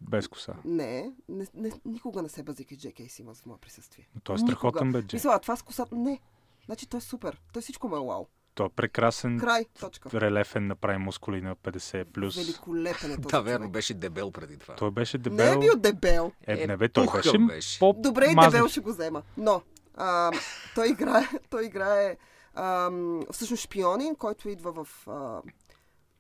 без 0.03 0.29
коса. 0.29 0.55
Не, 0.65 1.13
не, 1.29 1.47
не, 1.55 1.71
никога 1.85 2.23
не 2.23 2.29
се 2.29 2.43
базикай 2.43 2.79
Джеки 2.79 3.09
Симас 3.09 3.41
в 3.41 3.47
мое 3.47 3.59
присъствие. 3.59 4.09
Но 4.15 4.21
той 4.21 4.35
е 4.35 4.39
страхотен 4.39 4.93
бе, 4.93 5.03
Джей. 5.03 5.17
Мисля, 5.17 5.31
а 5.31 5.39
това 5.39 5.57
с 5.57 5.63
косата, 5.63 5.95
не. 5.95 6.21
Значи 6.67 6.87
той 6.87 6.99
е 6.99 7.01
супер. 7.01 7.41
Той 7.53 7.63
всичко 7.63 7.89
му 7.89 7.97
е 7.97 8.01
вау. 8.01 8.27
Той 8.55 8.67
е 8.67 8.71
прекрасен, 8.71 9.39
Край, 9.39 9.65
точка. 9.81 10.21
релефен, 10.21 10.67
направи 10.67 10.99
мускули 10.99 11.41
на 11.43 11.57
50+. 11.57 12.05
плюс. 12.05 12.37
Великолепен 12.37 13.13
е 13.13 13.17
този 13.17 13.33
Да, 13.33 13.43
верно, 13.43 13.71
беше 13.71 13.95
дебел 13.95 14.31
преди 14.31 14.57
това. 14.57 14.75
Той 14.75 14.91
беше 14.91 15.17
Не 15.17 15.23
дебел. 15.23 15.53
е 15.53 15.59
бил 15.59 15.77
дебел. 15.77 16.33
Е, 16.47 16.63
Е, 16.63 16.67
не 16.67 16.77
бе, 16.77 16.89
той 16.89 17.07
беше, 17.15 17.39
беше. 17.39 17.79
по 17.79 17.93
Добре, 17.93 18.25
и 18.25 18.35
дебел 18.41 18.69
ще 18.69 18.81
го 18.81 18.91
взема. 18.91 19.23
Но 19.37 19.63
а, 19.95 20.33
той 20.75 20.89
играе, 20.89 21.23
той 21.51 21.67
играе 21.67 22.17
а, 22.55 22.91
всъщност 23.33 23.63
шпионин, 23.63 24.15
който 24.15 24.49
идва 24.49 24.85
в 24.85 25.09
а, 25.09 25.43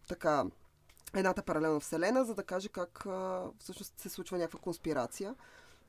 така 0.08 0.44
едната 1.14 1.42
паралелна 1.42 1.80
вселена, 1.80 2.24
за 2.24 2.34
да 2.34 2.42
каже 2.42 2.68
как 2.68 3.06
а, 3.06 3.44
всъщност 3.58 4.00
се 4.00 4.08
случва 4.08 4.38
някаква 4.38 4.58
конспирация 4.58 5.34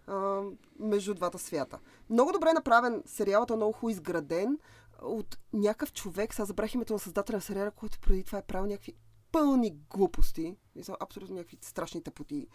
а, 0.08 0.42
между 0.80 1.14
двата 1.14 1.40
свята. 1.40 1.80
Много 2.10 2.32
добре 2.32 2.54
направен 2.54 3.04
сериалът, 3.06 3.52
е 3.52 3.56
много 3.56 3.72
хубаво 3.72 3.90
изграден 3.90 4.60
от 5.02 5.38
някакъв 5.54 5.94
човек, 5.94 6.34
сега 6.34 6.46
забрах 6.46 6.74
името 6.74 6.94
на 6.94 7.00
създателя 7.00 7.38
на 7.38 7.42
сериала, 7.42 7.72
който 7.72 8.00
преди 8.00 8.24
това 8.24 8.38
е 8.38 8.42
правил 8.42 8.68
някакви 8.68 8.94
пълни 9.32 9.78
глупости, 9.90 10.56
абсолютно 11.00 11.36
някакви 11.36 11.58
страшни 11.62 12.04
тъпоти. 12.04 12.48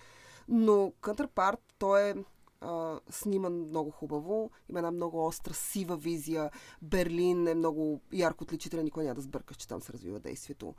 Но 0.48 0.92
Counterpart, 1.02 1.58
той 1.78 2.02
е 2.02 2.14
а, 2.60 3.00
сниман 3.10 3.52
много 3.52 3.90
хубаво, 3.90 4.50
има 4.68 4.78
една 4.78 4.90
много 4.90 5.26
остра, 5.26 5.54
сива 5.54 5.96
визия. 5.96 6.50
Берлин 6.82 7.48
е 7.48 7.54
много 7.54 8.00
ярко 8.12 8.44
отличителен, 8.44 8.84
никой 8.84 9.04
няма 9.04 9.14
да 9.14 9.20
сбъркаш, 9.20 9.56
че 9.56 9.68
там 9.68 9.80
се 9.80 9.92
развива 9.92 10.20
действието. 10.20 10.74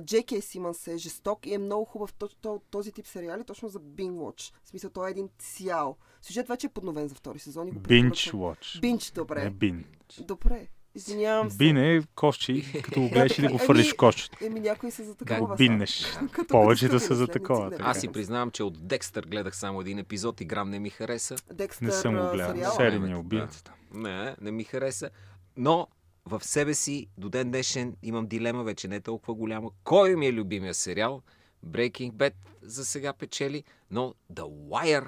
Джеки 0.00 0.40
Симънс 0.40 0.86
е 0.88 0.96
жесток 0.96 1.46
и 1.46 1.54
е 1.54 1.58
много 1.58 1.84
хубав 1.84 2.12
то- 2.12 2.28
то- 2.40 2.60
този 2.70 2.92
тип 2.92 3.06
сериали, 3.06 3.44
точно 3.44 3.68
за 3.68 3.80
Bing 3.80 4.12
Watch. 4.12 4.54
В 4.64 4.68
смисъл, 4.68 4.90
той 4.90 5.08
е 5.08 5.10
един 5.10 5.28
цял. 5.38 5.96
Сюжет 6.22 6.48
вече 6.48 6.66
е 6.66 6.70
подновен 6.70 7.08
за 7.08 7.14
втори 7.14 7.38
сезон. 7.38 7.68
и 7.68 7.70
го 7.70 7.80
Binge 7.80 8.32
watch. 8.32 8.80
Бинч, 8.80 9.10
добре. 9.10 9.44
Не 9.44 9.50
бин. 9.50 9.84
Добре. 10.20 10.68
Извинявам 10.94 11.50
се. 11.50 11.56
Бин 11.56 11.76
е 11.76 12.02
кошчи, 12.14 12.82
като 12.84 13.00
го 13.00 13.08
гледаш 13.08 13.38
и 13.38 13.42
да 13.42 13.48
го 13.48 13.58
фърлиш 13.58 13.92
в 13.92 13.96
кошчето. 13.96 14.44
Еми, 14.44 14.60
някои 14.60 14.90
са 14.90 15.04
за 15.04 15.14
Да 15.14 15.24
такова. 15.24 15.56
биннеш. 15.56 16.04
Като- 16.32 16.48
Повечето 16.48 16.92
като 16.92 17.04
са 17.04 17.14
за 17.14 17.26
такова. 17.26 17.64
не. 17.64 17.70
така. 17.70 17.84
Аз 17.84 18.00
си 18.00 18.08
признавам, 18.08 18.50
че 18.50 18.62
от 18.62 18.86
Декстър 18.86 19.24
гледах 19.24 19.56
само 19.56 19.80
един 19.80 19.98
епизод 19.98 20.40
и 20.40 20.44
грам 20.44 20.70
не 20.70 20.78
ми 20.78 20.90
хареса. 20.90 21.36
Декстър, 21.52 21.86
Не 21.86 21.92
съм 21.92 22.14
го 22.16 22.30
гледал. 22.32 22.72
Серийния 22.72 23.10
Да. 23.10 23.18
убийцата. 23.18 23.72
Не, 23.94 24.36
не 24.40 24.50
ми 24.50 24.64
хареса. 24.64 25.10
Но 25.56 25.86
в 26.24 26.44
себе 26.44 26.74
си 26.74 27.06
до 27.18 27.28
ден 27.28 27.50
днешен 27.50 27.96
имам 28.02 28.26
дилема, 28.26 28.64
вече 28.64 28.88
не 28.88 28.96
е 28.96 29.00
толкова 29.00 29.34
голяма. 29.34 29.70
Кой 29.84 30.16
ми 30.16 30.26
е 30.26 30.32
любимия 30.32 30.74
сериал? 30.74 31.22
Breaking 31.66 32.12
Bad 32.12 32.32
за 32.62 32.84
сега 32.84 33.12
печели, 33.12 33.64
но 33.90 34.14
The 34.32 34.42
Wire 34.68 35.06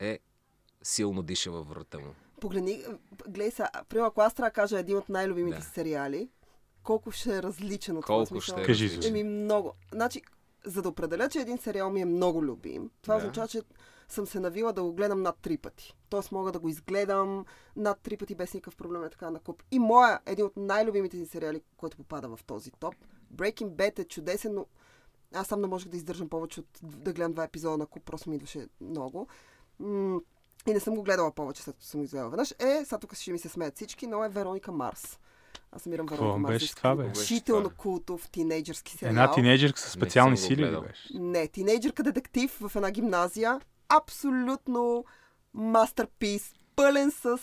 е 0.00 0.18
силно 0.82 1.22
диша 1.22 1.50
във 1.50 1.68
врата 1.68 1.98
му. 1.98 2.14
Погледни, 2.42 2.84
гледай 3.28 3.50
сега, 3.50 3.70
примерно, 3.88 4.06
ако 4.08 4.20
аз 4.20 4.34
трябва 4.34 4.50
да 4.50 4.54
кажа 4.54 4.78
един 4.78 4.96
от 4.96 5.08
най-любимите 5.08 5.58
Да. 5.58 5.64
сериали, 5.64 6.28
колко 6.82 7.10
ще 7.10 7.36
е 7.36 7.42
различен 7.42 7.96
от 7.96 8.04
Колко 8.04 8.26
това 8.26 8.40
смисъл? 8.40 8.54
ще 8.54 8.62
е 8.62 8.66
Кажи. 8.66 8.88
Зузи. 8.88 9.08
Еми 9.08 9.24
много. 9.24 9.72
Значи, 9.92 10.22
за 10.64 10.82
да 10.82 10.88
определя, 10.88 11.28
че 11.28 11.40
един 11.40 11.58
сериал 11.58 11.90
ми 11.90 12.00
е 12.00 12.04
много 12.04 12.44
любим, 12.44 12.90
това 13.02 13.14
Да. 13.14 13.18
означава, 13.18 13.48
че 13.48 13.62
съм 14.08 14.26
се 14.26 14.40
навила 14.40 14.72
да 14.72 14.82
го 14.82 14.92
гледам 14.92 15.22
над 15.22 15.36
три 15.42 15.58
пъти. 15.58 15.96
Тоест 16.08 16.32
мога 16.32 16.52
да 16.52 16.58
го 16.58 16.68
изгледам 16.68 17.44
над 17.76 18.00
три 18.00 18.16
пъти 18.16 18.34
без 18.34 18.54
никакъв 18.54 18.76
проблем 18.76 19.04
е 19.04 19.10
така 19.10 19.30
на 19.30 19.40
куп. 19.40 19.62
И 19.70 19.78
моя, 19.78 20.20
един 20.26 20.44
от 20.44 20.56
най-любимите 20.56 21.16
си 21.16 21.26
сериали, 21.26 21.62
който 21.76 21.96
попада 21.96 22.36
в 22.36 22.44
този 22.44 22.70
топ, 22.70 22.94
Breaking 23.34 23.68
Bad 23.68 23.98
е 23.98 24.04
чудесен, 24.04 24.54
но 24.54 24.66
аз 25.34 25.46
сам 25.46 25.60
не 25.60 25.66
можех 25.66 25.88
да 25.88 25.96
издържам 25.96 26.28
повече 26.28 26.60
от 26.60 26.66
да 26.82 27.12
гледам 27.12 27.32
два 27.32 27.44
епизода 27.44 27.76
на 27.78 27.86
куп, 27.86 28.04
просто 28.04 28.30
ми 28.30 28.36
идваше 28.36 28.68
много. 28.80 29.26
И 30.66 30.72
не 30.72 30.80
съм 30.80 30.94
го 30.94 31.02
гледала 31.02 31.30
повече, 31.30 31.62
след 31.62 31.74
като 31.74 31.86
съм 31.86 32.00
го 32.00 32.04
изгледала 32.04 32.30
веднъж. 32.30 32.54
Е, 32.58 32.84
сега 32.84 32.98
тук 32.98 33.14
ще 33.14 33.32
ми 33.32 33.38
се 33.38 33.48
смеят 33.48 33.76
всички, 33.76 34.06
но 34.06 34.24
е 34.24 34.28
Вероника 34.28 34.72
Марс. 34.72 35.18
Аз 35.72 35.86
намирам 35.86 36.06
Вероника 36.06 36.38
Марс. 36.38 36.52
беше 36.52 36.74
това, 36.74 36.94
бе? 36.94 37.08
Беше 37.08 37.42
култов 37.76 38.28
тинейджърски 38.30 38.92
сериал. 38.92 39.10
Една 39.10 39.32
тинейджерка 39.32 39.80
с 39.80 39.90
специални 39.90 40.36
сили 40.36 40.66
ли 40.66 40.80
беше? 40.80 41.08
Не, 41.14 41.46
тинейджърка 41.46 42.02
детектив 42.02 42.58
в 42.60 42.76
една 42.76 42.90
гимназия. 42.90 43.60
Абсолютно 43.88 45.04
мастерпис. 45.54 46.54
Пълен 46.76 47.10
с 47.10 47.38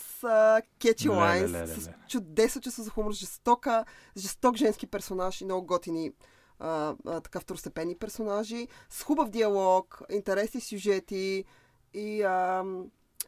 кетчи 0.78 1.08
Леле, 1.08 1.16
лайнс, 1.16 1.82
с 1.82 1.90
чудесно 2.08 2.60
чувство 2.60 2.82
за 2.82 2.90
хумор, 2.90 3.12
жестока, 3.12 3.84
жесток 4.16 4.56
женски 4.56 4.86
персонаж 4.86 5.40
и 5.40 5.44
много 5.44 5.66
готини 5.66 6.12
а, 6.60 6.94
а, 7.06 7.20
така 7.20 7.40
второстепенни 7.40 7.94
персонажи, 7.94 8.68
с 8.90 9.02
хубав 9.02 9.30
диалог, 9.30 10.02
интересни 10.10 10.60
сюжети 10.60 11.44
и 11.94 12.22
а, 12.22 12.64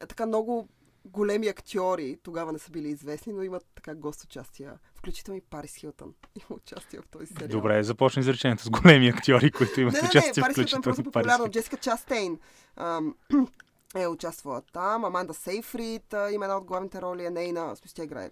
така 0.07 0.27
много 0.27 0.69
големи 1.05 1.49
актьори, 1.49 2.19
тогава 2.23 2.53
не 2.53 2.59
са 2.59 2.71
били 2.71 2.89
известни, 2.89 3.33
но 3.33 3.43
имат 3.43 3.67
така 3.75 3.95
гост 3.95 4.25
участия, 4.25 4.79
включително 4.95 5.39
и 5.39 5.41
Парис 5.41 5.77
Хилтън 5.77 6.15
има 6.37 6.57
участие 6.57 7.01
в 7.01 7.09
този 7.09 7.27
сериал. 7.27 7.49
Добре, 7.49 7.83
започни 7.83 8.21
изречението 8.21 8.65
с 8.65 8.71
големи 8.71 9.09
актьори, 9.09 9.51
които 9.51 9.81
имат 9.81 9.93
Не, 9.93 9.99
не, 9.99 10.03
не, 10.03 10.09
участие, 10.09 10.43
Парис 10.43 10.57
Хилтън 10.57 10.81
е 10.81 10.83
просто 10.83 11.03
популярно. 11.03 11.49
Джесика 11.49 11.77
Частейн 11.77 12.39
ам, 12.77 13.15
е 13.97 14.07
участвала 14.07 14.63
там. 14.73 15.05
Аманда 15.05 15.35
Сейфрид 15.35 16.15
а, 16.15 16.31
има 16.31 16.45
една 16.45 16.57
от 16.57 16.65
главните 16.65 17.03
роли, 17.03 17.25
е 17.25 17.31
нейна. 17.31 17.77
Смисъл, 17.77 17.95
тя 17.95 18.05
играе 18.05 18.31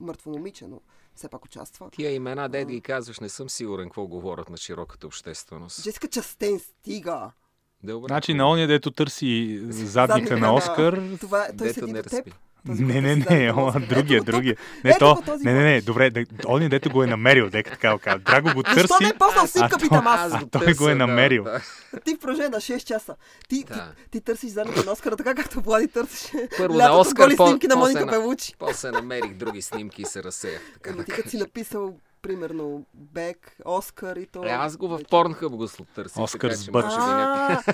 мъртво 0.00 0.30
момиче, 0.30 0.66
но 0.66 0.80
все 1.14 1.28
пак 1.28 1.44
участва. 1.44 1.90
Тия 1.90 2.14
имена, 2.14 2.48
дед 2.48 2.68
ги 2.68 2.80
казваш, 2.80 3.20
не 3.20 3.28
съм 3.28 3.50
сигурен 3.50 3.88
какво 3.88 4.06
говорят 4.06 4.50
на 4.50 4.56
широката 4.56 5.06
общественост. 5.06 5.82
Джесика 5.82 6.08
Частейн 6.08 6.58
стига. 6.58 7.32
Добре. 7.82 8.06
Значи 8.08 8.34
на 8.34 8.50
ония, 8.50 8.68
дето 8.68 8.90
търси 8.90 9.60
задника 9.70 10.36
на 10.36 10.54
Оскар, 10.54 11.00
Това, 11.20 11.46
той 11.58 11.66
Дето 11.66 11.80
седи 11.80 11.92
не 11.92 12.02
до 12.02 12.08
теб. 12.10 12.34
Не, 12.64 13.00
не, 13.00 13.14
си 13.14 13.26
не, 13.30 13.52
о, 13.52 13.72
другия, 13.88 14.22
другия. 14.22 14.56
Не, 14.84 14.98
то, 14.98 15.22
не, 15.40 15.52
не, 15.54 15.62
не, 15.62 15.80
добре, 15.80 16.10
да, 16.10 16.24
он 16.46 16.68
дете 16.68 16.88
го 16.88 17.02
е 17.02 17.06
намерил, 17.06 17.50
дека 17.50 17.70
така 17.70 17.92
го 17.92 17.98
казва. 17.98 18.18
Драго 18.18 18.54
го 18.54 18.62
Защо 18.66 18.88
търси, 18.88 19.02
не 19.02 19.08
е 19.08 19.12
поснал 19.12 19.44
а 19.44 19.46
снимка, 19.46 19.70
то- 19.70 19.78
питам 19.78 20.06
аз? 20.06 20.32
а 20.32 20.46
той 20.46 20.74
го 20.74 20.88
е 20.88 20.94
намерил. 20.94 21.44
Да, 21.44 21.60
да. 21.94 22.00
Ти 22.00 22.14
в 22.14 22.18
продължение 22.18 22.48
на 22.48 22.56
6 22.56 22.84
часа. 22.84 23.14
Ти, 23.48 23.64
Да. 23.68 23.92
ти, 24.10 24.20
търсиш 24.20 24.50
задника 24.50 24.84
на 24.84 24.92
Оскара, 24.92 25.16
така 25.16 25.34
както 25.34 25.60
Влади 25.60 25.88
търсеше 25.88 26.48
Първо 26.56 26.74
на 26.74 26.84
лятото 26.84 27.00
Оскар, 27.00 27.24
голи 27.24 27.36
снимки 27.36 27.66
на 27.66 27.74
после 27.74 27.94
Моника 27.94 28.10
Белучи. 28.10 28.52
После 28.58 28.90
намерих 28.90 29.34
други 29.34 29.62
снимки 29.62 30.02
и 30.02 30.04
се 30.04 30.22
разсеях. 30.22 30.60
Да 30.86 31.04
ти 31.04 31.10
като 31.12 31.28
си 31.28 31.36
кажа. 31.36 31.44
написал, 31.44 31.94
примерно, 32.22 32.84
Бек, 32.94 33.56
Оскар 33.64 34.16
и 34.16 34.26
то... 34.26 34.44
Е, 34.44 34.48
аз 34.48 34.76
го 34.76 34.88
в 34.88 35.00
Порнхъб 35.10 35.52
го 35.52 35.66
търсих. 35.94 36.22
Оскар 36.22 36.50
с 36.50 36.64
че 36.64 36.70
бъч. 36.70 36.84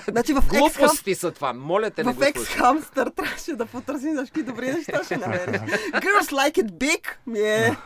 значи 0.07 0.33
в 0.33 0.43
Глупости 0.49 1.15
са 1.15 1.31
това. 1.31 1.53
Моля 1.53 1.91
те, 1.91 2.03
не 2.03 2.13
в. 2.13 2.19
Hamster 2.19 3.15
трябваше 3.15 3.55
да 3.55 3.65
потърси 3.65 4.15
за 4.15 4.25
какви 4.25 4.43
добри 4.43 4.71
неща 4.71 5.03
ще 5.03 5.17
намериш. 5.17 5.61
Girls 5.91 6.31
like 6.31 6.63
it 6.63 6.71
big 6.71 7.07
ми 7.27 7.39
е... 7.39 7.77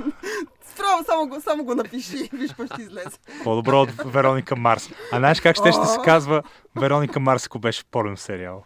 Справо, 0.66 1.04
само 1.06 1.28
го, 1.28 1.42
само 1.42 1.64
го 1.64 1.76
напиши, 1.76 2.30
виж 2.34 2.50
какво 2.50 2.66
ще 2.66 2.82
излезе. 2.82 3.18
По-добро 3.44 3.82
от 3.82 3.90
Вероника 4.06 4.56
Марс. 4.56 4.90
А 5.12 5.18
знаеш 5.18 5.42
как 5.42 5.56
ще, 5.56 5.72
ще 5.72 5.86
се 5.86 5.98
казва 6.04 6.44
Вероника 6.76 7.20
Марс, 7.20 7.46
ако 7.46 7.60
беше 7.60 7.86
порен 7.86 8.18
сериал? 8.18 8.64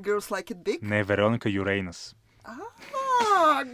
Girls 0.00 0.40
like 0.40 0.54
it 0.54 0.56
big? 0.56 0.78
Не, 0.82 1.02
Вероника 1.04 1.50
Юрейнас. 1.50 2.16
А. 2.44 3.64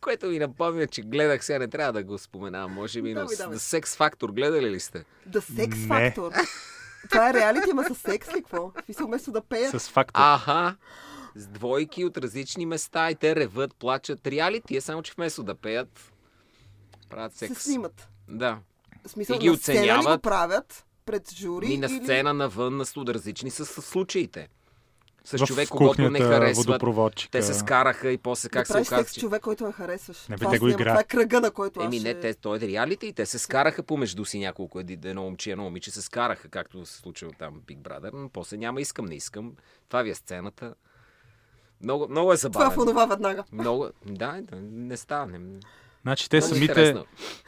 Което 0.00 0.26
ми 0.26 0.38
напомня, 0.38 0.86
че 0.86 1.02
гледах 1.02 1.44
сега, 1.44 1.58
не 1.58 1.68
трябва 1.68 1.92
да 1.92 2.02
го 2.02 2.18
споменавам. 2.18 2.72
Може 2.72 3.02
би, 3.02 3.14
но. 3.14 3.20
The 3.20 3.54
Sex 3.80 3.86
Factor 3.86 4.32
гледали 4.32 4.70
ли 4.70 4.80
сте? 4.80 5.04
The 5.28 5.38
Sex. 5.40 5.70
Factor. 5.74 6.48
Това 7.10 7.30
е 7.30 7.34
реалити, 7.34 7.68
ама 7.70 7.84
с 7.84 7.94
секс 7.94 8.28
ли 8.28 8.42
какво? 8.42 8.72
Смисъл, 8.84 9.06
вместо 9.06 9.30
да 9.30 9.40
пеят. 9.42 9.80
С 9.80 9.88
факта. 9.88 10.12
Аха! 10.16 10.76
С 11.34 11.46
двойки 11.46 12.04
от 12.04 12.18
различни 12.18 12.66
места 12.66 13.10
и 13.10 13.14
те 13.14 13.36
реват, 13.36 13.74
плачат. 13.74 14.26
Реалити 14.26 14.76
е 14.76 14.80
само, 14.80 15.02
че 15.02 15.12
вместо 15.12 15.42
да 15.42 15.54
пеят, 15.54 16.12
правят 17.10 17.32
се 17.32 17.46
секс. 17.48 17.62
снимат. 17.62 18.08
Да. 18.28 18.58
В 19.06 19.10
смисъл, 19.10 19.36
И 19.36 19.38
ги 19.38 19.48
на 19.48 19.56
сцена 19.56 19.76
ли 19.76 19.82
го 19.82 19.90
оценяват. 19.90 20.22
правят 20.22 20.84
пред 21.06 21.32
жури? 21.32 21.66
И 21.66 21.78
на 21.78 21.86
или- 21.86 22.02
сцена, 22.02 22.34
навън, 22.34 22.76
на 22.76 22.84
студ, 22.86 23.08
различни 23.08 23.50
са 23.50 23.66
с 23.66 23.82
случаите. 23.82 24.48
С 25.24 25.38
в 25.38 25.46
човек, 25.46 25.68
когато 25.68 26.10
не 26.10 26.20
харесват. 26.20 26.82
Те 27.30 27.42
се 27.42 27.54
скараха 27.54 28.10
и 28.10 28.18
после 28.18 28.48
как 28.48 28.66
да 28.68 28.74
се 28.74 28.80
оказа, 28.80 29.12
че... 29.12 29.20
човек, 29.20 29.42
който 29.42 29.66
не 29.66 29.72
харесваш. 29.72 30.28
Не 30.28 30.36
бе, 30.36 30.40
това, 30.40 30.50
те 30.50 30.58
го 30.58 30.66
снима- 30.66 30.72
играят. 30.72 30.88
това 30.88 31.00
е 31.00 31.04
кръга, 31.04 31.40
на 31.40 31.50
който 31.50 31.80
аз 31.80 31.86
Еми 31.86 32.00
не, 32.00 32.14
те, 32.14 32.34
той 32.34 32.56
е 32.56 32.60
реалити 32.60 33.06
и 33.06 33.12
те 33.12 33.26
се 33.26 33.38
скараха 33.38 33.82
помежду 33.82 34.24
си 34.24 34.38
няколко, 34.38 34.80
едно 34.80 35.22
момче 35.22 35.50
и 35.50 35.52
едно 35.52 35.64
момиче 35.64 35.90
се 35.90 36.02
скараха, 36.02 36.48
както 36.48 36.86
се 36.86 36.96
случило 36.96 37.30
там 37.38 37.54
Big 37.60 37.78
Brother, 37.78 38.10
но 38.14 38.28
после 38.28 38.56
няма 38.56 38.80
искам, 38.80 39.04
не 39.04 39.14
искам. 39.14 39.52
Това 39.88 40.02
ви 40.02 40.10
е 40.10 40.14
сцената. 40.14 40.74
Много, 41.82 42.08
много 42.08 42.32
е 42.32 42.36
Това 42.36 42.40
забавено. 42.42 42.70
в 42.72 42.78
онова 42.78 43.06
веднага. 43.06 43.44
Много, 43.52 43.88
да, 44.06 44.40
да, 44.42 44.56
не 44.62 44.96
става. 44.96 45.38
Значи 46.02 46.28
те 46.28 46.36
е 46.36 46.42
самите 46.42 46.94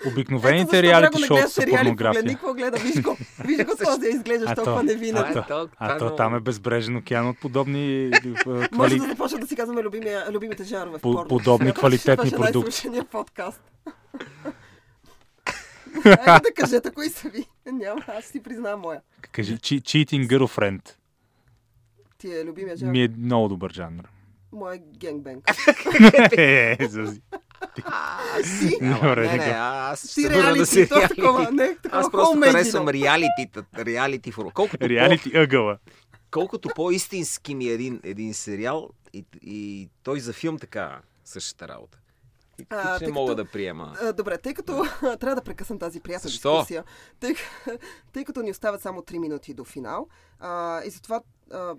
обикновените 0.06 0.82
реалити 0.82 1.22
шоута 1.22 1.48
са 1.48 1.62
порнография. 1.62 2.12
Погледни 2.12 2.34
какво 2.34 2.54
гледа, 2.54 2.78
виж 2.78 3.02
го. 3.02 3.16
Виж 3.40 3.58
го 3.58 3.72
този, 3.76 4.08
изглеждаш 4.08 4.50
А 4.50 4.54
толкова 4.54 4.76
то- 4.76 4.82
невинен. 4.82 5.14
Това 5.16 5.30
е 5.30 5.34
то- 5.34 5.42
това 5.44 5.68
А 5.78 5.94
е 5.94 5.98
то 5.98 6.16
там 6.16 6.34
е 6.34 6.40
безбрежен 6.40 6.96
океан 6.96 7.28
от 7.28 7.38
подобни 7.38 8.04
е, 8.04 8.10
Може 8.46 8.68
квали... 8.68 8.98
да 8.98 9.06
започнем 9.06 9.40
да 9.40 9.46
си 9.46 9.56
казваме 9.56 9.82
любимия, 9.82 10.32
любимите 10.32 10.64
жанрове 10.64 10.98
в 10.98 11.00
По- 11.00 11.12
порно. 11.12 11.28
подобни 11.28 11.68
Това 11.68 11.78
квалитетни 11.80 12.28
е 12.28 12.30
продукти. 12.30 12.58
най-слушания 12.58 13.04
подкаст. 13.12 13.62
Айде 16.04 16.40
да 16.40 16.52
кажете 16.56 16.90
кои 16.90 17.08
са 17.08 17.28
ви. 17.28 17.44
Няма, 17.66 18.02
аз 18.08 18.24
си 18.24 18.42
признавам 18.42 18.80
моя. 18.80 19.00
Кажи, 19.32 19.56
Cheating 19.56 20.26
Girlfriend. 20.28 20.90
Ти 22.18 22.28
е 22.30 22.44
любимия 22.44 22.76
жанр. 22.76 22.90
Ми 22.90 23.02
е 23.02 23.08
много 23.18 23.48
добър 23.48 23.72
жанр. 23.72 24.02
Моя 24.52 24.78
генгбенг. 24.98 25.44
Е, 27.78 28.42
Зузи. 28.42 28.68
Си, 28.68 28.78
Добре, 28.82 29.26
не, 29.26 29.36
не, 29.36 29.44
а- 29.44 29.90
аз 29.92 30.14
върна 30.16 30.36
реалити, 30.36 30.58
да 30.58 30.66
си 30.66 30.88
то 30.88 31.00
такова, 31.08 31.38
реалити. 31.40 31.54
не, 31.54 31.76
такова 31.76 32.00
Аз 32.00 32.10
просто 32.10 32.40
харесвам 32.42 32.86
вино. 32.86 32.92
реалитита, 32.94 33.64
реалити. 33.76 34.32
Колкото, 34.32 34.78
по, 34.78 34.88
Реалити 34.88 35.30
ъгъла. 35.34 35.78
колкото 36.30 36.68
по-истински 36.68 37.54
ми 37.54 37.64
е 37.64 37.72
един, 37.72 38.00
един 38.02 38.34
сериал 38.34 38.90
и, 39.12 39.24
и 39.42 39.88
той 40.02 40.20
за 40.20 40.32
филм 40.32 40.58
така 40.58 41.00
същата 41.24 41.68
работа. 41.68 41.98
А, 42.70 42.98
не 43.00 43.08
мога 43.08 43.32
като- 43.32 43.44
да 43.44 43.50
приема. 43.50 43.96
А, 44.02 44.12
Добре, 44.12 44.38
тъй 44.38 44.54
като 44.54 44.84
трябва 45.00 45.34
да 45.34 45.42
прекъсвам 45.42 45.78
тази 45.78 46.00
приятна 46.00 46.28
Защо? 46.28 46.52
дискусия, 46.52 46.84
тъй, 47.20 47.34
тъй 48.12 48.24
като 48.24 48.42
ни 48.42 48.50
остават 48.50 48.82
само 48.82 49.00
3 49.00 49.18
минути 49.18 49.54
до 49.54 49.64
финал 49.64 50.08
а, 50.40 50.82
и 50.82 50.90
затова 50.90 51.20
а, 51.52 51.74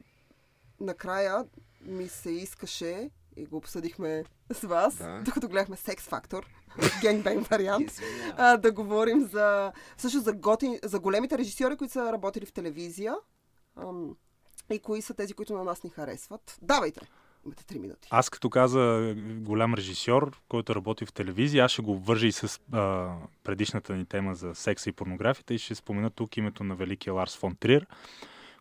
накрая 0.79 1.45
ми 1.81 2.07
се 2.07 2.29
искаше 2.31 3.09
и 3.38 3.45
го 3.45 3.57
обсъдихме 3.57 4.23
с 4.53 4.67
вас, 4.67 4.97
Да. 4.97 5.21
докато 5.25 5.47
гледахме 5.47 5.75
Sex 5.75 5.99
Factor, 6.01 6.43
генгбенг 7.01 7.47
вариант, 7.47 7.91
Извинявам. 7.91 8.36
а, 8.38 8.57
да 8.57 8.71
говорим 8.71 9.21
за, 9.21 9.71
всъщност 9.97 10.25
за, 10.25 10.33
готи, 10.33 10.79
за 10.83 10.99
големите 10.99 11.38
режисьори, 11.38 11.77
които 11.77 11.91
са 11.91 12.13
работили 12.13 12.45
в 12.45 12.53
телевизия 12.53 13.15
ам, 13.77 14.15
и 14.71 14.79
кои 14.79 15.01
са 15.01 15.13
тези, 15.13 15.33
които 15.33 15.53
на 15.53 15.63
нас 15.63 15.83
ни 15.83 15.89
харесват. 15.89 16.57
Давайте! 16.61 16.99
Имате 17.45 17.63
3 17.63 17.77
минути. 17.77 18.07
Аз 18.11 18.29
като 18.29 18.49
каза 18.49 19.13
голям 19.38 19.73
режисьор, 19.73 20.41
който 20.49 20.75
работи 20.75 21.05
в 21.05 21.13
телевизия, 21.13 21.65
аз 21.65 21.71
ще 21.71 21.81
го 21.81 21.99
вържа 21.99 22.27
и 22.27 22.31
с 22.31 22.59
а, 22.71 23.13
предишната 23.43 23.93
ни 23.93 24.05
тема 24.05 24.36
за 24.36 24.55
секса 24.55 24.89
и 24.89 24.93
порнографията 24.93 25.53
и 25.53 25.57
ще 25.57 25.75
спомена 25.75 26.09
тук 26.09 26.38
името 26.38 26.63
на 26.63 26.75
великия 26.75 27.13
Ларс 27.13 27.36
фон 27.38 27.55
Трир, 27.55 27.88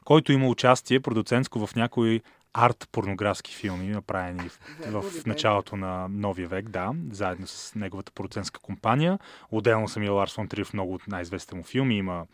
който 0.05 0.33
има 0.33 0.49
участие 0.49 1.01
продуцентско 1.01 1.67
в 1.67 1.75
някои 1.75 2.23
арт-порнографски 2.55 3.55
филми, 3.55 3.87
направени 3.87 4.49
в, 4.49 5.03
в 5.03 5.25
бе? 5.25 5.31
началото 5.31 5.77
на 5.77 6.09
новия 6.09 6.49
век, 6.49 6.69
да, 6.69 6.93
заедно 7.11 7.47
с 7.47 7.75
неговата 7.75 8.13
продуцентска 8.13 8.61
компания. 8.61 9.19
Отделно 9.51 9.89
самия 9.89 10.13
Ларс 10.13 10.35
фон 10.35 10.49
Трир 10.49 10.65
в 10.65 10.73
много 10.73 10.95
от 10.95 11.07
най-известните 11.09 11.55
му 11.55 11.63
филми 11.63 11.97
има 11.97 12.27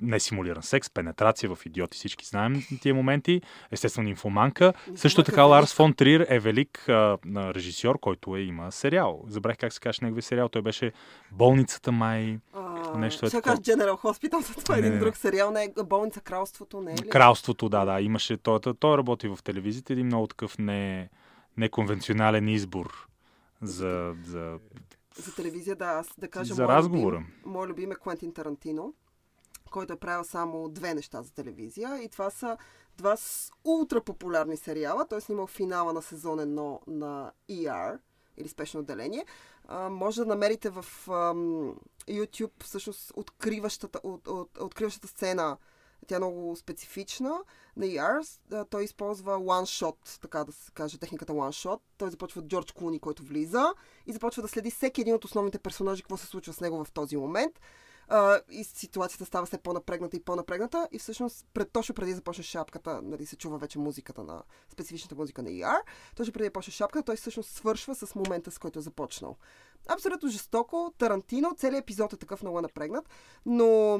несимулиран 0.00 0.62
секс, 0.62 0.90
пенетрация 0.90 1.54
в 1.54 1.66
идиоти, 1.66 1.98
всички 1.98 2.26
знаем 2.26 2.62
тия 2.80 2.94
моменти. 2.94 3.42
Естествено, 3.70 4.08
нимфоманка. 4.08 4.72
Също 4.94 5.22
така 5.22 5.42
Ларс 5.42 5.74
фон 5.74 5.94
Трир 5.94 6.26
е 6.28 6.38
велик 6.38 6.88
а, 6.88 7.18
режисьор, 7.26 8.00
който 8.00 8.36
е, 8.36 8.40
има 8.40 8.72
сериал. 8.72 9.24
Забрах 9.28 9.56
как 9.58 9.72
се 9.72 9.80
каже 9.80 9.98
неговия 10.02 10.22
сериал. 10.22 10.48
Той 10.48 10.62
беше 10.62 10.92
Болницата 11.32 11.92
май, 11.92 12.38
А, 12.52 12.98
Нещо 12.98 13.26
е 13.26 13.28
ще 13.28 13.42
кажа 13.42 13.60
General 13.60 14.02
Hospital, 14.02 14.62
това 14.64 14.76
е 14.76 14.78
един 14.78 14.98
друг 14.98 15.16
сериал, 15.16 15.50
не 15.50 15.72
болница 15.84 16.20
Кралството, 16.20 16.80
не 16.80 16.92
е 16.92 16.96
ли? 16.96 17.08
Кралството, 17.08 17.68
да, 17.68 17.84
да. 17.84 18.00
Имаше 18.00 18.36
той, 18.36 18.60
той, 18.60 18.98
работи 18.98 19.28
в 19.28 19.38
телевизията, 19.44 19.92
един 19.92 20.06
много 20.06 20.26
такъв 20.26 20.58
не, 20.58 21.10
неконвенционален 21.56 22.48
избор 22.48 23.08
за, 23.62 24.14
за, 24.24 24.58
За 25.16 25.34
телевизия, 25.34 25.76
да, 25.76 25.84
аз 25.84 26.08
да 26.18 26.28
кажа 26.28 26.54
за 26.54 26.64
моя 26.64 26.76
разговора. 26.76 27.16
Любим, 27.16 27.32
мой 27.44 27.66
любим 27.66 27.92
е 27.92 27.94
Квентин 27.94 28.32
Тарантино, 28.32 28.94
който 29.70 29.92
е 29.92 29.96
правил 29.96 30.24
само 30.24 30.68
две 30.68 30.94
неща 30.94 31.22
за 31.22 31.32
телевизия 31.32 32.02
и 32.02 32.08
това 32.08 32.30
са 32.30 32.56
два 32.96 33.16
ултра 33.64 34.00
популярни 34.00 34.56
сериала. 34.56 35.06
Той 35.08 35.18
е 35.18 35.20
снимал 35.20 35.46
финала 35.46 35.92
на 35.92 36.02
сезон 36.02 36.38
1 36.38 36.78
на 36.86 37.32
ER 37.50 37.98
или 38.36 38.48
спешно 38.48 38.80
отделение. 38.80 39.26
А, 39.68 39.88
може 39.88 40.20
да 40.20 40.26
намерите 40.26 40.70
в 40.70 40.84
ам, 41.08 41.76
YouTube 42.08 42.64
всъщност 42.64 43.12
откриващата, 43.16 44.00
от, 44.02 44.28
от, 44.28 44.58
откриващата 44.58 45.08
сцена 45.08 45.56
тя 46.06 46.16
е 46.16 46.18
много 46.18 46.56
специфична. 46.56 47.40
На 47.76 47.86
ER 47.86 48.38
той 48.70 48.84
използва 48.84 49.38
one 49.38 49.84
shot, 49.84 50.20
така 50.20 50.44
да 50.44 50.52
се 50.52 50.72
каже, 50.72 50.98
техниката 50.98 51.32
one 51.32 51.68
shot. 51.68 51.80
Той 51.98 52.10
започва 52.10 52.40
от 52.40 52.46
Джордж 52.46 52.72
Клуни, 52.72 52.98
който 52.98 53.22
влиза 53.22 53.74
и 54.06 54.12
започва 54.12 54.42
да 54.42 54.48
следи 54.48 54.70
всеки 54.70 55.00
един 55.00 55.14
от 55.14 55.24
основните 55.24 55.58
персонажи, 55.58 56.02
какво 56.02 56.16
се 56.16 56.26
случва 56.26 56.52
с 56.52 56.60
него 56.60 56.84
в 56.84 56.92
този 56.92 57.16
момент. 57.16 57.60
А, 58.08 58.40
и 58.50 58.64
ситуацията 58.64 59.24
става 59.24 59.46
все 59.46 59.58
по-напрегната 59.58 60.16
и 60.16 60.20
по-напрегната 60.20 60.88
и 60.92 60.98
всъщност 60.98 61.46
пред, 61.54 61.72
точно 61.72 61.94
преди 61.94 62.12
започне 62.12 62.44
шапката, 62.44 63.02
нали, 63.02 63.26
се 63.26 63.36
чува 63.36 63.58
вече 63.58 63.78
музиката 63.78 64.22
на 64.22 64.42
специфичната 64.72 65.14
музика 65.14 65.42
на 65.42 65.48
ER, 65.48 65.80
точно 66.16 66.32
преди 66.32 66.48
да 66.48 66.52
почне 66.52 66.72
шапката, 66.72 67.04
той 67.04 67.16
всъщност 67.16 67.50
свършва 67.50 67.94
с 67.94 68.14
момента, 68.14 68.50
с 68.50 68.58
който 68.58 68.78
е 68.78 68.82
започнал. 68.82 69.36
Абсолютно 69.88 70.28
жестоко, 70.28 70.92
Тарантино, 70.98 71.54
целият 71.56 71.82
епизод 71.82 72.12
е 72.12 72.16
такъв 72.16 72.42
много 72.42 72.60
напрегнат, 72.60 73.08
но 73.46 73.98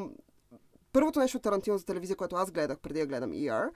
първото 0.92 1.18
нещо 1.18 1.36
от 1.36 1.42
Тарантино 1.42 1.78
за 1.78 1.84
телевизия, 1.84 2.16
което 2.16 2.36
аз 2.36 2.50
гледах 2.50 2.78
преди 2.78 3.00
да 3.00 3.06
гледам 3.06 3.32
ER, 3.32 3.70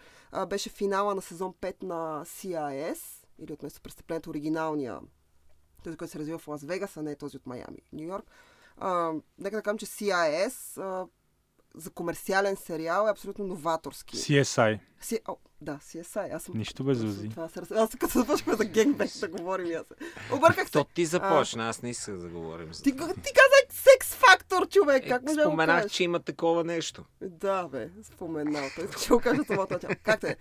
беше 0.46 0.70
финала 0.70 1.14
на 1.14 1.22
сезон 1.22 1.54
5 1.60 1.82
на 1.82 2.24
CIS, 2.24 2.98
или 3.38 3.52
от 3.52 3.62
местопрестъплението, 3.62 4.30
оригиналния, 4.30 5.00
този, 5.84 5.96
който 5.96 6.12
се 6.12 6.18
развива 6.18 6.38
в 6.38 6.48
Лас 6.48 6.64
Вегас, 6.64 6.96
а 6.96 7.02
не 7.02 7.16
този 7.16 7.36
от 7.36 7.46
Майами, 7.46 7.78
Нью 7.92 8.08
Йорк. 8.08 8.30
А, 8.78 9.12
нека 9.38 9.56
да 9.56 9.62
кажем, 9.62 9.78
че 9.78 9.86
CIS 9.86 10.82
а, 10.82 11.06
за 11.74 11.90
комерциален 11.90 12.56
сериал 12.56 13.06
е 13.06 13.10
абсолютно 13.10 13.46
новаторски. 13.46 14.16
CSI. 14.16 14.78
Си... 15.00 15.20
О, 15.28 15.36
да, 15.60 15.72
CSI. 15.76 16.34
Аз 16.34 16.42
съм... 16.42 16.56
Нищо 16.56 16.84
без 16.84 16.98
Зузи. 16.98 17.28
Това 17.28 17.48
раз- 17.56 17.70
Аз 17.70 17.90
като 17.90 18.18
започваме 18.18 18.56
за 18.56 18.64
генгбек 18.64 19.18
да 19.20 19.28
говорим, 19.28 19.68
аз. 19.76 19.86
Обърках 20.32 20.66
се. 20.66 20.72
То 20.72 20.84
ти 20.84 21.06
започна, 21.06 21.68
аз 21.68 21.82
не 21.82 21.90
исках 21.90 22.16
да 22.16 22.28
говорим 22.28 22.74
за 22.74 22.82
Ти, 22.82 22.96
това. 22.96 23.06
ти 23.06 23.32
казах 23.32 23.82
секс 23.82 24.14
фактор, 24.14 24.68
човек. 24.68 25.04
Е, 25.04 25.08
как 25.08 25.22
може 25.22 25.40
споменах, 25.40 25.90
че 25.90 26.04
има 26.04 26.20
такова 26.20 26.64
нещо. 26.64 27.04
Да, 27.20 27.68
бе, 27.68 27.90
споменал. 28.02 28.64
Той 28.76 28.88
ще 29.00 29.08
го 29.08 29.20
кажа 29.20 29.44
самото 29.44 29.74
начало. 29.74 29.94
Как 30.02 30.20
те? 30.20 30.36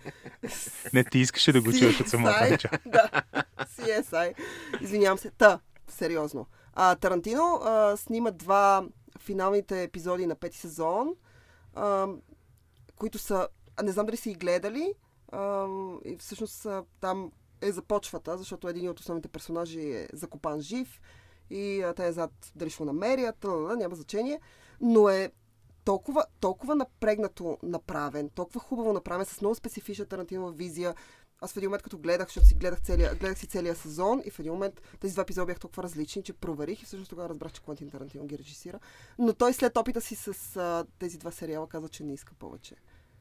Не, 0.92 1.04
ти 1.04 1.18
искаше 1.18 1.52
да 1.52 1.62
го 1.62 1.72
чуеш 1.72 2.00
от 2.00 2.08
самото 2.08 2.40
начало. 2.50 2.78
Да, 2.86 3.10
CSI. 3.78 4.34
Извинявам 4.80 5.18
се. 5.18 5.30
Та, 5.30 5.60
сериозно. 5.88 6.46
А, 6.78 6.96
Тарантино 6.96 7.60
а, 7.62 7.96
снима 7.96 8.30
два 8.30 8.84
финалните 9.18 9.82
епизоди 9.82 10.26
на 10.26 10.34
пети 10.34 10.58
сезон, 10.58 11.14
а, 11.74 12.08
които 12.96 13.18
са... 13.18 13.48
А, 13.76 13.82
не 13.82 13.92
знам 13.92 14.06
дали 14.06 14.16
са 14.16 14.30
и 14.30 14.34
гледали. 14.34 14.94
А, 15.32 15.66
и 16.04 16.16
всъщност 16.16 16.66
а, 16.66 16.84
там 17.00 17.32
е 17.60 17.72
започвата, 17.72 18.38
защото 18.38 18.68
един 18.68 18.90
от 18.90 19.00
основните 19.00 19.28
персонажи 19.28 19.80
е 19.80 20.08
закопан 20.12 20.60
жив 20.60 21.00
и 21.50 21.82
а, 21.82 21.94
те 21.94 22.06
е 22.06 22.12
зад 22.12 22.32
дали 22.54 22.70
ще 22.70 22.78
го 22.78 22.84
намерят, 22.84 23.44
няма 23.78 23.94
значение. 23.94 24.40
Но 24.80 25.08
е 25.08 25.32
толкова, 25.84 26.24
толкова 26.40 26.74
напрегнато 26.74 27.58
направен, 27.62 28.28
толкова 28.28 28.60
хубаво 28.60 28.92
направен, 28.92 29.26
с 29.26 29.40
много 29.40 29.54
специфична 29.54 30.06
Тарантинова 30.06 30.52
визия. 30.52 30.94
Аз 31.40 31.52
в 31.52 31.56
един 31.56 31.68
момент, 31.68 31.82
като 31.82 31.98
гледах, 31.98 32.28
защото 32.28 32.46
си 32.46 32.54
гледах, 32.54 32.80
целия, 32.80 33.14
гледах 33.14 33.38
си 33.38 33.46
целия 33.46 33.76
сезон 33.76 34.22
и 34.24 34.30
в 34.30 34.38
един 34.38 34.52
момент 34.52 34.80
тези 35.00 35.14
два 35.14 35.22
епизода 35.22 35.46
бяха 35.46 35.60
толкова 35.60 35.82
различни, 35.82 36.22
че 36.22 36.32
проверих 36.32 36.82
и 36.82 36.84
всъщност 36.84 37.10
тогава 37.10 37.28
разбрах, 37.28 37.52
че 37.52 37.62
Квантин 37.62 37.90
Тарантино 37.90 38.26
ги 38.26 38.38
режисира. 38.38 38.78
Но 39.18 39.32
той 39.32 39.52
след 39.52 39.76
опита 39.76 40.00
си 40.00 40.14
с 40.14 40.56
а, 40.56 40.84
тези 40.98 41.18
два 41.18 41.30
сериала 41.30 41.68
каза, 41.68 41.88
че 41.88 42.04
не 42.04 42.14
иска 42.14 42.34
повече 42.34 42.74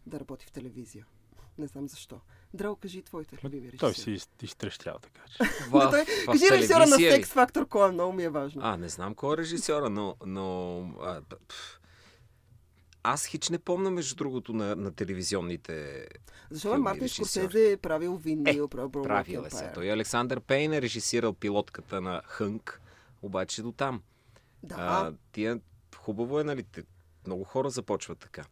да 0.05 0.19
работи 0.19 0.45
в 0.45 0.51
телевизия. 0.51 1.05
Не 1.57 1.67
знам 1.67 1.87
защо. 1.87 2.19
Драго, 2.53 2.75
кажи 2.75 3.01
твоите 3.01 3.37
любими 3.43 3.61
режисери. 3.61 3.79
Той 3.79 3.93
си 3.93 4.11
из- 4.11 4.29
изтрещял, 4.41 4.99
така 5.01 5.21
че. 5.31 5.43
В, 5.69 5.89
той, 5.91 6.05
в 6.05 6.25
кажи 6.25 6.51
режисьора 6.51 6.87
на? 6.87 6.95
Секс 6.95 7.29
Фактор, 7.29 7.67
кой 7.67 7.89
е 7.89 7.91
много 7.91 8.13
ми 8.13 8.23
е 8.23 8.29
важно. 8.29 8.61
А, 8.65 8.77
не 8.77 8.89
знам 8.89 9.15
кой 9.15 9.33
е 9.33 9.37
режисьора, 9.37 9.89
но... 9.89 10.15
но 10.25 10.79
а, 11.01 11.21
пф. 11.49 11.79
Аз 13.05 13.25
хич 13.25 13.49
не 13.49 13.59
помня, 13.59 13.91
между 13.91 14.15
другото, 14.15 14.53
на, 14.53 14.75
на 14.75 14.91
телевизионните 14.91 16.07
Защо 16.49 16.67
филми 16.67 16.83
Мартин. 16.83 17.09
Скорсезе 17.09 17.71
е 17.71 17.77
правил 17.77 18.15
Винил, 18.15 18.67
правил 18.67 18.89
Brokeback 18.89 19.03
правил 19.03 19.43
е 19.47 19.49
се. 19.49 19.71
Той 19.73 19.91
Александър 19.91 20.39
Пейн 20.39 20.73
е 20.73 20.81
режисирал 20.81 21.33
пилотката 21.33 22.01
на 22.01 22.21
Хънк, 22.25 22.81
обаче 23.21 23.61
до 23.61 23.71
там. 23.71 24.01
Да, 24.63 24.75
А, 24.77 25.13
тия, 25.31 25.59
хубаво 25.95 26.39
е, 26.39 26.43
нали? 26.43 26.65
Много 27.27 27.43
хора 27.43 27.69
започват 27.69 28.19
така. 28.19 28.43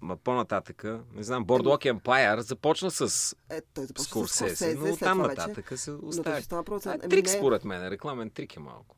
Ма 0.00 0.16
по-нататъка, 0.16 1.02
не 1.14 1.22
знам, 1.22 1.46
Boardwalk 1.46 1.92
Empire 1.92 2.38
започна 2.38 2.90
с 2.90 3.36
е, 3.50 3.60
той 3.60 3.86
започва 3.86 4.04
с 4.04 4.08
Скорсезе, 4.08 4.56
Скорсезе, 4.56 4.90
но 4.90 4.96
там 4.96 5.18
нататък 5.18 5.72
се 5.78 5.90
остави. 5.90 6.44
А, 6.84 6.98
трик 6.98 7.26
не, 7.26 7.32
според 7.32 7.64
мен, 7.64 7.88
рекламен 7.88 8.30
трик 8.30 8.56
е 8.56 8.60
малко. 8.60 8.96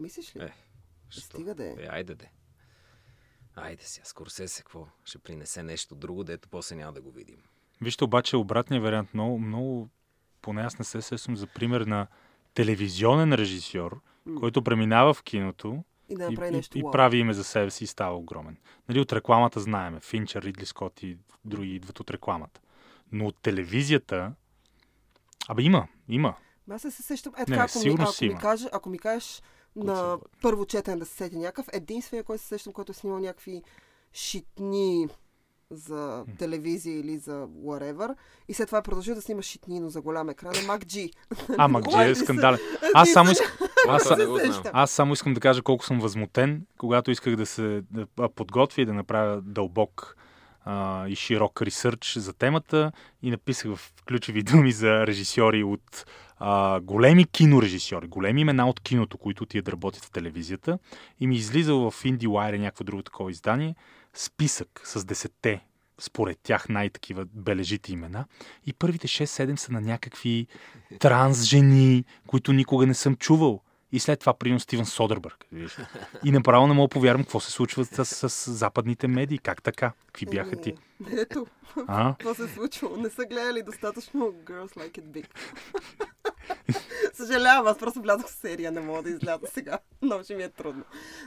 Мислиш 0.00 0.36
ли? 0.36 0.40
Е? 0.40 0.52
Стига 1.10 1.54
да 1.54 1.64
е. 1.64 1.74
Е, 1.78 1.88
айде 1.90 2.14
де. 2.14 2.30
Айде 3.62 3.82
сега, 3.84 4.04
Скорсезе 4.04 4.62
какво? 4.62 4.86
Ще 5.04 5.18
принесе 5.18 5.62
нещо 5.62 5.94
друго, 5.94 6.24
дето 6.24 6.48
после 6.48 6.76
няма 6.76 6.92
да 6.92 7.00
го 7.00 7.10
видим. 7.10 7.36
Вижте 7.80 8.04
обаче 8.04 8.36
обратния 8.36 8.80
вариант. 8.80 9.14
Много, 9.14 9.38
много, 9.38 9.88
поне 10.42 10.62
аз 10.62 10.78
не 10.78 10.84
се 10.84 11.02
сещам 11.02 11.36
за 11.36 11.46
пример 11.46 11.80
на 11.80 12.06
телевизионен 12.54 13.32
режисьор, 13.32 14.00
който 14.38 14.64
преминава 14.64 15.14
в 15.14 15.22
киното 15.22 15.84
И 16.08 16.14
да 16.14 16.24
и, 16.24 16.34
и, 16.34 16.50
нещо. 16.50 16.78
и 16.78 16.82
уау. 16.82 16.92
прави 16.92 17.18
име 17.18 17.32
за 17.32 17.44
себе 17.44 17.70
си 17.70 17.84
и 17.84 17.86
става 17.86 18.16
огромен. 18.16 18.56
Нали, 18.88 19.00
от 19.00 19.12
рекламата 19.12 19.60
знаеме. 19.60 20.00
Финчер, 20.00 20.42
Ридли 20.42 20.66
Скот 20.66 21.02
и 21.02 21.18
други 21.44 21.74
идват 21.74 22.00
от 22.00 22.10
рекламата. 22.10 22.60
Но 23.12 23.26
от 23.26 23.36
телевизията... 23.42 24.32
Абе 25.48 25.62
има, 25.62 25.88
има. 26.08 26.34
Аз 26.70 26.82
се 26.82 26.90
сещам. 26.90 27.32
Е, 27.38 27.44
така, 27.44 27.50
не, 27.50 27.56
ако, 27.56 27.78
ми, 27.78 27.96
ако, 28.00 28.12
си 28.12 28.24
ми 28.24 28.30
има. 28.30 28.40
каже, 28.40 28.68
ако 28.72 28.90
ми 28.90 28.98
кажеш 28.98 29.42
на 29.84 30.18
първо 30.42 30.66
четене 30.66 30.96
да 30.96 31.06
се 31.06 31.14
сети 31.14 31.36
някакъв, 31.36 31.66
единствения, 31.72 32.24
който 32.24 32.42
се 32.42 32.48
сещам, 32.48 32.72
който 32.72 32.92
е 32.92 32.94
снимал 32.94 33.18
някакви 33.18 33.62
шитни 34.12 35.08
за 35.70 36.24
телевизия 36.38 36.98
или 36.98 37.18
за 37.18 37.46
whatever. 37.46 38.14
И 38.48 38.54
след 38.54 38.66
това 38.66 38.78
е 38.78 38.82
продължил 38.82 39.14
да 39.14 39.22
снима 39.22 39.42
шитни, 39.42 39.80
но 39.80 39.88
за 39.88 40.00
голям 40.00 40.28
екран. 40.28 40.56
Е 40.56 40.66
Мак 40.66 40.86
Джи. 40.86 41.10
А, 41.58 41.68
Макджи 41.68 41.90
Кой 41.90 42.04
е 42.04 42.10
ли 42.10 42.14
са? 42.14 42.24
скандален. 42.24 42.58
Аз 42.94 43.10
само 43.10 43.30
искам... 43.30 43.50
Аз. 43.88 44.12
Аз 44.72 44.90
само 44.90 45.12
искам 45.12 45.34
да 45.34 45.40
кажа 45.40 45.62
колко 45.62 45.84
съм 45.84 46.00
възмутен, 46.00 46.66
когато 46.78 47.10
исках 47.10 47.36
да 47.36 47.46
се 47.46 47.82
да 47.92 48.28
подготвя 48.28 48.82
и 48.82 48.86
да 48.86 48.94
направя 48.94 49.40
дълбок 49.42 50.16
а, 50.64 51.08
и 51.08 51.16
широк 51.16 51.62
ресърч 51.62 52.18
за 52.18 52.32
темата 52.32 52.92
и 53.22 53.30
написах 53.30 53.74
в 53.74 53.92
ключови 54.08 54.42
думи 54.42 54.72
за 54.72 55.06
режисьори 55.06 55.64
от 55.64 56.06
а, 56.38 56.80
големи 56.80 57.24
кинорежисьори, 57.24 58.06
големи 58.06 58.40
имена 58.40 58.68
от 58.68 58.80
киното, 58.80 59.18
които 59.18 59.42
отиват 59.42 59.64
да 59.64 59.72
работят 59.72 60.04
в 60.04 60.10
телевизията 60.10 60.78
и 61.20 61.26
ми 61.26 61.36
излиза 61.36 61.74
в 61.74 61.92
IndieWire 62.04 62.50
или 62.50 62.58
някакво 62.58 62.84
друго 62.84 63.02
такова 63.02 63.30
издание 63.30 63.74
списък 64.14 64.80
с 64.84 65.04
десетте 65.04 65.60
според 66.00 66.38
тях 66.42 66.68
най-такива 66.68 67.24
бележити 67.24 67.92
имена. 67.92 68.24
И 68.66 68.72
първите 68.72 69.08
6-7 69.08 69.56
са 69.56 69.72
на 69.72 69.80
някакви 69.80 70.46
трансжени, 70.98 72.04
които 72.26 72.52
никога 72.52 72.86
не 72.86 72.94
съм 72.94 73.16
чувал. 73.16 73.62
И 73.92 74.00
след 74.00 74.20
това, 74.20 74.34
примерно, 74.34 74.60
Стивен 74.60 74.86
Содербърг. 74.86 75.46
виж. 75.52 75.76
И 76.24 76.30
направо 76.30 76.66
не 76.66 76.74
мога 76.74 76.88
да 76.88 76.92
повярвам 76.92 77.22
какво 77.22 77.40
се 77.40 77.50
случва 77.52 77.84
с, 77.84 78.04
с, 78.04 78.28
с 78.30 78.50
западните 78.52 79.08
медии. 79.08 79.38
Как 79.38 79.62
така? 79.62 79.92
Какви 80.06 80.26
бяха 80.26 80.56
ти? 80.56 80.68
Еми, 80.70 81.20
Ето, 81.20 81.46
А? 81.86 82.14
какво 82.18 82.34
се 82.34 82.44
е 82.44 82.48
случило? 82.48 82.96
Не 82.96 83.10
са 83.10 83.24
гледали 83.24 83.62
достатъчно 83.62 84.20
Girls 84.20 84.76
Like 84.76 84.98
It 84.98 85.04
Big. 85.04 85.26
Съжалявам, 87.14 87.66
аз 87.66 87.78
просто 87.78 88.00
влязох 88.02 88.26
в 88.26 88.30
серия, 88.30 88.72
не 88.72 88.80
мога 88.80 89.02
да 89.02 89.10
изляза 89.10 89.46
сега. 89.46 89.78
Много 90.02 90.24
ще 90.24 90.34
ми 90.34 90.42
е 90.42 90.48
трудно. 90.48 90.84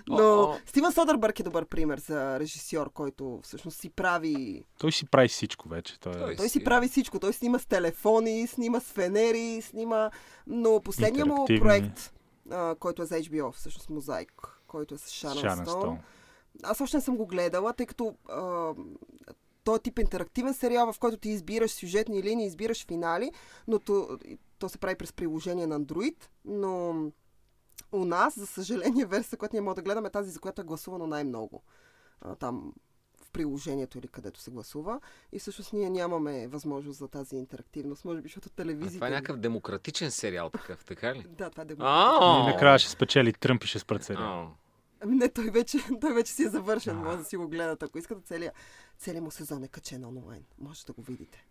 Но. 0.08 0.58
Стивен 0.66 0.92
Содърбърг 0.92 1.40
е 1.40 1.44
добър 1.44 1.66
пример 1.66 2.00
за 2.00 2.40
режисьор, 2.40 2.92
който 2.94 3.40
всъщност 3.44 3.80
си 3.80 3.90
прави... 3.90 4.64
Той 4.80 4.92
си 4.92 5.06
прави 5.06 5.28
всичко 5.28 5.70
вече. 5.70 6.00
Той, 6.00 6.14
Той 6.14 6.34
е... 6.34 6.36
Той 6.36 6.50
си 6.50 6.64
прави 6.64 6.88
всичко. 6.88 7.20
Той 7.20 7.34
снима 7.34 7.60
с 7.60 7.66
телефони, 7.66 8.48
снима 8.48 8.80
с 8.80 8.84
фенери, 8.84 9.62
снима... 9.62 10.10
Но 10.48 10.82
последният 10.82 11.28
му 11.28 11.46
проект, 11.60 12.14
а, 12.52 12.76
който 12.76 13.02
е 13.02 13.06
за 13.06 13.16
HBO, 13.16 13.52
всъщност 13.52 13.90
Мозаик, 13.90 14.62
който 14.68 14.96
е 14.96 14.98
с 14.98 15.10
Шанън 15.10 15.66
Стоун, 15.66 16.00
аз 16.64 16.82
още 16.82 16.98
не 16.98 17.02
съм 17.02 17.18
го 17.18 17.26
гледала, 17.26 17.74
тъй 17.74 17.86
като 17.86 18.16
а, 18.30 18.74
той 19.64 19.76
е 19.76 19.80
тип 19.80 20.00
интерактивен 20.00 20.54
сериал, 20.54 20.94
в 20.94 21.00
който 21.00 21.18
ти 21.18 21.30
избираш 21.30 21.72
сюжетни 21.72 22.24
линии, 22.24 22.46
избираш 22.46 22.86
финали, 22.88 23.32
но 23.68 23.80
то, 23.80 24.20
то 24.60 24.70
се 24.70 24.78
прави 24.78 24.96
през 24.96 25.14
приложение 25.14 25.68
на 25.68 25.82
Android, 25.82 26.16
но 26.46 26.96
у 27.92 28.06
нас, 28.06 28.40
за 28.40 28.48
съжаление, 28.48 29.06
версия, 29.06 29.40
която 29.40 29.56
ние 29.56 29.62
можем 29.62 29.76
да 29.76 29.82
гледаме, 29.82 30.08
е 30.08 30.12
тази, 30.12 30.32
за 30.32 30.40
която 30.40 30.62
е 30.62 30.66
гласувано 30.66 31.08
най-много. 31.08 31.64
А, 32.22 32.36
там 32.36 32.74
приложението 33.34 33.98
или 33.98 34.08
където 34.08 34.40
се 34.40 34.52
гласува. 34.52 35.02
И 35.32 35.40
всъщност 35.40 35.74
ние 35.74 35.90
нямаме 35.90 36.48
възможност 36.48 37.00
за 37.00 37.08
тази 37.08 37.36
интерактивност. 37.36 38.06
Може 38.06 38.22
би, 38.22 38.28
защото 38.28 38.50
А 38.52 38.56
телевизията... 38.56 38.94
това 38.96 39.08
е 39.08 39.12
някакъв 39.12 39.38
демократичен 39.38 40.12
сериал 40.12 40.50
такъв, 40.50 40.86
така 40.86 41.16
ли? 41.16 41.26
Да, 41.30 41.50
това 41.50 41.62
е 41.62 41.66
А, 41.66 41.68
демократично. 41.68 42.44
И 42.50 42.54
накрая 42.54 42.80
ще 42.80 42.90
спечели 42.90 43.34
Тръмп 43.34 43.64
и 43.64 43.68
ще 43.68 43.80
спрат 43.80 44.04
сериал. 44.04 44.56
Ами 45.04 45.16
не, 45.16 45.30
той 45.30 45.50
вече, 45.50 45.78
той 46.02 46.14
вече 46.14 46.34
си 46.34 46.44
е 46.44 46.50
завършен. 46.50 46.98
Може 46.98 47.18
да 47.18 47.24
си 47.24 47.38
го 47.38 47.48
гледате. 47.48 47.86
Ако 47.86 47.98
искате, 47.98 48.22
целият, 48.22 48.56
целият 48.98 49.24
му 49.24 49.32
сезон 49.32 49.64
е 49.64 49.68
качен 49.68 50.06
онлайн. 50.06 50.44
Може 50.60 50.86
да 50.86 50.94
го 50.94 51.02
видите. 51.02 51.46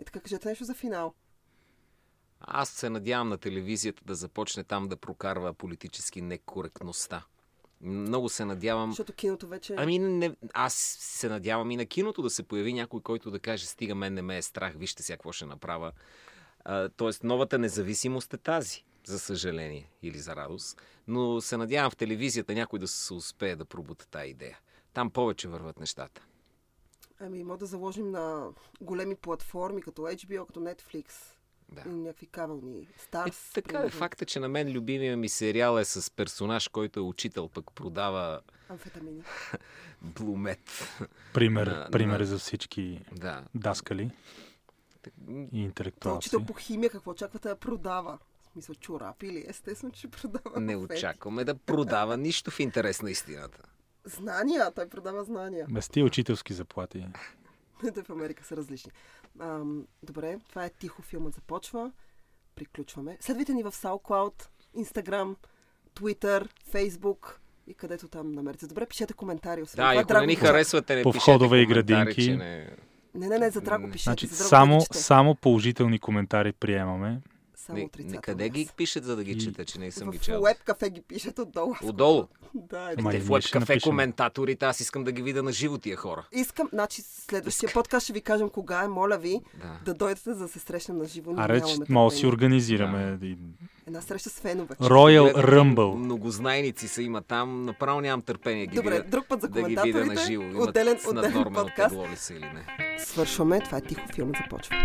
И 0.00 0.04
така, 0.04 0.20
кажете 0.20 0.48
нещо 0.48 0.64
за 0.64 0.74
финал. 0.74 1.14
Аз 2.40 2.68
се 2.68 2.90
надявам 2.90 3.28
на 3.28 3.38
телевизията 3.38 4.02
да 4.04 4.14
започне 4.14 4.64
там 4.64 4.88
да 4.88 4.96
прокарва 4.96 5.54
политически 5.54 6.22
некоректността. 6.22 7.24
Много 7.82 8.28
се 8.28 8.44
надявам. 8.44 8.90
Защото 8.90 9.12
киното 9.12 9.46
вече... 9.46 9.74
Ами, 9.78 9.98
не, 9.98 10.36
аз 10.54 10.74
се 11.00 11.28
надявам 11.28 11.70
и 11.70 11.76
на 11.76 11.86
киното 11.86 12.22
да 12.22 12.30
се 12.30 12.42
появи 12.42 12.72
някой, 12.72 13.00
който 13.00 13.30
да 13.30 13.38
каже, 13.38 13.66
стига, 13.66 13.94
мен 13.94 14.14
не 14.14 14.22
ме 14.22 14.36
е 14.36 14.42
страх, 14.42 14.74
вижте 14.76 15.02
сега 15.02 15.16
какво 15.16 15.32
ще 15.32 15.46
направя. 15.46 15.92
А, 16.64 16.88
тоест, 16.88 17.24
новата 17.24 17.58
независимост 17.58 18.34
е 18.34 18.36
тази, 18.36 18.84
за 19.04 19.18
съжаление 19.18 19.90
или 20.02 20.18
за 20.18 20.36
радост. 20.36 20.82
Но 21.06 21.40
се 21.40 21.56
надявам 21.56 21.90
в 21.90 21.96
телевизията 21.96 22.54
някой 22.54 22.78
да 22.78 22.88
се 22.88 23.14
успее 23.14 23.56
да 23.56 23.64
пробута 23.64 24.08
тази 24.08 24.30
идея. 24.30 24.58
Там 24.92 25.10
повече 25.10 25.48
върват 25.48 25.80
нещата. 25.80 26.22
Ами, 27.20 27.44
може 27.44 27.58
да 27.58 27.66
заложим 27.66 28.10
на 28.10 28.48
големи 28.80 29.14
платформи, 29.14 29.82
като 29.82 30.02
HBO, 30.02 30.46
като 30.46 30.60
Netflix 30.60 31.12
Да. 31.74 31.82
и 31.86 31.94
някакви 31.94 32.26
кабелни. 32.26 32.78
Е, 32.78 32.86
така 33.10 33.28
е. 33.28 33.62
примерно. 33.62 33.90
Факт 33.90 34.22
е, 34.22 34.26
че 34.26 34.40
на 34.40 34.48
мен 34.48 34.72
любимия 34.72 35.16
ми 35.16 35.28
сериал 35.28 35.78
е 35.78 35.84
с 35.84 36.10
персонаж, 36.10 36.68
който 36.68 37.00
е 37.00 37.04
учител, 37.04 37.48
пък 37.48 37.72
продава 37.72 38.40
Амфетамини. 38.68 39.22
блумет. 40.02 40.88
Пример, 41.34 41.66
На- 41.66 41.88
пример 41.92 42.20
на- 42.20 42.26
за 42.26 42.38
всички 42.38 43.00
Да. 43.12 43.44
даскали 43.54 44.02
и 44.02 44.10
Той 45.02 45.12
е 45.34 45.48
интелектуалци. 45.54 46.18
учител 46.18 46.44
по 46.44 46.52
химия, 46.54 46.90
какво 46.90 47.10
очаквате 47.10 47.48
да 47.48 47.56
продава? 47.56 48.18
Смисъл, 48.52 48.74
чорапи 48.74 49.26
или 49.26 49.44
естествено, 49.48 49.92
че 49.92 50.08
продава 50.08 50.60
Не 50.60 50.74
конфети. 50.74 50.98
очакваме 50.98 51.44
да 51.44 51.54
продава 51.56 52.16
нищо 52.16 52.50
в 52.50 52.60
интерес 52.60 53.02
на 53.02 53.10
истината. 53.10 53.58
Знания, 54.04 54.72
той 54.72 54.88
продава 54.88 55.24
знания. 55.24 55.66
Без 55.70 55.88
тия 55.88 56.04
учителски 56.04 56.54
заплати. 56.54 57.06
Те 57.94 58.02
в 58.02 58.10
Америка 58.10 58.44
са 58.44 58.56
различни. 58.56 58.92
Ам, 59.40 59.86
добре, 60.02 60.38
това 60.48 60.64
е 60.64 60.70
тихо, 60.70 61.02
филмът 61.02 61.34
започва. 61.34 61.92
Приключваме. 62.54 63.16
Следвайте 63.20 63.54
ни 63.54 63.62
в 63.62 63.72
SoundCloud, 63.72 64.48
Instagram, 64.76 65.36
Twitter, 65.94 66.48
Facebook. 66.72 67.36
и 67.66 67.74
където 67.74 68.08
там 68.08 68.32
намерите. 68.32 68.66
Добре, 68.66 68.86
пишете 68.86 69.12
коментари. 69.14 69.62
Освен 69.62 69.84
Да, 69.84 69.90
и 69.90 69.94
това, 69.94 70.00
ако 70.00 70.08
Драго 70.08 70.20
не 70.20 70.26
ни 70.26 70.36
харесвате, 70.36 70.96
не 70.96 71.02
По 71.02 71.12
пишете 71.12 71.30
входове 71.30 71.58
и 71.58 71.66
градинки. 71.66 72.24
че 72.24 72.36
не... 72.36 72.76
Не, 73.14 73.28
не, 73.28 73.38
не, 73.38 73.50
за 73.50 73.60
Драго 73.60 73.90
пишете. 73.90 74.04
Значи, 74.04 74.26
за 74.26 74.36
Драго 74.36 74.48
само, 74.48 74.80
чете. 74.80 74.98
само 74.98 75.34
положителни 75.34 75.98
коментари 75.98 76.52
приемаме. 76.52 77.20
Само 77.62 77.76
Не, 77.76 77.80
не, 77.80 77.86
отрицателни. 77.86 78.22
къде 78.22 78.48
ги 78.50 78.68
пишат, 78.76 79.04
за 79.04 79.16
да 79.16 79.24
ги 79.24 79.38
чета, 79.38 79.64
че 79.64 79.78
не 79.78 79.90
съм 79.90 80.10
ги 80.10 80.18
В 80.18 80.20
чел? 80.20 80.40
Web 80.40 80.58
кафе 80.58 80.90
ги 80.90 81.00
пишат 81.02 81.38
отдолу. 81.38 81.74
Отдолу? 81.82 82.24
Да, 82.54 82.90
е. 82.90 82.94
Ама 82.98 83.10
Те 83.10 83.16
и 83.16 83.20
в 83.20 83.26
Web 83.26 83.52
кафе 83.52 83.80
коментаторите, 83.80 84.64
аз 84.64 84.80
искам 84.80 85.04
да 85.04 85.12
ги 85.12 85.22
видя 85.22 85.42
на 85.42 85.52
живо 85.52 85.78
тия 85.78 85.96
хора. 85.96 86.26
Искам, 86.32 86.68
значи 86.72 87.02
следващия 87.02 87.70
подкаст 87.72 88.04
ще 88.04 88.12
ви 88.12 88.20
кажем 88.20 88.48
кога 88.50 88.82
е, 88.82 88.88
моля 88.88 89.18
ви, 89.18 89.40
Да. 89.54 89.78
да 89.84 89.94
дойдете 89.94 90.22
за 90.24 90.36
да 90.36 90.48
се 90.48 90.58
срещнем 90.58 90.98
на 90.98 91.04
живо. 91.04 91.32
Нямаме 91.32 91.62
може 91.88 92.14
да 92.14 92.18
си 92.18 92.26
организираме. 92.26 93.18
и- 93.22 93.36
Една 93.86 94.00
среща 94.00 94.30
с 94.30 94.40
фенове. 94.40 94.74
Royal 94.74 95.34
Rumble. 95.36 95.94
Многознайници 95.94 96.88
са 96.88 97.02
има 97.02 97.22
там, 97.22 97.64
направо 97.64 98.00
нямам 98.00 98.22
търпение 98.22 98.66
ги 98.66 98.76
Добре, 98.76 98.90
видя, 98.92 99.04
друг 99.04 99.26
път 99.28 99.40
за 99.40 99.48
да 99.48 99.62
ги 99.62 99.76
видя 99.76 100.04
на 100.04 100.16
живо. 100.16 100.42
Имат 100.42 100.68
Отделен, 100.68 100.98
отделен 101.08 101.44
подкаст. 101.44 101.96
ли 101.96 102.16
са 102.16 102.34
или 102.34 102.44
не. 102.44 102.64
Свършваме. 102.98 103.60
Това 103.60 103.78
е 103.78 103.82
тихо 103.82 104.02
филмът 104.14 104.36
започва. 104.38 104.76